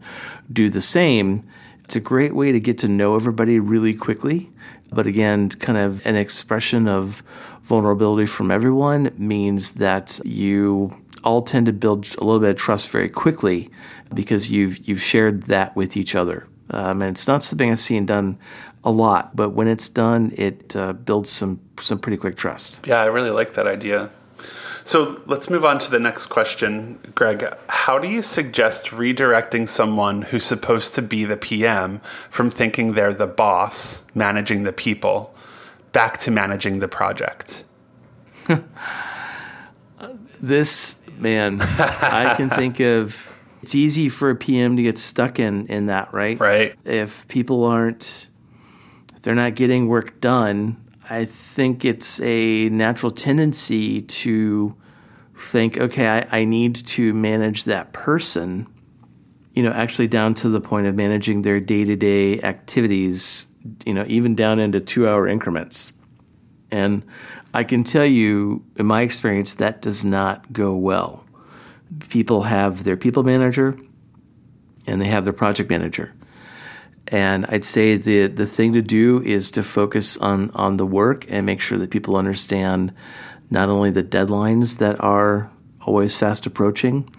do 0.52 0.70
the 0.70 0.82
same. 0.82 1.48
It's 1.84 1.96
a 1.96 2.00
great 2.00 2.34
way 2.34 2.52
to 2.52 2.60
get 2.60 2.78
to 2.80 2.88
know 2.88 3.16
everybody 3.16 3.60
really 3.60 3.94
quickly. 3.94 4.50
But 4.92 5.08
again, 5.08 5.50
kind 5.50 5.78
of 5.78 6.06
an 6.06 6.16
expression 6.16 6.88
of 6.88 7.24
vulnerability 7.64 8.26
from 8.26 8.52
everyone 8.52 9.12
means 9.18 9.74
that 9.74 10.20
you 10.24 10.96
all 11.24 11.42
tend 11.42 11.66
to 11.66 11.74
build 11.74 12.16
a 12.18 12.24
little 12.24 12.40
bit 12.40 12.52
of 12.52 12.56
trust 12.56 12.90
very 12.90 13.10
quickly 13.10 13.70
because 14.14 14.50
you've 14.50 14.88
you've 14.88 15.02
shared 15.02 15.44
that 15.44 15.76
with 15.76 15.98
each 15.98 16.16
other. 16.16 16.48
Um, 16.70 17.02
and 17.02 17.12
it's 17.12 17.28
not 17.28 17.44
something 17.44 17.72
I've 17.72 17.80
seen 17.80 18.06
done 18.06 18.38
a 18.84 18.92
lot, 18.92 19.36
but 19.36 19.50
when 19.50 19.68
it's 19.68 19.90
done, 19.90 20.34
it 20.38 20.76
uh, 20.76 20.94
builds 20.94 21.30
some 21.30 21.60
some 21.80 22.00
pretty 22.00 22.18
quick 22.18 22.36
trust. 22.36 22.86
Yeah, 22.86 23.02
I 23.02 23.06
really 23.06 23.32
like 23.32 23.54
that 23.56 23.68
idea. 23.68 24.10
So 24.88 25.22
let's 25.26 25.50
move 25.50 25.66
on 25.66 25.80
to 25.80 25.92
the 25.92 26.00
next 26.00 26.28
question, 26.28 27.00
Greg. 27.14 27.46
How 27.68 28.00
do 28.00 28.08
you 28.08 28.22
suggest 28.22 28.92
redirecting 28.92 29.68
someone 29.68 30.22
who's 30.22 30.46
supposed 30.46 30.94
to 30.94 31.02
be 31.02 31.26
the 31.26 31.36
PM 31.36 32.00
from 32.30 32.50
thinking 32.50 32.94
they're 32.94 33.14
the 33.14 33.28
boss, 33.28 34.02
managing 34.16 34.64
the 34.64 34.72
people, 34.72 35.36
back 35.92 36.20
to 36.20 36.32
managing 36.32 36.80
the 36.80 36.88
project? 36.88 37.66
this 40.40 40.96
man, 41.18 41.60
I 41.62 42.36
can 42.38 42.50
think 42.50 42.80
of. 42.80 43.36
It's 43.62 43.76
easy 43.76 44.08
for 44.08 44.30
a 44.30 44.38
PM 44.38 44.78
to 44.78 44.84
get 44.84 44.98
stuck 44.98 45.38
in 45.38 45.68
in 45.68 45.88
that, 45.88 46.14
right? 46.14 46.40
Right. 46.40 46.76
If 46.86 47.28
people 47.28 47.66
aren't, 47.66 48.30
if 49.14 49.22
they're 49.22 49.36
not 49.36 49.56
getting 49.56 49.90
work 49.90 50.22
done, 50.22 50.87
I 51.10 51.26
think 51.26 51.86
it's 51.86 52.20
a 52.22 52.70
natural 52.70 53.12
tendency 53.12 54.02
to 54.02 54.76
think, 55.36 55.78
okay, 55.78 56.08
I, 56.08 56.42
I 56.42 56.44
need 56.46 56.76
to 56.76 57.14
manage 57.14 57.64
that 57.66 57.94
person. 57.94 58.68
You 59.54 59.64
know, 59.64 59.72
actually 59.72 60.08
down 60.08 60.34
to 60.36 60.50
the 60.50 60.62
point 60.62 60.88
of 60.88 60.96
managing 60.96 61.44
their 61.44 61.60
day 61.60 61.86
to 61.86 61.96
day 61.96 62.42
activities. 62.42 63.48
You 63.86 63.94
know, 63.94 64.06
even 64.08 64.36
down 64.36 64.60
into 64.60 64.80
two 64.80 65.08
hour 65.08 65.28
increments. 65.28 65.94
And 66.72 67.06
I 67.54 67.64
can 67.64 67.84
tell 67.84 68.06
you, 68.06 68.66
in 68.76 68.86
my 68.86 69.02
experience, 69.02 69.54
that 69.56 69.82
does 69.82 70.04
not 70.04 70.52
go 70.52 70.76
well. 70.76 71.26
People 72.10 72.44
have 72.44 72.84
their 72.84 72.98
people 72.98 73.24
manager 73.24 73.78
and 74.86 75.02
they 75.02 75.06
have 75.08 75.24
their 75.24 75.34
project 75.34 75.70
manager. 75.70 76.14
And 77.08 77.46
I'd 77.48 77.66
say 77.66 77.96
the, 77.96 78.28
the 78.28 78.46
thing 78.46 78.74
to 78.74 78.82
do 78.82 79.22
is 79.24 79.50
to 79.52 79.64
focus 79.64 80.18
on, 80.18 80.52
on 80.52 80.78
the 80.78 80.86
work 80.86 81.26
and 81.30 81.46
make 81.46 81.62
sure 81.62 81.78
that 81.78 81.90
people 81.90 82.18
understand 82.18 82.94
not 83.50 83.70
only 83.70 83.92
the 83.92 84.04
deadlines 84.04 84.78
that 84.80 85.02
are 85.02 85.50
always 85.82 86.18
fast 86.18 86.46
approaching, 86.46 87.10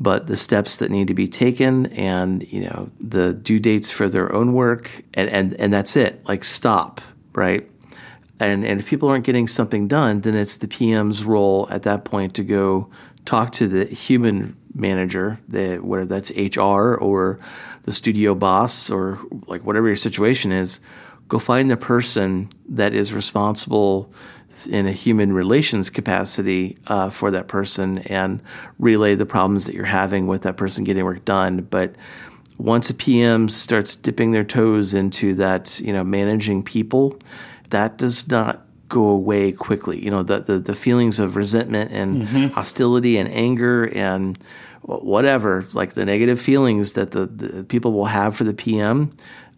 but 0.00 0.26
the 0.26 0.36
steps 0.36 0.78
that 0.78 0.90
need 0.90 1.08
to 1.08 1.14
be 1.14 1.28
taken 1.28 1.86
and 1.86 2.50
you 2.52 2.62
know 2.62 2.90
the 2.98 3.32
due 3.32 3.60
dates 3.60 3.90
for 3.90 4.08
their 4.08 4.32
own 4.32 4.52
work 4.52 4.90
and, 5.14 5.28
and, 5.30 5.54
and 5.54 5.72
that's 5.72 5.96
it. 5.96 6.26
Like 6.26 6.42
stop, 6.42 7.00
right? 7.34 7.68
And, 8.40 8.64
and 8.64 8.80
if 8.80 8.88
people 8.88 9.08
aren't 9.08 9.24
getting 9.24 9.46
something 9.46 9.86
done, 9.86 10.22
then 10.22 10.34
it's 10.34 10.56
the 10.56 10.66
PM's 10.66 11.24
role 11.24 11.68
at 11.70 11.84
that 11.84 12.04
point 12.04 12.34
to 12.34 12.42
go 12.42 12.90
talk 13.24 13.52
to 13.52 13.68
the 13.68 13.84
human 13.84 14.56
manager, 14.74 15.38
the, 15.46 15.76
whether 15.76 16.04
that's 16.04 16.32
HR 16.32 16.94
or 16.96 17.38
the 17.84 17.92
studio 17.92 18.34
boss 18.34 18.90
or 18.90 19.18
like 19.46 19.64
whatever 19.64 19.86
your 19.86 19.96
situation 19.96 20.52
is. 20.52 20.80
Go 21.28 21.38
find 21.38 21.70
the 21.70 21.76
person 21.76 22.50
that 22.68 22.92
is 22.92 23.14
responsible 23.14 24.12
in 24.68 24.86
a 24.86 24.92
human 24.92 25.32
relations 25.32 25.90
capacity 25.90 26.76
uh, 26.86 27.10
for 27.10 27.30
that 27.30 27.48
person 27.48 27.98
and 27.98 28.40
relay 28.78 29.14
the 29.14 29.26
problems 29.26 29.66
that 29.66 29.74
you're 29.74 29.84
having 29.84 30.26
with 30.26 30.42
that 30.42 30.56
person 30.56 30.84
getting 30.84 31.04
work 31.04 31.24
done. 31.24 31.62
But 31.62 31.94
once 32.58 32.90
a 32.90 32.94
PM 32.94 33.48
starts 33.48 33.96
dipping 33.96 34.30
their 34.30 34.44
toes 34.44 34.94
into 34.94 35.34
that, 35.34 35.80
you 35.80 35.92
know, 35.92 36.04
managing 36.04 36.62
people, 36.62 37.18
that 37.70 37.98
does 37.98 38.28
not 38.28 38.64
go 38.88 39.08
away 39.08 39.50
quickly. 39.50 40.02
You 40.02 40.10
know, 40.10 40.22
the 40.22 40.40
the, 40.40 40.58
the 40.58 40.74
feelings 40.74 41.18
of 41.18 41.36
resentment 41.36 41.90
and 41.92 42.22
mm-hmm. 42.22 42.46
hostility 42.48 43.16
and 43.16 43.28
anger 43.28 43.86
and 43.86 44.38
whatever, 44.84 45.66
like 45.72 45.94
the 45.94 46.04
negative 46.04 46.40
feelings 46.40 46.92
that 46.92 47.12
the, 47.12 47.26
the 47.26 47.64
people 47.64 47.92
will 47.92 48.06
have 48.06 48.36
for 48.36 48.44
the 48.44 48.54
PM, 48.54 49.10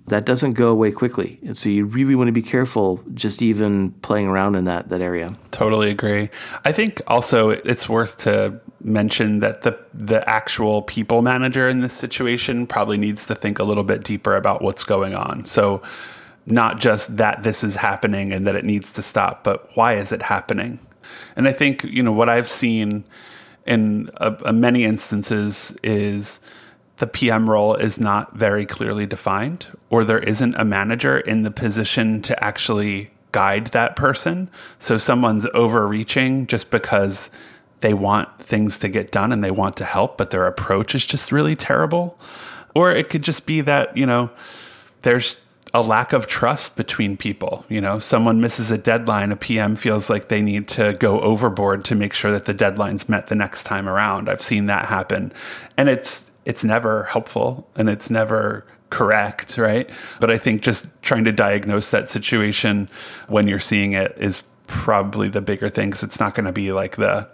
that 0.08 0.24
doesn't 0.24 0.52
go 0.52 0.68
away 0.68 0.92
quickly. 0.92 1.38
And 1.44 1.58
so 1.58 1.68
you 1.68 1.84
really 1.84 2.14
want 2.14 2.28
to 2.28 2.32
be 2.32 2.42
careful 2.42 3.02
just 3.14 3.42
even 3.42 3.90
playing 4.02 4.28
around 4.28 4.54
in 4.54 4.64
that 4.64 4.88
that 4.90 5.00
area. 5.00 5.36
Totally 5.50 5.90
agree. 5.90 6.30
I 6.64 6.72
think 6.72 7.02
also 7.08 7.50
it's 7.50 7.88
worth 7.88 8.18
to 8.18 8.60
mention 8.80 9.40
that 9.40 9.62
the 9.62 9.76
the 9.92 10.28
actual 10.28 10.82
people 10.82 11.22
manager 11.22 11.68
in 11.68 11.80
this 11.80 11.94
situation 11.94 12.66
probably 12.66 12.98
needs 12.98 13.26
to 13.26 13.34
think 13.34 13.58
a 13.58 13.64
little 13.64 13.84
bit 13.84 14.04
deeper 14.04 14.36
about 14.36 14.62
what's 14.62 14.84
going 14.84 15.14
on. 15.14 15.44
So 15.44 15.82
not 16.46 16.78
just 16.78 17.16
that 17.16 17.42
this 17.42 17.64
is 17.64 17.74
happening 17.74 18.32
and 18.32 18.46
that 18.46 18.54
it 18.54 18.64
needs 18.64 18.92
to 18.92 19.02
stop, 19.02 19.42
but 19.42 19.76
why 19.76 19.94
is 19.94 20.12
it 20.12 20.22
happening? 20.22 20.78
And 21.34 21.48
I 21.48 21.52
think, 21.52 21.82
you 21.82 22.02
know, 22.02 22.12
what 22.12 22.28
I've 22.28 22.48
seen 22.48 23.04
in 23.66 24.10
a, 24.16 24.36
a 24.46 24.52
many 24.52 24.84
instances 24.84 25.74
is 25.82 26.40
the 26.98 27.06
PM 27.06 27.50
role 27.50 27.74
is 27.74 28.00
not 28.00 28.36
very 28.36 28.64
clearly 28.64 29.06
defined, 29.06 29.66
or 29.90 30.04
there 30.04 30.18
isn't 30.18 30.54
a 30.54 30.64
manager 30.64 31.18
in 31.18 31.42
the 31.42 31.50
position 31.50 32.22
to 32.22 32.44
actually 32.44 33.10
guide 33.32 33.66
that 33.68 33.96
person. 33.96 34.48
So 34.78 34.96
someone's 34.96 35.46
overreaching 35.52 36.46
just 36.46 36.70
because 36.70 37.28
they 37.80 37.92
want 37.92 38.38
things 38.40 38.78
to 38.78 38.88
get 38.88 39.12
done 39.12 39.32
and 39.32 39.44
they 39.44 39.50
want 39.50 39.76
to 39.76 39.84
help, 39.84 40.16
but 40.16 40.30
their 40.30 40.46
approach 40.46 40.94
is 40.94 41.04
just 41.04 41.30
really 41.30 41.54
terrible. 41.54 42.18
Or 42.74 42.92
it 42.92 43.10
could 43.10 43.22
just 43.22 43.46
be 43.46 43.60
that, 43.60 43.94
you 43.96 44.06
know, 44.06 44.30
there's 45.02 45.38
a 45.76 45.82
lack 45.82 46.14
of 46.14 46.26
trust 46.26 46.74
between 46.74 47.18
people. 47.18 47.66
You 47.68 47.82
know, 47.82 47.98
someone 47.98 48.40
misses 48.40 48.70
a 48.70 48.78
deadline, 48.78 49.30
a 49.30 49.36
PM 49.36 49.76
feels 49.76 50.08
like 50.08 50.28
they 50.28 50.40
need 50.40 50.68
to 50.68 50.94
go 50.94 51.20
overboard 51.20 51.84
to 51.84 51.94
make 51.94 52.14
sure 52.14 52.32
that 52.32 52.46
the 52.46 52.54
deadline's 52.54 53.10
met 53.10 53.26
the 53.26 53.34
next 53.34 53.64
time 53.64 53.86
around. 53.86 54.30
I've 54.30 54.40
seen 54.40 54.64
that 54.66 54.86
happen. 54.86 55.34
And 55.76 55.90
it's 55.90 56.30
it's 56.46 56.64
never 56.64 57.04
helpful 57.04 57.68
and 57.76 57.90
it's 57.90 58.08
never 58.08 58.64
correct, 58.88 59.58
right? 59.58 59.90
But 60.18 60.30
I 60.30 60.38
think 60.38 60.62
just 60.62 60.86
trying 61.02 61.24
to 61.24 61.32
diagnose 61.32 61.90
that 61.90 62.08
situation 62.08 62.88
when 63.28 63.46
you're 63.46 63.58
seeing 63.58 63.92
it 63.92 64.16
is 64.16 64.44
probably 64.68 65.28
the 65.28 65.42
bigger 65.42 65.68
thing 65.68 65.90
because 65.90 66.02
it's 66.02 66.18
not 66.18 66.34
going 66.34 66.46
to 66.46 66.52
be 66.52 66.72
like 66.72 66.96
the 66.96 67.28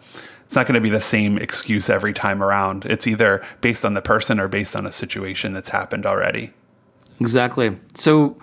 it's 0.46 0.56
not 0.56 0.66
going 0.66 0.74
to 0.74 0.80
be 0.80 0.90
the 0.90 1.00
same 1.00 1.38
excuse 1.38 1.88
every 1.88 2.12
time 2.12 2.42
around. 2.42 2.86
It's 2.86 3.06
either 3.06 3.40
based 3.60 3.84
on 3.84 3.94
the 3.94 4.02
person 4.02 4.40
or 4.40 4.48
based 4.48 4.74
on 4.74 4.84
a 4.84 4.92
situation 4.92 5.52
that's 5.52 5.68
happened 5.68 6.06
already. 6.06 6.52
Exactly. 7.20 7.78
So, 7.94 8.38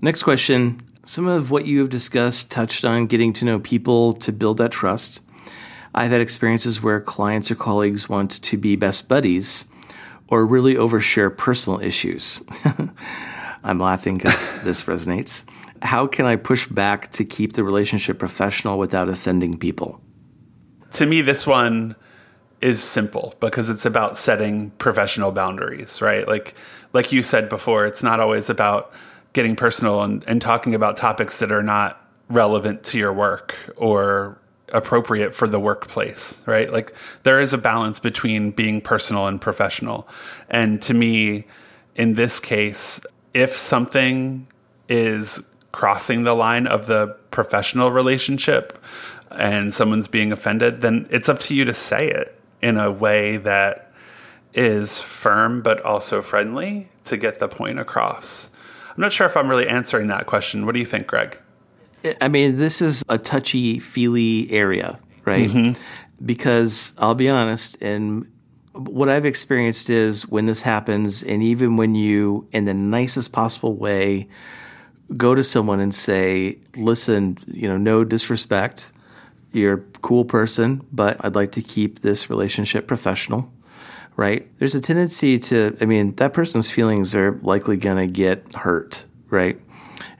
next 0.00 0.22
question. 0.22 0.82
Some 1.04 1.26
of 1.26 1.50
what 1.50 1.66
you 1.66 1.80
have 1.80 1.88
discussed 1.88 2.50
touched 2.50 2.84
on 2.84 3.06
getting 3.06 3.32
to 3.34 3.44
know 3.44 3.58
people 3.58 4.12
to 4.14 4.32
build 4.32 4.58
that 4.58 4.70
trust. 4.70 5.20
I've 5.94 6.10
had 6.10 6.20
experiences 6.20 6.82
where 6.82 7.00
clients 7.00 7.50
or 7.50 7.54
colleagues 7.54 8.08
want 8.08 8.42
to 8.42 8.56
be 8.56 8.76
best 8.76 9.08
buddies 9.08 9.66
or 10.28 10.46
really 10.46 10.74
overshare 10.74 11.36
personal 11.36 11.80
issues. 11.80 12.42
I'm 13.64 13.78
laughing 13.78 14.18
because 14.18 14.56
this 14.64 14.84
resonates. 14.84 15.44
How 15.82 16.06
can 16.06 16.24
I 16.24 16.36
push 16.36 16.66
back 16.66 17.10
to 17.12 17.24
keep 17.24 17.54
the 17.54 17.64
relationship 17.64 18.18
professional 18.18 18.78
without 18.78 19.08
offending 19.08 19.58
people? 19.58 20.00
To 20.92 21.06
me, 21.06 21.22
this 21.22 21.46
one 21.46 21.96
is 22.60 22.82
simple 22.82 23.34
because 23.40 23.68
it's 23.68 23.84
about 23.84 24.16
setting 24.16 24.70
professional 24.72 25.32
boundaries, 25.32 26.00
right? 26.00 26.26
Like 26.26 26.54
like 26.92 27.12
you 27.12 27.22
said 27.22 27.48
before, 27.48 27.86
it's 27.86 28.02
not 28.02 28.20
always 28.20 28.50
about 28.50 28.92
getting 29.32 29.56
personal 29.56 30.02
and, 30.02 30.24
and 30.26 30.42
talking 30.42 30.74
about 30.74 30.96
topics 30.96 31.38
that 31.38 31.50
are 31.50 31.62
not 31.62 31.98
relevant 32.28 32.82
to 32.84 32.98
your 32.98 33.12
work 33.12 33.54
or 33.76 34.38
appropriate 34.72 35.34
for 35.34 35.46
the 35.46 35.60
workplace, 35.60 36.40
right? 36.46 36.72
Like 36.72 36.94
there 37.22 37.40
is 37.40 37.52
a 37.52 37.58
balance 37.58 37.98
between 37.98 38.50
being 38.50 38.80
personal 38.80 39.26
and 39.26 39.40
professional. 39.40 40.08
And 40.48 40.80
to 40.82 40.94
me, 40.94 41.44
in 41.94 42.14
this 42.14 42.40
case, 42.40 43.00
if 43.34 43.56
something 43.56 44.46
is 44.88 45.42
crossing 45.72 46.24
the 46.24 46.34
line 46.34 46.66
of 46.66 46.86
the 46.86 47.16
professional 47.30 47.90
relationship 47.90 48.78
and 49.30 49.72
someone's 49.72 50.08
being 50.08 50.32
offended, 50.32 50.82
then 50.82 51.06
it's 51.10 51.28
up 51.28 51.38
to 51.40 51.54
you 51.54 51.64
to 51.64 51.74
say 51.74 52.08
it 52.08 52.38
in 52.60 52.76
a 52.76 52.90
way 52.90 53.38
that 53.38 53.91
is 54.54 55.00
firm 55.00 55.62
but 55.62 55.80
also 55.82 56.22
friendly 56.22 56.88
to 57.04 57.16
get 57.16 57.38
the 57.38 57.48
point 57.48 57.78
across. 57.78 58.50
I'm 58.94 59.00
not 59.00 59.12
sure 59.12 59.26
if 59.26 59.36
I'm 59.36 59.48
really 59.48 59.68
answering 59.68 60.08
that 60.08 60.26
question. 60.26 60.66
What 60.66 60.74
do 60.74 60.80
you 60.80 60.86
think, 60.86 61.06
Greg? 61.06 61.38
I 62.20 62.28
mean, 62.28 62.56
this 62.56 62.82
is 62.82 63.02
a 63.08 63.16
touchy 63.16 63.78
feely 63.78 64.50
area, 64.50 64.98
right? 65.24 65.48
Mm-hmm. 65.48 65.80
Because 66.24 66.92
I'll 66.98 67.14
be 67.14 67.28
honest, 67.28 67.80
and 67.80 68.30
what 68.72 69.08
I've 69.08 69.26
experienced 69.26 69.88
is 69.90 70.28
when 70.28 70.46
this 70.46 70.62
happens, 70.62 71.22
and 71.22 71.42
even 71.42 71.76
when 71.76 71.94
you, 71.94 72.48
in 72.52 72.64
the 72.64 72.74
nicest 72.74 73.32
possible 73.32 73.74
way, 73.74 74.28
go 75.16 75.34
to 75.34 75.44
someone 75.44 75.78
and 75.80 75.94
say, 75.94 76.58
listen, 76.76 77.38
you 77.46 77.68
know, 77.68 77.76
no 77.76 78.04
disrespect. 78.04 78.92
You're 79.52 79.74
a 79.74 79.80
cool 80.00 80.24
person, 80.24 80.86
but 80.90 81.22
I'd 81.24 81.34
like 81.34 81.52
to 81.52 81.62
keep 81.62 82.00
this 82.00 82.30
relationship 82.30 82.86
professional, 82.86 83.51
right? 84.16 84.48
There's 84.58 84.74
a 84.74 84.80
tendency 84.80 85.38
to, 85.38 85.76
I 85.80 85.84
mean, 85.84 86.14
that 86.16 86.32
person's 86.32 86.70
feelings 86.70 87.14
are 87.14 87.38
likely 87.42 87.76
going 87.76 87.98
to 87.98 88.06
get 88.06 88.54
hurt, 88.54 89.06
right? 89.30 89.58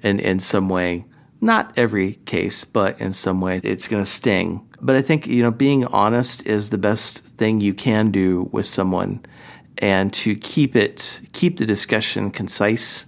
And 0.02 0.20
in 0.20 0.40
some 0.40 0.68
way. 0.68 1.04
Not 1.40 1.72
every 1.76 2.20
case, 2.24 2.64
but 2.64 3.00
in 3.00 3.12
some 3.12 3.40
way, 3.40 3.60
it's 3.64 3.88
going 3.88 4.02
to 4.02 4.08
sting. 4.08 4.64
But 4.80 4.94
I 4.94 5.02
think, 5.02 5.26
you 5.26 5.42
know, 5.42 5.50
being 5.50 5.84
honest 5.86 6.46
is 6.46 6.70
the 6.70 6.78
best 6.78 7.26
thing 7.36 7.60
you 7.60 7.74
can 7.74 8.12
do 8.12 8.48
with 8.52 8.64
someone 8.64 9.24
and 9.78 10.12
to 10.12 10.36
keep 10.36 10.76
it, 10.76 11.20
keep 11.32 11.58
the 11.58 11.66
discussion 11.66 12.30
concise. 12.30 13.06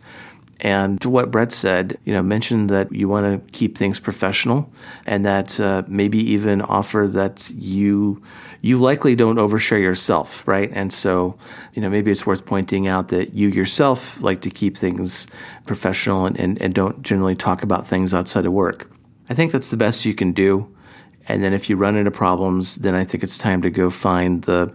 And 0.61 1.01
to 1.03 1.11
what 1.11 1.31
Brett 1.31 1.53
said, 1.53 1.99
you 2.05 2.13
know, 2.13 2.23
mention 2.23 2.69
that 2.69 2.93
you 2.93 3.09
want 3.09 3.27
to 3.47 3.53
keep 3.53 3.77
things 3.77 4.01
professional 4.01 4.73
and 5.07 5.25
that 5.27 5.61
uh, 5.61 5.83
maybe 5.87 6.19
even 6.19 6.63
offer 6.63 7.07
that 7.09 7.51
you 7.55 8.23
you 8.65 8.79
likely 8.79 9.15
don't 9.15 9.37
overshare 9.37 9.79
yourself, 9.79 10.43
right? 10.49 10.71
And 10.73 10.91
so, 10.91 11.37
you 11.75 11.83
know, 11.83 11.91
maybe 11.91 12.11
it's 12.11 12.25
worth 12.25 12.47
pointing 12.47 12.89
out 12.89 13.09
that 13.09 13.35
you 13.35 13.49
yourself 13.51 14.19
like 14.23 14.41
to 14.41 14.49
keep 14.49 14.79
things 14.79 15.27
professional 15.67 16.25
and, 16.25 16.41
and, 16.41 16.63
and 16.63 16.73
don't 16.73 17.03
generally 17.03 17.35
talk 17.35 17.63
about 17.63 17.87
things 17.87 18.15
outside 18.15 18.47
of 18.47 18.55
work. 18.55 18.91
I 19.29 19.35
think 19.35 19.53
that's 19.53 19.69
the 19.69 19.77
best 19.77 20.07
you 20.07 20.15
can 20.15 20.33
do. 20.33 20.75
And 21.29 21.45
then 21.45 21.53
if 21.53 21.69
you 21.69 21.77
run 21.77 21.95
into 21.95 22.11
problems, 22.11 22.77
then 22.77 22.95
I 22.95 23.05
think 23.05 23.23
it's 23.23 23.37
time 23.37 23.61
to 23.61 23.71
go 23.71 23.91
find 23.91 24.43
the, 24.45 24.75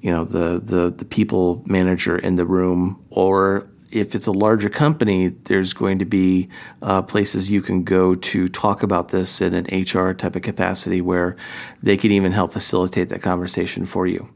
you 0.00 0.12
know, 0.12 0.24
the 0.24 0.60
the 0.60 0.92
the 0.92 1.04
people 1.04 1.64
manager 1.66 2.16
in 2.16 2.36
the 2.36 2.46
room 2.46 3.04
or 3.10 3.68
if 3.90 4.14
it's 4.14 4.26
a 4.26 4.32
larger 4.32 4.68
company, 4.68 5.28
there's 5.28 5.72
going 5.72 5.98
to 5.98 6.04
be 6.04 6.48
uh, 6.82 7.02
places 7.02 7.50
you 7.50 7.62
can 7.62 7.84
go 7.84 8.14
to 8.14 8.48
talk 8.48 8.82
about 8.82 9.08
this 9.08 9.40
in 9.40 9.54
an 9.54 9.64
HR 9.72 10.12
type 10.12 10.36
of 10.36 10.42
capacity 10.42 11.00
where 11.00 11.36
they 11.82 11.96
can 11.96 12.10
even 12.10 12.32
help 12.32 12.52
facilitate 12.52 13.08
that 13.08 13.22
conversation 13.22 13.86
for 13.86 14.06
you. 14.06 14.28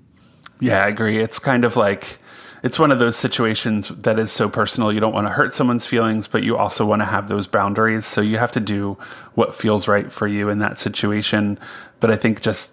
Yeah, 0.60 0.84
I 0.84 0.88
agree. 0.88 1.18
It's 1.18 1.38
kind 1.38 1.64
of 1.64 1.76
like 1.76 2.18
it's 2.62 2.78
one 2.78 2.90
of 2.92 2.98
those 2.98 3.16
situations 3.16 3.88
that 3.88 4.18
is 4.18 4.30
so 4.30 4.48
personal. 4.48 4.92
You 4.92 5.00
don't 5.00 5.14
want 5.14 5.26
to 5.26 5.32
hurt 5.32 5.54
someone's 5.54 5.86
feelings, 5.86 6.28
but 6.28 6.42
you 6.42 6.56
also 6.56 6.84
want 6.84 7.00
to 7.00 7.06
have 7.06 7.28
those 7.28 7.46
boundaries. 7.46 8.04
So 8.04 8.20
you 8.20 8.36
have 8.38 8.52
to 8.52 8.60
do 8.60 8.98
what 9.34 9.54
feels 9.54 9.88
right 9.88 10.12
for 10.12 10.26
you 10.26 10.48
in 10.48 10.58
that 10.58 10.78
situation. 10.78 11.58
But 12.00 12.10
I 12.10 12.16
think 12.16 12.42
just 12.42 12.70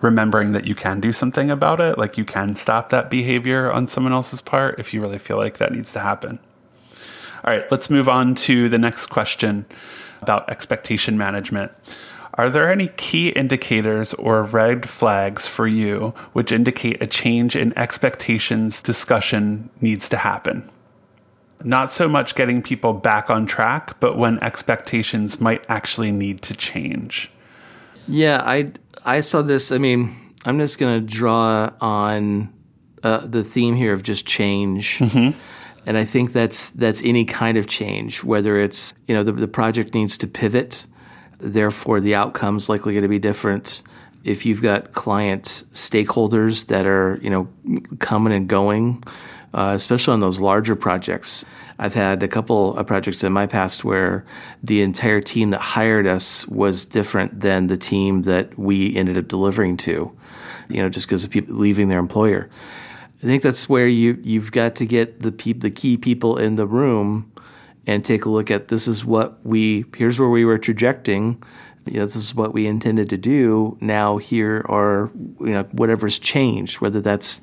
remembering 0.00 0.52
that 0.52 0.66
you 0.66 0.74
can 0.74 1.00
do 1.00 1.12
something 1.12 1.50
about 1.50 1.80
it. 1.80 1.98
Like 1.98 2.16
you 2.16 2.24
can 2.24 2.56
stop 2.56 2.90
that 2.90 3.10
behavior 3.10 3.70
on 3.70 3.86
someone 3.86 4.12
else's 4.12 4.40
part 4.40 4.78
if 4.78 4.94
you 4.94 5.00
really 5.00 5.18
feel 5.18 5.36
like 5.36 5.58
that 5.58 5.72
needs 5.72 5.92
to 5.92 6.00
happen. 6.00 6.38
All 7.44 7.52
right, 7.52 7.70
let's 7.70 7.90
move 7.90 8.08
on 8.08 8.34
to 8.36 8.68
the 8.68 8.78
next 8.78 9.06
question 9.06 9.66
about 10.20 10.48
expectation 10.50 11.16
management. 11.16 11.72
Are 12.34 12.50
there 12.50 12.70
any 12.70 12.88
key 12.96 13.30
indicators 13.30 14.14
or 14.14 14.44
red 14.44 14.88
flags 14.88 15.46
for 15.46 15.66
you 15.66 16.14
which 16.32 16.52
indicate 16.52 17.02
a 17.02 17.06
change 17.06 17.56
in 17.56 17.76
expectations 17.76 18.80
discussion 18.80 19.70
needs 19.80 20.08
to 20.10 20.16
happen? 20.16 20.68
Not 21.64 21.92
so 21.92 22.08
much 22.08 22.36
getting 22.36 22.62
people 22.62 22.92
back 22.92 23.30
on 23.30 23.46
track, 23.46 23.98
but 23.98 24.16
when 24.16 24.38
expectations 24.38 25.40
might 25.40 25.64
actually 25.68 26.12
need 26.12 26.42
to 26.42 26.54
change. 26.54 27.30
Yeah, 28.06 28.42
I 28.44 28.72
I 29.04 29.20
saw 29.20 29.42
this. 29.42 29.72
I 29.72 29.78
mean, 29.78 30.14
I'm 30.44 30.58
just 30.58 30.78
going 30.78 31.00
to 31.00 31.06
draw 31.06 31.70
on 31.80 32.52
uh, 33.02 33.26
the 33.26 33.44
theme 33.44 33.76
here 33.76 33.92
of 33.92 34.02
just 34.02 34.26
change. 34.26 34.98
Mm-hmm. 34.98 35.38
And 35.86 35.96
I 35.96 36.04
think 36.04 36.32
that's 36.32 36.70
that's 36.70 37.02
any 37.02 37.24
kind 37.24 37.56
of 37.56 37.66
change, 37.66 38.22
whether 38.22 38.58
it's 38.58 38.92
you 39.06 39.14
know 39.14 39.22
the, 39.22 39.32
the 39.32 39.48
project 39.48 39.94
needs 39.94 40.18
to 40.18 40.26
pivot, 40.26 40.86
therefore 41.38 42.00
the 42.00 42.14
outcome's 42.14 42.68
likely 42.68 42.92
going 42.92 43.02
to 43.02 43.08
be 43.08 43.18
different. 43.18 43.82
If 44.22 44.44
you've 44.44 44.60
got 44.60 44.92
client 44.92 45.64
stakeholders 45.72 46.66
that 46.66 46.84
are 46.84 47.18
you 47.22 47.30
know 47.30 47.48
coming 48.00 48.34
and 48.34 48.48
going, 48.48 49.02
uh, 49.54 49.72
especially 49.74 50.12
on 50.12 50.20
those 50.20 50.40
larger 50.40 50.76
projects. 50.76 51.44
I've 51.78 51.94
had 51.94 52.22
a 52.22 52.28
couple 52.28 52.76
of 52.76 52.86
projects 52.86 53.22
in 53.24 53.32
my 53.32 53.46
past 53.46 53.84
where 53.84 54.24
the 54.62 54.82
entire 54.82 55.20
team 55.20 55.50
that 55.50 55.60
hired 55.60 56.06
us 56.06 56.46
was 56.48 56.84
different 56.84 57.40
than 57.40 57.68
the 57.68 57.76
team 57.76 58.22
that 58.22 58.58
we 58.58 58.94
ended 58.96 59.16
up 59.16 59.28
delivering 59.28 59.76
to, 59.78 60.16
you 60.68 60.82
know, 60.82 60.88
just 60.88 61.06
because 61.06 61.24
of 61.24 61.30
people 61.30 61.54
leaving 61.54 61.88
their 61.88 61.98
employer. 62.00 62.50
I 63.22 63.26
think 63.26 63.42
that's 63.42 63.68
where 63.68 63.88
you 63.88 64.18
you've 64.22 64.52
got 64.52 64.76
to 64.76 64.86
get 64.86 65.22
the 65.22 65.32
pe- 65.32 65.52
the 65.52 65.70
key 65.70 65.96
people 65.96 66.38
in 66.38 66.54
the 66.54 66.66
room 66.66 67.32
and 67.86 68.04
take 68.04 68.24
a 68.24 68.28
look 68.28 68.50
at 68.50 68.68
this 68.68 68.86
is 68.86 69.04
what 69.04 69.44
we 69.44 69.86
here's 69.96 70.20
where 70.20 70.28
we 70.28 70.44
were 70.44 70.58
trajecting. 70.58 71.42
You 71.86 72.00
know, 72.00 72.04
this 72.04 72.16
is 72.16 72.34
what 72.34 72.52
we 72.52 72.66
intended 72.66 73.08
to 73.10 73.16
do. 73.16 73.76
Now 73.80 74.18
here 74.18 74.64
are 74.68 75.10
you 75.40 75.50
know 75.50 75.62
whatever's 75.72 76.18
changed, 76.18 76.80
whether 76.80 77.00
that's 77.00 77.40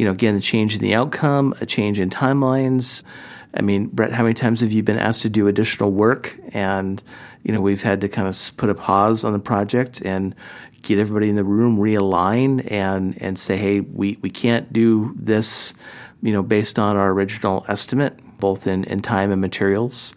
you 0.00 0.06
know, 0.06 0.12
again, 0.12 0.34
a 0.34 0.40
change 0.40 0.74
in 0.74 0.80
the 0.80 0.94
outcome, 0.94 1.52
a 1.60 1.66
change 1.66 2.00
in 2.00 2.08
timelines. 2.08 3.04
I 3.52 3.60
mean, 3.60 3.88
Brett, 3.88 4.14
how 4.14 4.22
many 4.22 4.32
times 4.32 4.62
have 4.62 4.72
you 4.72 4.82
been 4.82 4.98
asked 4.98 5.20
to 5.22 5.28
do 5.28 5.46
additional 5.46 5.92
work 5.92 6.38
and, 6.54 7.02
you 7.42 7.52
know, 7.52 7.60
we've 7.60 7.82
had 7.82 8.00
to 8.00 8.08
kind 8.08 8.26
of 8.26 8.34
put 8.56 8.70
a 8.70 8.74
pause 8.74 9.24
on 9.24 9.34
the 9.34 9.38
project 9.38 10.00
and 10.00 10.34
get 10.80 10.98
everybody 10.98 11.28
in 11.28 11.34
the 11.34 11.44
room 11.44 11.76
realign 11.76 12.66
and, 12.72 13.20
and 13.20 13.38
say, 13.38 13.58
hey, 13.58 13.80
we, 13.80 14.16
we 14.22 14.30
can't 14.30 14.72
do 14.72 15.12
this, 15.16 15.74
you 16.22 16.32
know, 16.32 16.42
based 16.42 16.78
on 16.78 16.96
our 16.96 17.10
original 17.10 17.66
estimate, 17.68 18.18
both 18.38 18.66
in, 18.66 18.84
in 18.84 19.02
time 19.02 19.30
and 19.30 19.42
materials. 19.42 20.14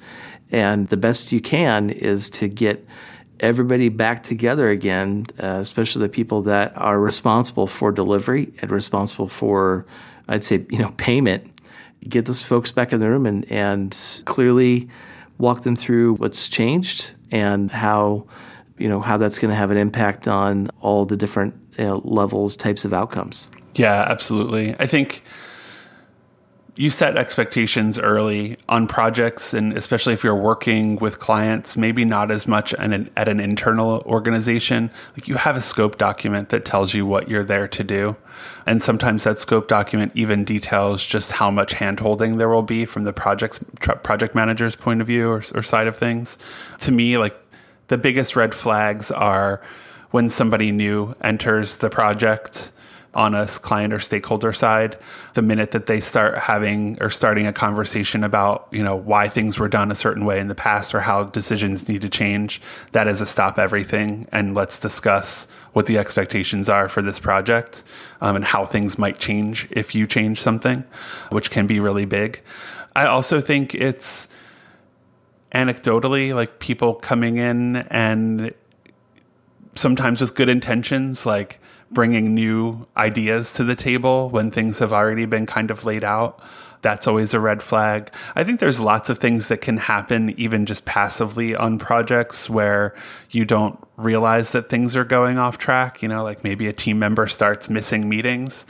And 0.50 0.88
the 0.88 0.96
best 0.96 1.34
you 1.34 1.41
can 1.41 1.89
is 1.89 2.30
to 2.30 2.48
get 2.48 2.88
everybody 3.43 3.89
back 3.89 4.23
together 4.23 4.69
again, 4.69 5.25
uh, 5.38 5.58
especially 5.60 6.01
the 6.01 6.10
people 6.10 6.41
that 6.43 6.71
are 6.75 6.99
responsible 6.99 7.67
for 7.67 7.91
delivery 7.91 8.53
and 8.62 8.71
responsible 8.71 9.27
for, 9.27 9.86
I'd 10.27 10.43
say, 10.43 10.65
you 10.69 10.79
know, 10.79 10.91
payment. 10.97 11.49
Get 12.08 12.25
those 12.25 12.41
folks 12.41 12.71
back 12.71 12.91
in 12.93 12.99
the 12.99 13.10
room 13.10 13.25
and, 13.25 13.49
and 13.51 13.95
clearly 14.25 14.89
walk 15.38 15.62
them 15.62 15.75
through 15.75 16.15
what's 16.15 16.49
changed 16.49 17.15
and 17.32 17.69
how, 17.71 18.25
you 18.77 18.88
know, 18.88 19.01
how 19.01 19.17
that's 19.17 19.39
going 19.39 19.49
to 19.49 19.56
have 19.56 19.71
an 19.71 19.77
impact 19.77 20.27
on 20.27 20.69
all 20.82 21.06
the 21.06 21.17
different 21.17 21.53
you 21.77 21.86
know, 21.86 22.01
levels, 22.03 22.56
types 22.56 22.86
of 22.86 22.93
outcomes. 22.93 23.49
Yeah, 23.75 24.06
absolutely. 24.08 24.75
I 24.79 24.88
think 24.88 25.23
you 26.75 26.89
set 26.89 27.17
expectations 27.17 27.99
early 27.99 28.57
on 28.67 28.88
projects 28.88 29.53
and 29.53 29.73
especially 29.73 30.13
if 30.13 30.23
you're 30.23 30.36
working 30.36 30.95
with 30.95 31.19
clients 31.19 31.77
maybe 31.77 32.03
not 32.03 32.31
as 32.31 32.47
much 32.47 32.73
an, 32.79 33.09
at 33.15 33.27
an 33.27 33.39
internal 33.39 34.01
organization. 34.07 34.89
Like 35.15 35.27
you 35.27 35.36
have 35.36 35.55
a 35.55 35.62
scope 35.62 35.97
document 35.97 36.49
that 36.49 36.65
tells 36.65 36.95
you 36.95 37.05
what 37.05 37.29
you're 37.29 37.43
there 37.43 37.67
to 37.67 37.83
do. 37.83 38.15
And 38.65 38.81
sometimes 38.81 39.23
that 39.23 39.38
scope 39.38 39.67
document 39.67 40.13
even 40.15 40.43
details 40.43 41.05
just 41.05 41.33
how 41.33 41.51
much 41.51 41.75
handholding 41.75 42.39
there 42.39 42.49
will 42.49 42.63
be 42.63 42.86
from 42.86 43.03
the 43.03 43.13
project's 43.13 43.59
project 44.01 44.33
manager's 44.33 44.75
point 44.75 44.99
of 44.99 45.05
view 45.05 45.29
or, 45.29 45.43
or 45.53 45.62
side 45.62 45.86
of 45.86 45.95
things. 45.95 46.39
To 46.79 46.91
me 46.91 47.19
like 47.19 47.38
the 47.88 47.99
biggest 47.99 48.36
red 48.36 48.55
flags 48.55 49.12
are 49.12 49.62
when 50.09 50.29
somebody 50.29 50.71
new 50.71 51.15
enters 51.21 51.77
the 51.77 51.89
project 51.89 52.71
on 53.15 53.36
a 53.36 53.45
client 53.45 53.93
or 53.93 53.99
stakeholder 53.99 54.52
side 54.52 54.97
the 55.36 55.41
minute 55.41 55.71
that 55.71 55.86
they 55.86 55.99
start 55.99 56.38
having 56.38 56.97
or 56.99 57.10
starting 57.10 57.45
a 57.45 57.54
conversation 57.54 58.23
about 58.23 58.67
you 58.71 58.84
know 58.84 58.95
why 58.95 59.28
things 59.28 59.60
were 59.60 59.69
done 59.69 59.91
a 59.91 59.95
certain 59.95 60.26
way 60.26 60.39
in 60.39 60.47
the 60.47 60.56
past 60.56 60.95
or 60.95 61.02
how 61.02 61.23
decisions 61.23 61.88
need 61.88 62.02
to 62.02 62.10
change 62.10 62.60
that 62.91 63.08
is 63.08 63.21
a 63.21 63.26
stop 63.26 63.60
everything 63.60 64.28
and 64.32 64.56
let's 64.56 64.80
discuss 64.80 65.47
what 65.73 65.88
the 65.88 65.97
expectations 65.97 66.69
are 66.69 66.88
for 66.88 67.02
this 67.02 67.19
project 67.19 67.84
um, 68.21 68.36
and 68.36 68.45
how 68.45 68.65
things 68.65 68.97
might 68.97 69.19
change 69.19 69.67
if 69.71 69.93
you 69.93 70.08
change 70.08 70.39
something 70.39 70.84
which 71.30 71.52
can 71.52 71.67
be 71.67 71.80
really 71.80 72.06
big. 72.06 72.41
I 72.95 73.06
also 73.08 73.41
think 73.41 73.73
it's 73.76 74.28
anecdotally, 75.52 76.34
like 76.34 76.60
people 76.60 76.95
coming 76.95 77.38
in 77.38 77.78
and 77.89 78.54
sometimes 79.76 80.21
with 80.21 80.36
good 80.36 80.49
intentions, 80.49 81.26
like 81.26 81.60
bringing 81.93 82.34
new 82.34 82.88
ideas 82.97 83.53
to 83.53 83.63
the 83.63 83.75
table 83.75 84.29
when 84.29 84.51
things 84.51 84.79
have 84.79 84.93
already 84.93 85.25
been 85.25 85.45
kind 85.45 85.71
of 85.71 85.86
laid 85.86 86.03
out. 86.03 86.41
That's 86.82 87.08
always 87.08 87.34
a 87.34 87.39
red 87.39 87.63
flag. 87.63 88.12
I 88.36 88.43
think 88.43 88.60
there's 88.60 88.79
lots 88.79 89.10
of 89.10 89.17
things 89.17 89.47
that 89.47 89.62
can 89.62 89.77
happen 89.77 90.38
even 90.38 90.65
just 90.65 90.84
passively 90.84 91.56
on 91.56 91.79
projects 91.79 92.49
where 92.49 92.93
you 93.29 93.45
don't 93.45 93.79
realize 93.95 94.51
that 94.51 94.69
things 94.69 94.95
are 94.95 95.06
going 95.06 95.38
off 95.38 95.58
track. 95.58 96.01
You 96.01 96.10
know, 96.10 96.23
like 96.23 96.43
maybe 96.43 96.67
a 96.67 96.73
team 96.73 96.99
member 96.99 97.27
starts 97.27 97.69
missing 97.69 98.10
meetings 98.10 98.65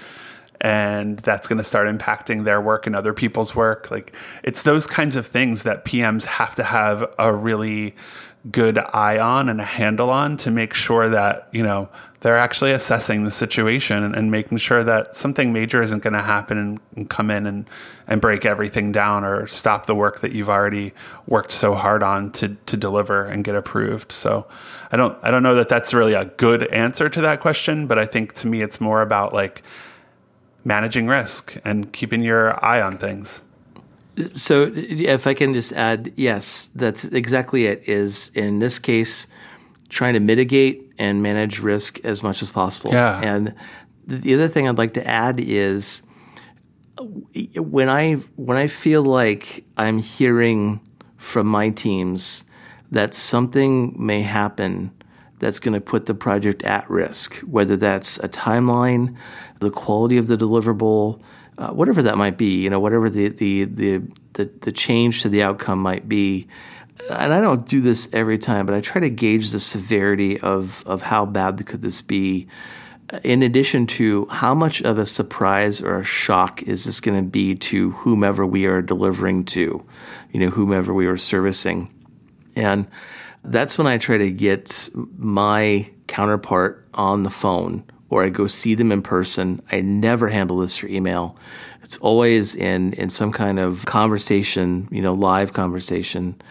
and 0.61 1.19
that's 1.19 1.47
going 1.47 1.57
to 1.57 1.63
start 1.63 1.87
impacting 1.87 2.45
their 2.45 2.61
work 2.61 2.87
and 2.87 2.95
other 2.95 3.13
people's 3.13 3.53
work. 3.53 3.91
Like 3.91 4.15
it's 4.43 4.61
those 4.61 4.87
kinds 4.87 5.15
of 5.15 5.27
things 5.27 5.63
that 5.63 5.83
PMs 5.83 6.23
have 6.25 6.55
to 6.55 6.63
have 6.63 7.13
a 7.19 7.33
really 7.33 7.95
good 8.51 8.77
eye 8.77 9.17
on 9.17 9.47
and 9.47 9.61
a 9.61 9.65
handle 9.65 10.09
on 10.09 10.35
to 10.37 10.51
make 10.51 10.73
sure 10.73 11.09
that, 11.09 11.47
you 11.51 11.63
know, 11.63 11.89
they're 12.19 12.37
actually 12.37 12.71
assessing 12.71 13.25
the 13.25 13.31
situation 13.31 14.01
and, 14.01 14.15
and 14.15 14.31
making 14.31 14.57
sure 14.57 14.83
that 14.83 15.15
something 15.15 15.51
major 15.51 15.81
isn't 15.81 16.03
going 16.03 16.13
to 16.13 16.21
happen 16.21 16.57
and, 16.57 16.79
and, 16.95 17.09
come 17.09 17.29
in 17.29 17.45
and, 17.45 17.69
and 18.07 18.21
break 18.21 18.45
everything 18.45 18.93
down 18.93 19.25
or 19.25 19.45
stop 19.45 19.85
the 19.87 19.95
work 19.95 20.21
that 20.21 20.31
you've 20.31 20.49
already 20.49 20.93
worked 21.27 21.51
so 21.51 21.75
hard 21.75 22.01
on 22.01 22.31
to, 22.31 22.55
to 22.65 22.77
deliver 22.77 23.25
and 23.25 23.43
get 23.43 23.55
approved. 23.55 24.11
So 24.11 24.47
I 24.89 24.95
don't, 24.95 25.17
I 25.21 25.31
don't 25.31 25.43
know 25.43 25.55
that 25.55 25.67
that's 25.67 25.93
really 25.93 26.13
a 26.13 26.25
good 26.25 26.63
answer 26.67 27.09
to 27.09 27.21
that 27.21 27.41
question, 27.41 27.87
but 27.87 27.99
I 27.99 28.05
think 28.05 28.33
to 28.35 28.47
me, 28.47 28.61
it's 28.61 28.79
more 28.79 29.01
about 29.01 29.33
like 29.33 29.61
managing 30.63 31.07
risk 31.07 31.57
and 31.65 31.91
keeping 31.91 32.21
your 32.21 32.63
eye 32.63 32.81
on 32.81 32.97
things. 32.97 33.43
So 34.33 34.71
if 34.73 35.25
I 35.27 35.33
can 35.33 35.53
just 35.53 35.73
add, 35.73 36.13
yes, 36.15 36.69
that's 36.75 37.05
exactly 37.05 37.65
it 37.65 37.87
is 37.87 38.29
in 38.35 38.59
this 38.59 38.79
case, 38.79 39.27
trying 39.89 40.13
to 40.13 40.19
mitigate 40.19 40.91
and 40.97 41.23
manage 41.23 41.59
risk 41.59 41.99
as 42.03 42.23
much 42.23 42.41
as 42.41 42.51
possible. 42.51 42.91
Yeah. 42.91 43.19
And 43.21 43.55
the 44.05 44.33
other 44.33 44.47
thing 44.47 44.67
I'd 44.67 44.77
like 44.77 44.93
to 44.95 45.07
add 45.07 45.39
is 45.39 46.03
when 47.55 47.89
I 47.89 48.13
when 48.35 48.57
I 48.57 48.67
feel 48.67 49.03
like 49.03 49.63
I'm 49.77 49.99
hearing 49.99 50.81
from 51.17 51.47
my 51.47 51.69
teams 51.69 52.43
that 52.91 53.13
something 53.13 53.95
may 53.97 54.21
happen 54.21 54.91
that's 55.39 55.59
going 55.59 55.73
to 55.73 55.81
put 55.81 56.05
the 56.05 56.13
project 56.13 56.63
at 56.63 56.89
risk, 56.89 57.35
whether 57.39 57.75
that's 57.75 58.17
a 58.19 58.29
timeline, 58.29 59.15
the 59.59 59.71
quality 59.71 60.17
of 60.17 60.27
the 60.27 60.37
deliverable, 60.37 61.19
uh, 61.63 61.71
whatever 61.71 62.01
that 62.01 62.17
might 62.17 62.37
be, 62.37 62.61
you 62.61 62.69
know, 62.69 62.79
whatever 62.79 63.09
the, 63.09 63.29
the, 63.29 63.63
the, 63.63 64.01
the, 64.33 64.45
the 64.61 64.71
change 64.71 65.21
to 65.21 65.29
the 65.29 65.41
outcome 65.41 65.79
might 65.79 66.09
be, 66.09 66.47
and 67.09 67.33
I 67.33 67.39
don't 67.39 67.65
do 67.65 67.79
this 67.79 68.09
every 68.11 68.37
time, 68.37 68.65
but 68.65 68.75
I 68.75 68.81
try 68.81 68.99
to 68.99 69.09
gauge 69.09 69.51
the 69.51 69.59
severity 69.59 70.39
of 70.39 70.83
of 70.85 71.01
how 71.01 71.25
bad 71.25 71.65
could 71.65 71.81
this 71.81 72.01
be. 72.01 72.47
In 73.23 73.43
addition 73.43 73.87
to 73.87 74.25
how 74.27 74.53
much 74.53 74.81
of 74.81 74.97
a 74.97 75.05
surprise 75.05 75.81
or 75.81 75.99
a 75.99 76.03
shock 76.03 76.63
is 76.63 76.85
this 76.85 76.99
going 76.99 77.21
to 77.21 77.29
be 77.29 77.55
to 77.55 77.91
whomever 77.91 78.45
we 78.45 78.65
are 78.65 78.81
delivering 78.81 79.45
to, 79.45 79.85
you 80.31 80.39
know, 80.39 80.49
whomever 80.49 80.93
we 80.93 81.07
are 81.07 81.17
servicing, 81.17 81.89
and 82.55 82.87
that's 83.43 83.77
when 83.77 83.87
I 83.87 83.97
try 83.97 84.17
to 84.17 84.31
get 84.31 84.89
my 85.17 85.89
counterpart 86.07 86.85
on 86.93 87.23
the 87.23 87.29
phone 87.29 87.83
or 88.13 88.23
I 88.23 88.29
go 88.29 88.47
see 88.47 88.75
them 88.75 88.91
in 88.91 89.01
person. 89.01 89.61
I 89.71 89.81
never 89.81 90.29
handle 90.29 90.57
this 90.57 90.77
through 90.77 90.89
email. 90.89 91.35
It's 91.81 91.97
always 91.97 92.55
in 92.55 92.93
in 92.93 93.09
some 93.09 93.31
kind 93.31 93.59
of 93.59 93.85
conversation, 93.85 94.87
you 94.91 95.01
know, 95.01 95.13
live 95.13 95.53
conversation 95.53 96.41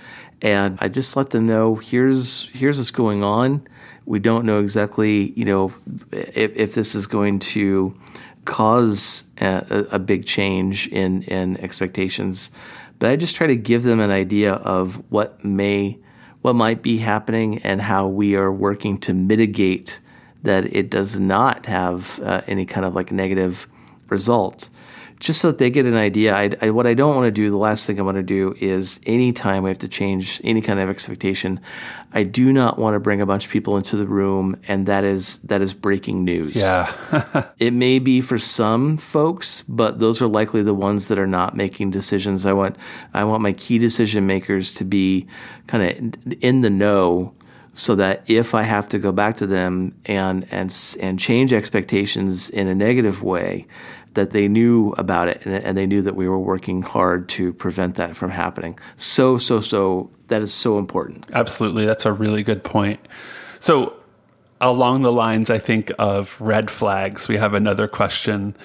and 0.43 0.77
I 0.81 0.89
just 0.89 1.17
let 1.17 1.31
them 1.31 1.47
know 1.47 1.77
here's 1.77 2.49
here's 2.51 2.79
what's 2.79 2.91
going 2.91 3.23
on. 3.23 3.67
We 4.05 4.19
don't 4.19 4.45
know 4.45 4.61
exactly, 4.61 5.33
you 5.37 5.45
know, 5.45 5.73
if, 6.11 6.57
if 6.57 6.75
this 6.75 6.97
is 6.97 7.07
going 7.07 7.39
to 7.39 7.97
cause 8.45 9.23
a, 9.41 9.87
a, 9.93 9.99
big 10.01 10.27
change 10.27 10.89
in 10.89 11.23
in 11.23 11.57
expectations, 11.59 12.51
but 12.99 13.11
I 13.11 13.17
just 13.17 13.37
try 13.37 13.47
to 13.47 13.55
give 13.55 13.85
them 13.85 14.01
an 14.01 14.11
idea 14.11 14.55
of 14.55 15.01
what 15.11 15.45
may 15.45 15.99
what 16.41 16.55
might 16.55 16.83
be 16.83 16.99
happening 16.99 17.59
and 17.59 17.81
how 17.81 18.09
we 18.09 18.35
are 18.35 18.53
working 18.53 18.99
to 18.99 19.15
mitigate 19.15 20.01
that 20.43 20.75
it 20.75 20.91
does 20.91 21.19
not 21.19 21.67
have 21.67 22.21
uh, 22.21 22.43
any 22.47 22.67
kind 22.67 22.85
of 22.85 22.95
like 22.95 23.13
negative 23.13 23.67
result 24.09 24.69
just 25.23 25.41
so 25.41 25.53
that 25.53 25.59
they 25.59 25.71
get 25.71 25.87
an 25.87 25.95
idea. 25.95 26.35
I, 26.35 26.51
I, 26.61 26.71
what 26.71 26.85
I 26.85 26.95
don't 26.95 27.15
want 27.15 27.27
to 27.27 27.31
do, 27.31 27.49
the 27.49 27.57
last 27.57 27.87
thing 27.87 28.01
I 28.01 28.03
want 28.03 28.17
to 28.17 28.25
do 28.25 28.57
is 28.59 28.99
anytime 29.07 29.63
we 29.63 29.71
have 29.71 29.79
to 29.79 29.89
change 29.89 30.41
any 30.43 30.61
kind 30.61 30.81
of 30.81 30.91
expectation, 30.91 31.61
I 32.13 32.25
do 32.25 32.53
not 32.53 32.77
want 32.77 32.95
to 32.95 33.01
bring 33.01 33.21
a 33.21 33.27
bunch 33.27 33.47
of 33.47 33.53
people 33.53 33.77
into 33.77 33.97
the 33.97 34.07
room 34.07 34.61
and 34.67 34.87
that 34.87 35.05
is 35.05 35.39
that 35.39 35.63
is 35.63 35.75
breaking 35.75 36.25
news. 36.25 36.57
Yeah. 36.57 36.93
it 37.61 37.73
may 37.73 38.01
be 38.01 38.21
for 38.21 38.37
some 38.37 38.97
folks, 38.97 39.63
but 39.69 40.01
those 40.01 40.21
are 40.21 40.27
likely 40.27 40.63
the 40.63 40.75
ones 40.75 41.07
that 41.07 41.19
are 41.21 41.27
not 41.27 41.57
making 41.57 41.93
decisions. 41.93 42.45
I 42.45 42.53
want 42.53 42.77
I 43.15 43.23
want 43.23 43.43
my 43.43 43.53
key 43.53 43.79
decision 43.79 44.27
makers 44.27 44.73
to 44.75 44.85
be 44.85 45.29
kind 45.69 45.85
of 45.85 46.35
in 46.43 46.63
the 46.63 46.71
know 46.71 47.33
so 47.75 47.95
that 47.97 48.23
if 48.27 48.55
I 48.55 48.63
have 48.63 48.89
to 48.91 48.99
go 48.99 49.13
back 49.13 49.37
to 49.39 49.47
them 49.47 49.97
and 50.07 50.47
and 50.51 50.97
and 51.01 51.19
change 51.19 51.53
expectations 51.53 52.51
in 52.51 52.69
a 52.69 52.75
negative 52.75 53.23
way, 53.23 53.67
that 54.15 54.31
they 54.31 54.49
knew 54.49 54.91
about 54.99 55.29
it 55.29 55.45
and, 55.45 55.55
and, 55.55 55.77
they 55.77 55.87
knew 55.87 56.03
that 56.03 56.15
we 56.15 56.29
were 56.29 56.39
working 56.39 56.83
hard 56.83 57.29
to 57.31 57.53
prevent 57.55 57.95
that 57.97 58.15
from 58.15 58.31
happening. 58.31 58.79
So, 58.97 59.39
so, 59.39 59.61
so 59.61 60.11
that 60.29 60.43
is 60.43 60.53
so 60.53 60.79
important. 60.79 61.27
Absolutely. 61.33 61.87
That's 61.87 62.05
a 62.05 62.13
really 62.13 62.43
good 62.43 62.63
point. 62.63 63.01
So, 63.59 63.95
along 64.61 65.03
the 65.03 65.13
lines, 65.13 65.51
I 65.51 65.59
think, 65.59 65.91
of 65.99 66.37
red 66.41 66.71
flags, 66.71 67.27
we 67.27 67.37
have 67.37 67.55
another 67.55 67.89
question. 67.89 68.57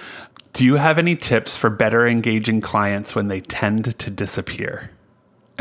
Do 0.53 0.65
you 0.65 0.75
have 0.75 0.97
any 0.97 1.15
tips 1.15 1.55
for 1.55 1.69
better 1.69 2.07
engaging 2.07 2.61
clients 2.61 3.15
when 3.15 3.27
they 3.27 3.41
tend 3.41 3.97
to 3.97 4.09
disappear? 4.09 4.91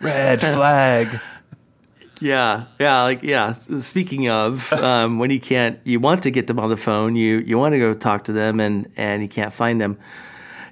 red 0.00 0.40
flag. 0.40 1.20
Yeah, 2.22 2.66
yeah, 2.78 3.02
like 3.02 3.24
yeah. 3.24 3.52
Speaking 3.52 4.28
of, 4.28 4.72
um, 4.74 5.18
when 5.18 5.30
you 5.30 5.40
can't, 5.40 5.80
you 5.84 5.98
want 5.98 6.22
to 6.22 6.30
get 6.30 6.46
them 6.46 6.60
on 6.60 6.70
the 6.70 6.76
phone. 6.76 7.16
You 7.16 7.38
you 7.38 7.58
want 7.58 7.72
to 7.72 7.78
go 7.78 7.94
talk 7.94 8.24
to 8.24 8.32
them, 8.32 8.60
and 8.60 8.90
and 8.96 9.22
you 9.22 9.28
can't 9.28 9.52
find 9.52 9.80
them. 9.80 9.98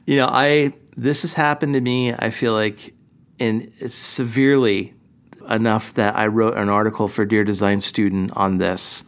You 0.06 0.16
know, 0.16 0.28
I 0.30 0.72
this 0.96 1.22
has 1.22 1.34
happened 1.34 1.74
to 1.74 1.80
me. 1.80 2.12
I 2.12 2.30
feel 2.30 2.52
like 2.52 2.94
in 3.40 3.72
severely 3.88 4.94
enough 5.48 5.94
that 5.94 6.14
I 6.16 6.28
wrote 6.28 6.56
an 6.56 6.68
article 6.68 7.08
for 7.08 7.24
Dear 7.24 7.42
Design 7.42 7.80
Student 7.80 8.30
on 8.36 8.58
this. 8.58 9.02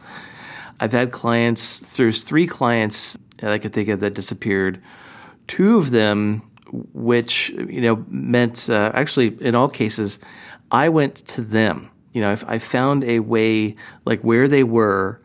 I've 0.81 0.91
had 0.91 1.11
clients. 1.13 1.79
There's 1.95 2.23
three 2.23 2.45
clients 2.45 3.17
that 3.37 3.51
I 3.51 3.57
could 3.57 3.71
think 3.71 3.87
of 3.87 4.01
that 4.01 4.15
disappeared. 4.15 4.81
Two 5.47 5.77
of 5.77 5.91
them, 5.91 6.41
which 6.91 7.51
you 7.51 7.79
know, 7.79 8.03
meant 8.09 8.69
uh, 8.69 8.91
actually 8.93 9.37
in 9.39 9.55
all 9.55 9.69
cases, 9.69 10.19
I 10.71 10.89
went 10.89 11.15
to 11.27 11.41
them 11.41 11.89
you 12.13 12.21
know, 12.21 12.31
I, 12.31 12.55
I 12.55 12.59
found 12.59 13.03
a 13.03 13.19
way, 13.19 13.75
like 14.05 14.21
where 14.21 14.47
they 14.47 14.63
were 14.63 15.19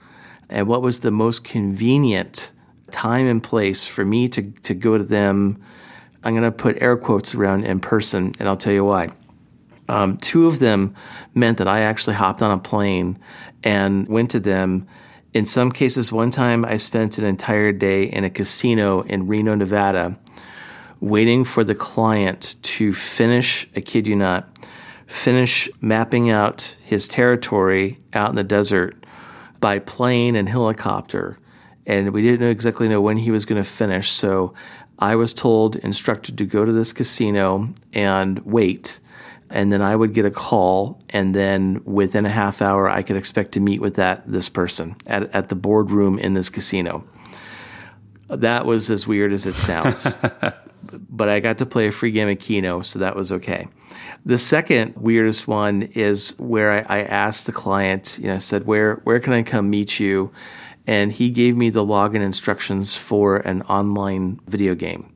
and 0.49 0.67
what 0.67 0.83
was 0.83 1.01
the 1.01 1.11
most 1.11 1.45
convenient 1.45 2.53
time 2.91 3.27
and 3.27 3.43
place 3.43 3.87
for 3.87 4.05
me 4.05 4.29
to, 4.29 4.51
to 4.63 4.75
go 4.75 4.99
to 4.99 5.05
them. 5.05 5.63
I'm 6.25 6.35
going 6.35 6.43
to 6.45 6.51
put 6.51 6.83
air 6.83 6.97
quotes 6.97 7.35
around 7.35 7.65
in 7.65 7.81
person, 7.81 8.35
and 8.39 8.49
I'll 8.49 8.57
tell 8.57 8.73
you 8.73 8.85
why. 8.85 9.11
Um, 9.89 10.17
two 10.17 10.47
of 10.47 10.59
them 10.59 10.95
meant 11.35 11.59
that 11.59 11.69
I 11.69 11.81
actually 11.81 12.17
hopped 12.17 12.43
on 12.43 12.51
a 12.51 12.61
plane 12.61 13.19
and 13.63 14.09
went 14.09 14.31
to 14.33 14.41
them. 14.41 14.87
In 15.33 15.45
some 15.45 15.71
cases, 15.71 16.11
one 16.11 16.31
time 16.31 16.65
I 16.65 16.77
spent 16.79 17.19
an 17.19 17.25
entire 17.25 17.73
day 17.73 18.05
in 18.05 18.25
a 18.25 18.31
casino 18.31 19.03
in 19.03 19.29
Reno, 19.29 19.55
Nevada, 19.55 20.19
waiting 21.01 21.45
for 21.45 21.65
the 21.65 21.75
client 21.75 22.57
to 22.63 22.93
finish, 22.93 23.69
I 23.77 23.81
kid 23.81 24.07
you 24.07 24.17
not, 24.17 24.49
finish 25.09 25.71
mapping 25.81 26.29
out 26.29 26.77
his 26.85 27.09
territory 27.09 27.99
out 28.13 28.29
in 28.29 28.37
the 28.37 28.45
desert 28.45 28.95
by 29.59 29.79
plane 29.79 30.37
and 30.37 30.49
helicopter. 30.49 31.39
And 31.87 32.13
we 32.13 32.21
didn't 32.21 32.47
exactly 32.49 32.89
know 32.89 33.01
when 33.01 33.17
he 33.17 33.31
was 33.31 33.47
going 33.47 33.61
to 33.61 33.69
finish. 33.69 34.11
So 34.11 34.53
I 34.99 35.17
was 35.17 35.33
told, 35.33 35.77
instructed 35.77 36.37
to 36.39 36.45
go 36.45 36.67
to 36.67 36.73
this 36.73 36.93
casino 36.93 37.73
and 37.95 38.41
wait. 38.41 39.01
And 39.49 39.73
then 39.73 39.81
I 39.81 39.97
would 39.97 40.13
get 40.13 40.27
a 40.27 40.31
call, 40.31 41.01
and 41.09 41.35
then 41.35 41.81
within 41.87 42.27
a 42.27 42.31
half 42.31 42.61
hour, 42.61 42.87
I 42.87 43.01
could 43.01 43.17
expect 43.17 43.53
to 43.53 43.61
meet 43.61 43.81
with 43.81 43.95
that 43.95 44.31
this 44.31 44.51
person 44.51 44.95
at, 45.07 45.35
at 45.35 45.49
the 45.49 45.55
boardroom 45.57 46.19
in 46.19 46.35
this 46.35 46.51
casino. 46.51 47.09
That 48.29 48.67
was 48.67 48.91
as 48.91 49.07
weird 49.07 49.33
as 49.33 49.47
it 49.47 49.57
sounds. 49.57 50.19
but 50.83 51.29
I 51.29 51.41
got 51.41 51.59
to 51.59 51.67
play 51.67 51.89
a 51.89 51.93
free 51.93 52.11
game 52.11 52.29
of 52.29 52.39
Keno, 52.39 52.83
so 52.83 52.99
that 52.99 53.17
was 53.17 53.33
okay. 53.33 53.69
The 54.25 54.39
second 54.39 54.97
weirdest 54.97 55.49
one 55.49 55.83
is 55.95 56.35
where 56.39 56.73
I, 56.73 56.99
I 56.99 57.03
asked 57.03 57.47
the 57.47 57.53
client, 57.53 58.19
you 58.21 58.29
know, 58.29 58.35
I 58.35 58.39
said, 58.39 58.67
where, 58.67 58.97
where 59.05 59.21
can 59.21 59.33
I 59.33 59.43
come 59.43 59.71
meet 59.71 60.01
you? 60.01 60.33
And 60.87 61.13
he 61.13 61.31
gave 61.31 61.57
me 61.57 61.71
the 61.71 61.85
login 61.85 62.23
instructions 62.23 62.97
for 62.97 63.37
an 63.39 63.63
online 63.63 64.41
video 64.47 64.75
game. 64.75 65.13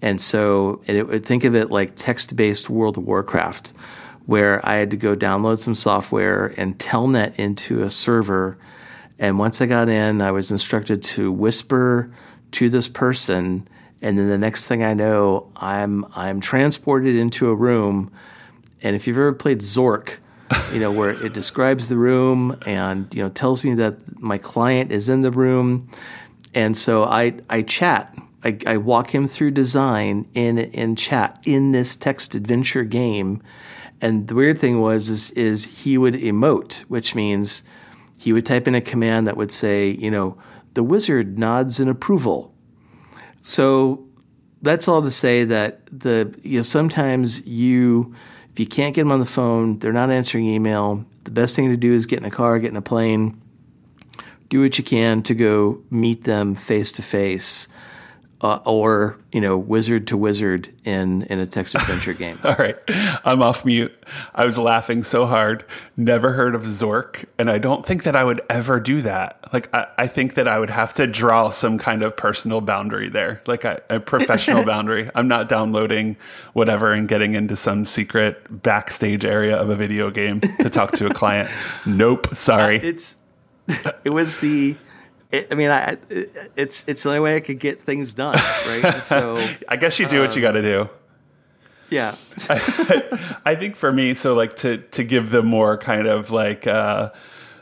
And 0.00 0.20
so 0.20 0.82
it, 0.86 0.96
it, 0.96 1.26
think 1.26 1.44
of 1.44 1.54
it 1.54 1.70
like 1.70 1.96
text 1.96 2.36
based 2.36 2.68
World 2.68 2.98
of 2.98 3.04
Warcraft, 3.04 3.72
where 4.26 4.60
I 4.66 4.76
had 4.76 4.90
to 4.90 4.96
go 4.96 5.16
download 5.16 5.58
some 5.58 5.74
software 5.74 6.54
and 6.56 6.78
telnet 6.78 7.38
into 7.38 7.82
a 7.82 7.90
server. 7.90 8.58
And 9.18 9.38
once 9.38 9.60
I 9.60 9.66
got 9.66 9.88
in, 9.88 10.20
I 10.20 10.30
was 10.30 10.50
instructed 10.50 11.02
to 11.04 11.32
whisper 11.32 12.12
to 12.52 12.68
this 12.68 12.86
person. 12.86 13.66
And 14.04 14.18
then 14.18 14.28
the 14.28 14.36
next 14.36 14.68
thing 14.68 14.84
I 14.84 14.92
know, 14.92 15.50
I'm 15.56 16.04
I'm 16.14 16.38
transported 16.40 17.16
into 17.16 17.48
a 17.48 17.54
room. 17.54 18.12
And 18.82 18.94
if 18.94 19.06
you've 19.06 19.16
ever 19.16 19.32
played 19.32 19.60
Zork, 19.60 20.18
you 20.74 20.78
know, 20.78 20.92
where 20.92 21.10
it 21.10 21.32
describes 21.32 21.88
the 21.88 21.96
room 21.96 22.60
and, 22.66 23.12
you 23.14 23.22
know, 23.22 23.30
tells 23.30 23.64
me 23.64 23.72
that 23.76 24.20
my 24.20 24.36
client 24.36 24.92
is 24.92 25.08
in 25.08 25.22
the 25.22 25.30
room. 25.30 25.88
And 26.52 26.76
so 26.76 27.04
I, 27.04 27.36
I 27.48 27.62
chat 27.62 28.14
I, 28.44 28.58
I 28.66 28.76
walk 28.76 29.14
him 29.14 29.26
through 29.26 29.52
design 29.52 30.28
in 30.34 30.58
in 30.58 30.96
chat 30.96 31.40
in 31.44 31.72
this 31.72 31.96
text 31.96 32.34
adventure 32.34 32.84
game. 32.84 33.42
And 34.02 34.28
the 34.28 34.34
weird 34.34 34.58
thing 34.58 34.80
was 34.80 35.08
is 35.08 35.30
is 35.30 35.64
he 35.64 35.96
would 35.96 36.14
emote, 36.14 36.80
which 36.88 37.14
means 37.14 37.62
he 38.18 38.34
would 38.34 38.44
type 38.44 38.68
in 38.68 38.74
a 38.74 38.82
command 38.82 39.26
that 39.26 39.38
would 39.38 39.50
say, 39.50 39.88
you 39.88 40.10
know, 40.10 40.36
the 40.74 40.82
wizard 40.82 41.38
nods 41.38 41.80
in 41.80 41.88
approval. 41.88 42.53
So 43.44 44.02
that's 44.62 44.88
all 44.88 45.02
to 45.02 45.10
say 45.10 45.44
that 45.44 45.80
the 45.86 46.34
you 46.42 46.56
know 46.56 46.62
sometimes 46.62 47.46
you 47.46 48.14
if 48.50 48.58
you 48.58 48.66
can't 48.66 48.94
get 48.94 49.02
them 49.02 49.12
on 49.12 49.20
the 49.20 49.26
phone, 49.26 49.78
they're 49.78 49.92
not 49.92 50.10
answering 50.10 50.46
email. 50.46 51.04
The 51.24 51.30
best 51.30 51.54
thing 51.54 51.68
to 51.68 51.76
do 51.76 51.92
is 51.92 52.06
get 52.06 52.18
in 52.18 52.24
a 52.24 52.30
car, 52.30 52.58
get 52.58 52.70
in 52.70 52.76
a 52.76 52.82
plane, 52.82 53.40
do 54.48 54.60
what 54.60 54.78
you 54.78 54.84
can 54.84 55.22
to 55.24 55.34
go 55.34 55.82
meet 55.90 56.24
them 56.24 56.54
face 56.54 56.90
to 56.92 57.02
face 57.02 57.68
uh, 58.44 58.60
or 58.66 59.18
you 59.32 59.40
know 59.40 59.56
wizard 59.56 60.06
to 60.06 60.18
wizard 60.18 60.68
in 60.84 61.22
in 61.24 61.38
a 61.40 61.46
text 61.46 61.74
adventure 61.74 62.12
game. 62.12 62.38
All 62.44 62.54
right, 62.58 62.76
I'm 63.24 63.42
off 63.42 63.64
mute. 63.64 63.92
I 64.34 64.44
was 64.44 64.58
laughing 64.58 65.02
so 65.02 65.24
hard. 65.24 65.64
Never 65.96 66.34
heard 66.34 66.54
of 66.54 66.64
Zork, 66.64 67.24
and 67.38 67.50
I 67.50 67.56
don't 67.56 67.86
think 67.86 68.02
that 68.02 68.14
I 68.14 68.22
would 68.22 68.42
ever 68.50 68.80
do 68.80 69.00
that. 69.00 69.40
Like 69.50 69.74
I, 69.74 69.86
I 69.96 70.06
think 70.08 70.34
that 70.34 70.46
I 70.46 70.58
would 70.58 70.68
have 70.68 70.92
to 70.94 71.06
draw 71.06 71.48
some 71.48 71.78
kind 71.78 72.02
of 72.02 72.18
personal 72.18 72.60
boundary 72.60 73.08
there, 73.08 73.40
like 73.46 73.64
a, 73.64 73.80
a 73.88 73.98
professional 73.98 74.62
boundary. 74.66 75.10
I'm 75.14 75.26
not 75.26 75.48
downloading 75.48 76.18
whatever 76.52 76.92
and 76.92 77.08
getting 77.08 77.34
into 77.34 77.56
some 77.56 77.86
secret 77.86 78.62
backstage 78.62 79.24
area 79.24 79.56
of 79.56 79.70
a 79.70 79.74
video 79.74 80.10
game 80.10 80.42
to 80.60 80.68
talk 80.68 80.92
to 80.92 81.06
a 81.06 81.14
client. 81.14 81.50
Nope, 81.86 82.34
sorry. 82.34 82.78
Uh, 82.78 82.84
it's 82.84 83.16
it 84.04 84.10
was 84.10 84.38
the 84.38 84.76
it, 85.34 85.48
I 85.50 85.54
mean, 85.54 85.70
I, 85.70 85.96
it, 86.08 86.52
it's 86.56 86.84
it's 86.86 87.02
the 87.02 87.08
only 87.10 87.20
way 87.20 87.36
I 87.36 87.40
could 87.40 87.58
get 87.58 87.82
things 87.82 88.14
done, 88.14 88.38
right? 88.66 88.94
So 89.02 89.36
I 89.68 89.76
guess 89.76 89.98
you 89.98 90.08
do 90.08 90.16
um, 90.16 90.26
what 90.26 90.36
you 90.36 90.40
um, 90.46 90.52
got 90.52 90.52
to 90.52 90.62
do. 90.62 90.88
Yeah, 91.90 92.14
I, 92.48 93.38
I, 93.44 93.54
think 93.54 93.76
for 93.76 93.92
me, 93.92 94.14
so 94.14 94.34
like 94.34 94.56
to 94.56 94.78
to 94.78 95.04
give 95.04 95.30
them 95.30 95.46
more 95.46 95.76
kind 95.76 96.06
of 96.06 96.30
like 96.30 96.66
uh, 96.66 97.10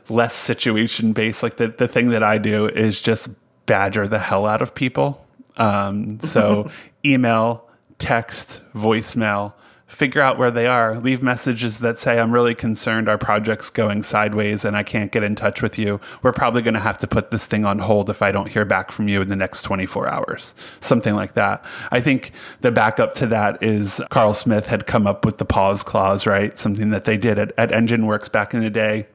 less 0.09 0.35
situation 0.35 1.12
based. 1.12 1.43
Like 1.43 1.57
the 1.57 1.68
the 1.68 1.89
thing 1.89 2.11
that 2.11 2.23
I 2.23 2.39
do 2.39 2.66
is 2.66 3.01
just 3.01 3.29
badger 3.66 4.07
the 4.07 4.18
hell 4.18 4.47
out 4.47 4.62
of 4.62 4.75
people. 4.75 5.27
Um, 5.57 6.20
so 6.20 6.70
email, 7.05 7.68
text, 7.99 8.61
voicemail 8.75 9.55
figure 9.93 10.22
out 10.22 10.38
where 10.38 10.51
they 10.51 10.66
are, 10.66 10.99
leave 10.99 11.22
messages 11.22 11.80
that 11.80 11.99
say, 11.99 12.18
I'm 12.18 12.32
really 12.32 12.55
concerned 12.55 13.09
our 13.09 13.18
project's 13.18 13.68
going 13.68 14.03
sideways 14.03 14.64
and 14.64 14.76
I 14.76 14.82
can't 14.82 15.12
get 15.12 15.22
in 15.22 15.34
touch 15.34 15.61
with 15.61 15.78
you. 15.78 16.01
We're 16.22 16.32
probably 16.32 16.62
going 16.62 16.74
to 16.74 16.80
have 16.80 16.99
to 16.99 17.07
put 17.07 17.30
this 17.30 17.47
thing 17.47 17.64
on 17.64 17.78
hold 17.78 18.09
if 18.09 18.22
I 18.22 18.32
don't 18.32 18.49
hear 18.49 18.64
back 18.64 18.90
from 18.90 19.07
you 19.07 19.20
in 19.20 19.28
the 19.28 19.36
next 19.36 19.62
24 19.62 20.09
hours. 20.09 20.55
Something 20.80 21.14
like 21.14 21.34
that. 21.34 21.64
I 21.90 22.01
think 22.01 22.32
the 22.62 22.72
backup 22.72 23.12
to 23.14 23.26
that 23.28 23.62
is 23.62 24.01
Carl 24.09 24.32
Smith 24.32 24.66
had 24.66 24.86
come 24.86 25.07
up 25.07 25.26
with 25.26 25.36
the 25.36 25.45
pause 25.45 25.82
clause, 25.82 26.26
right? 26.26 26.59
Something 26.59 26.90
that 26.90 27.05
they 27.05 27.18
did 27.18 27.38
at, 27.38 27.53
at 27.59 27.70
nGen 27.70 28.07
Works 28.07 28.28
back 28.28 28.55
in 28.55 28.61
the 28.61 28.70
day 28.70 29.07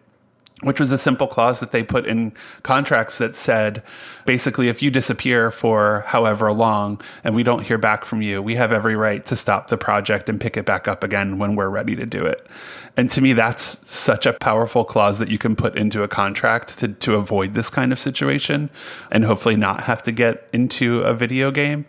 which 0.62 0.80
was 0.80 0.92
a 0.92 0.98
simple 0.98 1.28
clause 1.28 1.60
that 1.60 1.72
they 1.72 1.84
put 1.84 2.08
in 2.08 2.34
contracts 2.64 3.20
that 3.20 3.36
said 3.36 3.84
basically 4.26 4.70
if 4.70 4.82
you 4.82 4.90
disappear 4.90 5.52
for 5.52 6.04
however 6.08 6.52
long 6.52 7.00
and 7.24 7.36
we 7.36 7.44
don't 7.44 7.68
hear 7.68 7.78
back 7.78 8.04
from 8.04 8.24
you 8.24 8.42
we 8.42 8.56
have 8.56 8.72
every 8.72 8.96
right 8.96 9.24
to 9.26 9.36
stop 9.36 9.68
the 9.68 9.78
project 9.78 10.28
and 10.28 10.42
pick 10.42 10.58
it 10.58 10.66
back 10.66 10.88
up 10.88 11.04
again 11.04 11.38
when 11.38 11.56
we're 11.56 11.70
ready 11.70 11.96
to 11.96 12.06
do 12.06 12.26
it. 12.26 12.48
And 12.96 13.10
to 13.12 13.22
me 13.22 13.34
that's 13.34 13.80
such 13.90 14.26
a 14.26 14.34
powerful 14.34 14.84
clause 14.84 15.20
that 15.20 15.30
you 15.30 15.38
can 15.38 15.56
put 15.56 15.78
into 15.78 16.02
a 16.02 16.08
contract 16.08 16.80
to, 16.80 16.88
to 16.88 17.16
avoid 17.16 17.54
this 17.54 17.70
kind 17.70 17.92
of 17.92 18.00
situation 18.00 18.72
and 19.12 19.26
hopefully 19.26 19.56
not 19.56 19.84
have 19.84 20.02
to 20.04 20.12
get 20.12 20.48
into 20.52 21.02
a 21.02 21.14
video 21.14 21.52
game 21.52 21.86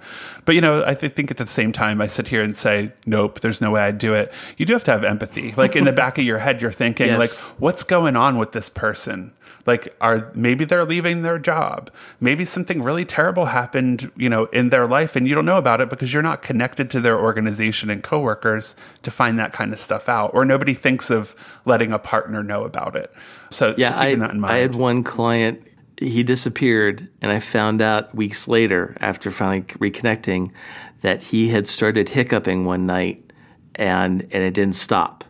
but 0.48 0.54
you 0.54 0.62
know, 0.62 0.82
I 0.82 0.94
think 0.94 1.30
at 1.30 1.36
the 1.36 1.46
same 1.46 1.72
time, 1.74 2.00
I 2.00 2.06
sit 2.06 2.28
here 2.28 2.40
and 2.40 2.56
say, 2.56 2.94
nope, 3.04 3.40
there's 3.40 3.60
no 3.60 3.72
way 3.72 3.82
I'd 3.82 3.98
do 3.98 4.14
it. 4.14 4.32
You 4.56 4.64
do 4.64 4.72
have 4.72 4.84
to 4.84 4.90
have 4.92 5.04
empathy. 5.04 5.52
Like 5.54 5.76
in 5.76 5.84
the 5.84 5.92
back 5.92 6.16
of 6.16 6.24
your 6.24 6.38
head, 6.38 6.62
you're 6.62 6.72
thinking, 6.72 7.08
yes. 7.08 7.18
like, 7.18 7.60
what's 7.60 7.82
going 7.82 8.16
on 8.16 8.38
with 8.38 8.52
this 8.52 8.70
person? 8.70 9.34
Like, 9.66 9.94
are 10.00 10.32
maybe 10.34 10.64
they're 10.64 10.86
leaving 10.86 11.20
their 11.20 11.38
job? 11.38 11.90
Maybe 12.18 12.46
something 12.46 12.82
really 12.82 13.04
terrible 13.04 13.44
happened, 13.44 14.10
you 14.16 14.30
know, 14.30 14.46
in 14.46 14.70
their 14.70 14.86
life, 14.86 15.16
and 15.16 15.28
you 15.28 15.34
don't 15.34 15.44
know 15.44 15.58
about 15.58 15.82
it 15.82 15.90
because 15.90 16.14
you're 16.14 16.22
not 16.22 16.40
connected 16.40 16.88
to 16.92 17.00
their 17.02 17.20
organization 17.20 17.90
and 17.90 18.02
coworkers 18.02 18.74
to 19.02 19.10
find 19.10 19.38
that 19.38 19.52
kind 19.52 19.74
of 19.74 19.78
stuff 19.78 20.08
out, 20.08 20.30
or 20.32 20.46
nobody 20.46 20.72
thinks 20.72 21.10
of 21.10 21.34
letting 21.66 21.92
a 21.92 21.98
partner 21.98 22.42
know 22.42 22.64
about 22.64 22.96
it. 22.96 23.12
So, 23.50 23.74
yeah, 23.76 23.90
so 23.90 23.96
I, 23.98 24.54
I 24.54 24.56
had 24.56 24.74
one 24.74 25.04
client 25.04 25.67
he 26.00 26.22
disappeared, 26.22 27.08
and 27.20 27.32
I 27.32 27.40
found 27.40 27.82
out 27.82 28.14
weeks 28.14 28.46
later, 28.46 28.96
after 29.00 29.30
finally 29.30 29.62
reconnecting, 29.62 30.52
that 31.00 31.24
he 31.24 31.48
had 31.48 31.66
started 31.66 32.10
hiccuping 32.10 32.64
one 32.64 32.86
night, 32.86 33.32
and 33.74 34.22
and 34.22 34.42
it 34.42 34.54
didn't 34.54 34.76
stop. 34.76 35.24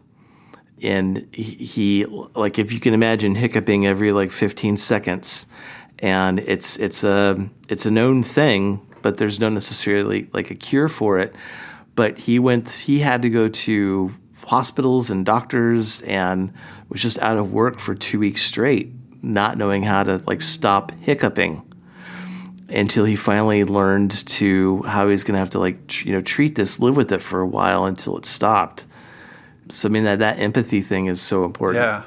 And 0.83 1.27
he, 1.35 2.05
like 2.05 2.59
if 2.59 2.73
you 2.73 2.81
can 2.81 2.95
imagine 2.95 3.35
hiccuping 3.35 3.87
every 3.87 4.13
like 4.13 4.31
15 4.31 4.77
seconds, 4.77 5.47
and 5.99 6.39
it's 6.41 6.77
it's 6.77 7.03
a 7.03 7.49
it's 7.69 7.87
a 7.87 7.91
known 7.91 8.23
thing, 8.23 8.87
but 9.01 9.17
there's 9.17 9.41
no 9.41 9.49
necessarily 9.49 10.29
like 10.33 10.51
a 10.51 10.55
cure 10.55 10.89
for 10.89 11.19
it. 11.19 11.35
But 11.95 12.19
he 12.19 12.39
went, 12.39 12.71
he 12.71 13.01
had 13.01 13.23
to 13.23 13.31
go 13.31 13.49
to 13.49 14.15
hospitals 14.47 15.11
and 15.11 15.25
doctors, 15.25 16.03
and 16.03 16.53
was 16.91 17.03
just 17.03 17.19
out 17.21 17.39
of 17.39 17.53
work 17.53 17.79
for 17.79 17.95
two 17.95 18.19
weeks 18.19 18.43
straight 18.43 18.93
not 19.23 19.59
knowing 19.59 19.83
how 19.83 20.03
to 20.03 20.23
like 20.27 20.43
stop 20.43 20.93
hiccuping 21.01 21.63
until 22.69 23.05
he 23.05 23.17
finally 23.17 23.65
learned 23.65 24.27
to 24.27 24.83
how 24.83 25.09
he's 25.09 25.25
going 25.25 25.35
to 25.35 25.39
have 25.39 25.51
to 25.51 25.59
like 25.59 26.05
you 26.05 26.13
know 26.13 26.21
treat 26.21 26.55
this 26.55 26.79
live 26.79 26.97
with 26.97 27.11
it 27.13 27.23
for 27.23 27.41
a 27.41 27.47
while 27.47 27.85
until 27.85 28.17
it 28.17 28.27
stopped. 28.27 28.87
So 29.71 29.89
i 29.89 29.93
mean 29.93 30.05
that 30.05 30.19
that 30.21 30.39
empathy 30.39 30.81
thing 30.81 31.07
is 31.07 31.21
so 31.21 31.45
important. 31.45 31.83
Yeah. 31.83 32.05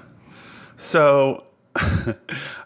So 0.77 1.45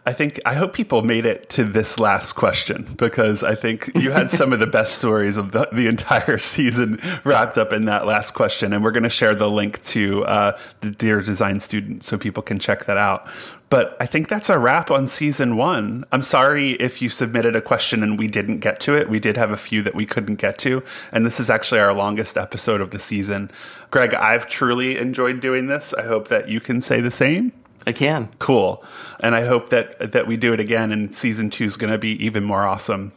I 0.07 0.13
think 0.13 0.39
I 0.45 0.55
hope 0.55 0.73
people 0.73 1.03
made 1.03 1.25
it 1.25 1.49
to 1.51 1.63
this 1.63 1.99
last 1.99 2.33
question 2.33 2.95
because 2.97 3.43
I 3.43 3.53
think 3.53 3.91
you 3.95 4.11
had 4.11 4.31
some 4.31 4.51
of 4.51 4.59
the 4.59 4.67
best 4.67 4.95
stories 4.99 5.37
of 5.37 5.51
the, 5.51 5.67
the, 5.71 5.87
entire 5.87 6.37
season 6.39 6.99
wrapped 7.23 7.57
up 7.57 7.71
in 7.71 7.85
that 7.85 8.07
last 8.07 8.31
question, 8.31 8.73
and 8.73 8.83
we're 8.83 8.91
going 8.91 9.03
to 9.03 9.09
share 9.09 9.35
the 9.35 9.49
link 9.49 9.83
to 9.85 10.25
uh, 10.25 10.57
the 10.81 10.89
Dear 10.89 11.21
Design 11.21 11.59
Student 11.59 12.03
so 12.03 12.17
people 12.17 12.41
can 12.41 12.57
check 12.57 12.85
that 12.85 12.97
out. 12.97 13.27
But 13.69 13.97
I 13.99 14.05
think 14.05 14.29
that's 14.29 14.49
a 14.49 14.59
wrap 14.59 14.91
on 14.91 15.07
season 15.07 15.57
one. 15.57 16.05
I'm 16.11 16.23
sorry 16.23 16.73
if 16.73 17.01
you 17.01 17.09
submitted 17.09 17.55
a 17.55 17.61
question 17.61 18.03
and 18.03 18.17
we 18.17 18.27
didn't 18.27 18.59
get 18.59 18.79
to 18.81 18.95
it. 18.95 19.09
We 19.09 19.19
did 19.19 19.37
have 19.37 19.49
a 19.49 19.57
few 19.57 19.81
that 19.81 19.95
we 19.95 20.05
couldn't 20.05 20.35
get 20.35 20.57
to, 20.59 20.83
and 21.11 21.25
this 21.25 21.39
is 21.39 21.49
actually 21.49 21.79
our 21.79 21.93
longest 21.93 22.37
episode 22.37 22.79
of 22.79 22.91
the 22.91 22.99
season. 22.99 23.49
Greg, 23.89 24.13
I've 24.13 24.47
truly 24.47 24.97
enjoyed 24.97 25.41
doing 25.41 25.67
this. 25.67 25.93
I 25.93 26.03
hope 26.03 26.27
that 26.27 26.47
you 26.47 26.61
can 26.61 26.79
say 26.79 27.01
the 27.01 27.11
same. 27.11 27.51
I 27.87 27.91
can. 27.91 28.29
Cool. 28.39 28.83
And 29.19 29.35
I 29.35 29.45
hope 29.45 29.69
that 29.69 30.11
that 30.11 30.27
we 30.27 30.37
do 30.37 30.53
it 30.53 30.59
again 30.59 30.91
and 30.91 31.13
season 31.13 31.49
2 31.49 31.63
is 31.65 31.77
going 31.77 31.91
to 31.91 31.99
be 31.99 32.23
even 32.23 32.43
more 32.43 32.65
awesome. 32.65 33.13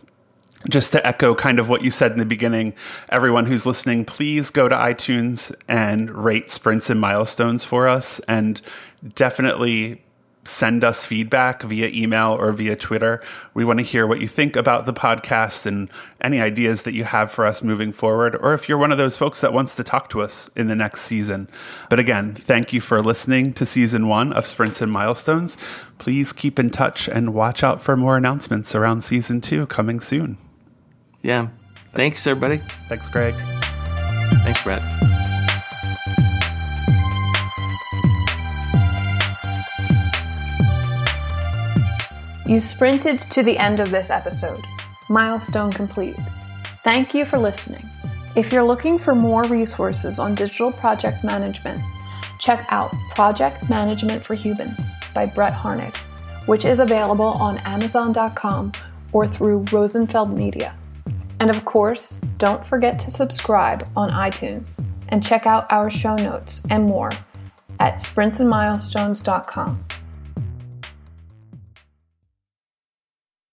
Just 0.68 0.92
to 0.92 1.06
echo 1.06 1.34
kind 1.34 1.60
of 1.60 1.68
what 1.68 1.82
you 1.82 1.90
said 1.90 2.12
in 2.12 2.18
the 2.18 2.26
beginning, 2.26 2.74
everyone 3.08 3.46
who's 3.46 3.64
listening, 3.64 4.04
please 4.04 4.50
go 4.50 4.68
to 4.68 4.74
iTunes 4.74 5.54
and 5.68 6.10
rate 6.10 6.50
sprints 6.50 6.90
and 6.90 7.00
milestones 7.00 7.64
for 7.64 7.86
us 7.86 8.18
and 8.26 8.60
definitely 9.14 10.02
send 10.48 10.82
us 10.82 11.04
feedback 11.04 11.62
via 11.62 11.88
email 11.88 12.36
or 12.38 12.52
via 12.52 12.74
Twitter. 12.74 13.22
We 13.54 13.64
want 13.64 13.78
to 13.78 13.84
hear 13.84 14.06
what 14.06 14.20
you 14.20 14.28
think 14.28 14.56
about 14.56 14.86
the 14.86 14.92
podcast 14.92 15.66
and 15.66 15.88
any 16.20 16.40
ideas 16.40 16.82
that 16.82 16.94
you 16.94 17.04
have 17.04 17.30
for 17.30 17.46
us 17.46 17.62
moving 17.62 17.92
forward, 17.92 18.36
or 18.36 18.54
if 18.54 18.68
you're 18.68 18.78
one 18.78 18.92
of 18.92 18.98
those 18.98 19.16
folks 19.16 19.40
that 19.40 19.52
wants 19.52 19.76
to 19.76 19.84
talk 19.84 20.08
to 20.10 20.22
us 20.22 20.50
in 20.56 20.68
the 20.68 20.74
next 20.74 21.02
season. 21.02 21.48
But 21.88 21.98
again, 21.98 22.34
thank 22.34 22.72
you 22.72 22.80
for 22.80 23.02
listening 23.02 23.52
to 23.54 23.66
season 23.66 24.08
one 24.08 24.32
of 24.32 24.46
Sprints 24.46 24.80
and 24.80 24.90
Milestones. 24.90 25.56
Please 25.98 26.32
keep 26.32 26.58
in 26.58 26.70
touch 26.70 27.08
and 27.08 27.34
watch 27.34 27.62
out 27.62 27.82
for 27.82 27.96
more 27.96 28.16
announcements 28.16 28.74
around 28.74 29.02
season 29.02 29.40
two 29.40 29.66
coming 29.66 30.00
soon. 30.00 30.38
Yeah. 31.22 31.48
Thanks, 31.92 32.26
everybody. 32.26 32.58
Thanks, 32.88 33.08
Greg. 33.08 33.34
Thanks, 33.34 34.62
Brett. 34.62 35.07
You 42.48 42.60
sprinted 42.60 43.20
to 43.20 43.42
the 43.42 43.58
end 43.58 43.78
of 43.78 43.90
this 43.90 44.08
episode. 44.08 44.64
Milestone 45.10 45.70
complete. 45.70 46.16
Thank 46.82 47.12
you 47.12 47.26
for 47.26 47.38
listening. 47.38 47.84
If 48.36 48.50
you're 48.50 48.64
looking 48.64 48.98
for 48.98 49.14
more 49.14 49.44
resources 49.44 50.18
on 50.18 50.34
digital 50.34 50.72
project 50.72 51.22
management, 51.22 51.78
check 52.38 52.64
out 52.70 52.90
Project 53.10 53.68
Management 53.68 54.24
for 54.24 54.34
Humans 54.34 54.92
by 55.12 55.26
Brett 55.26 55.52
Harned, 55.52 55.94
which 56.46 56.64
is 56.64 56.80
available 56.80 57.26
on 57.26 57.58
Amazon.com 57.58 58.72
or 59.12 59.26
through 59.26 59.66
Rosenfeld 59.70 60.34
Media. 60.34 60.74
And 61.40 61.50
of 61.50 61.66
course, 61.66 62.18
don't 62.38 62.64
forget 62.64 62.98
to 63.00 63.10
subscribe 63.10 63.86
on 63.94 64.10
iTunes 64.10 64.82
and 65.08 65.22
check 65.22 65.46
out 65.46 65.70
our 65.70 65.90
show 65.90 66.16
notes 66.16 66.62
and 66.70 66.84
more 66.84 67.10
at 67.78 67.96
sprintsandmilestones.com. 67.96 69.84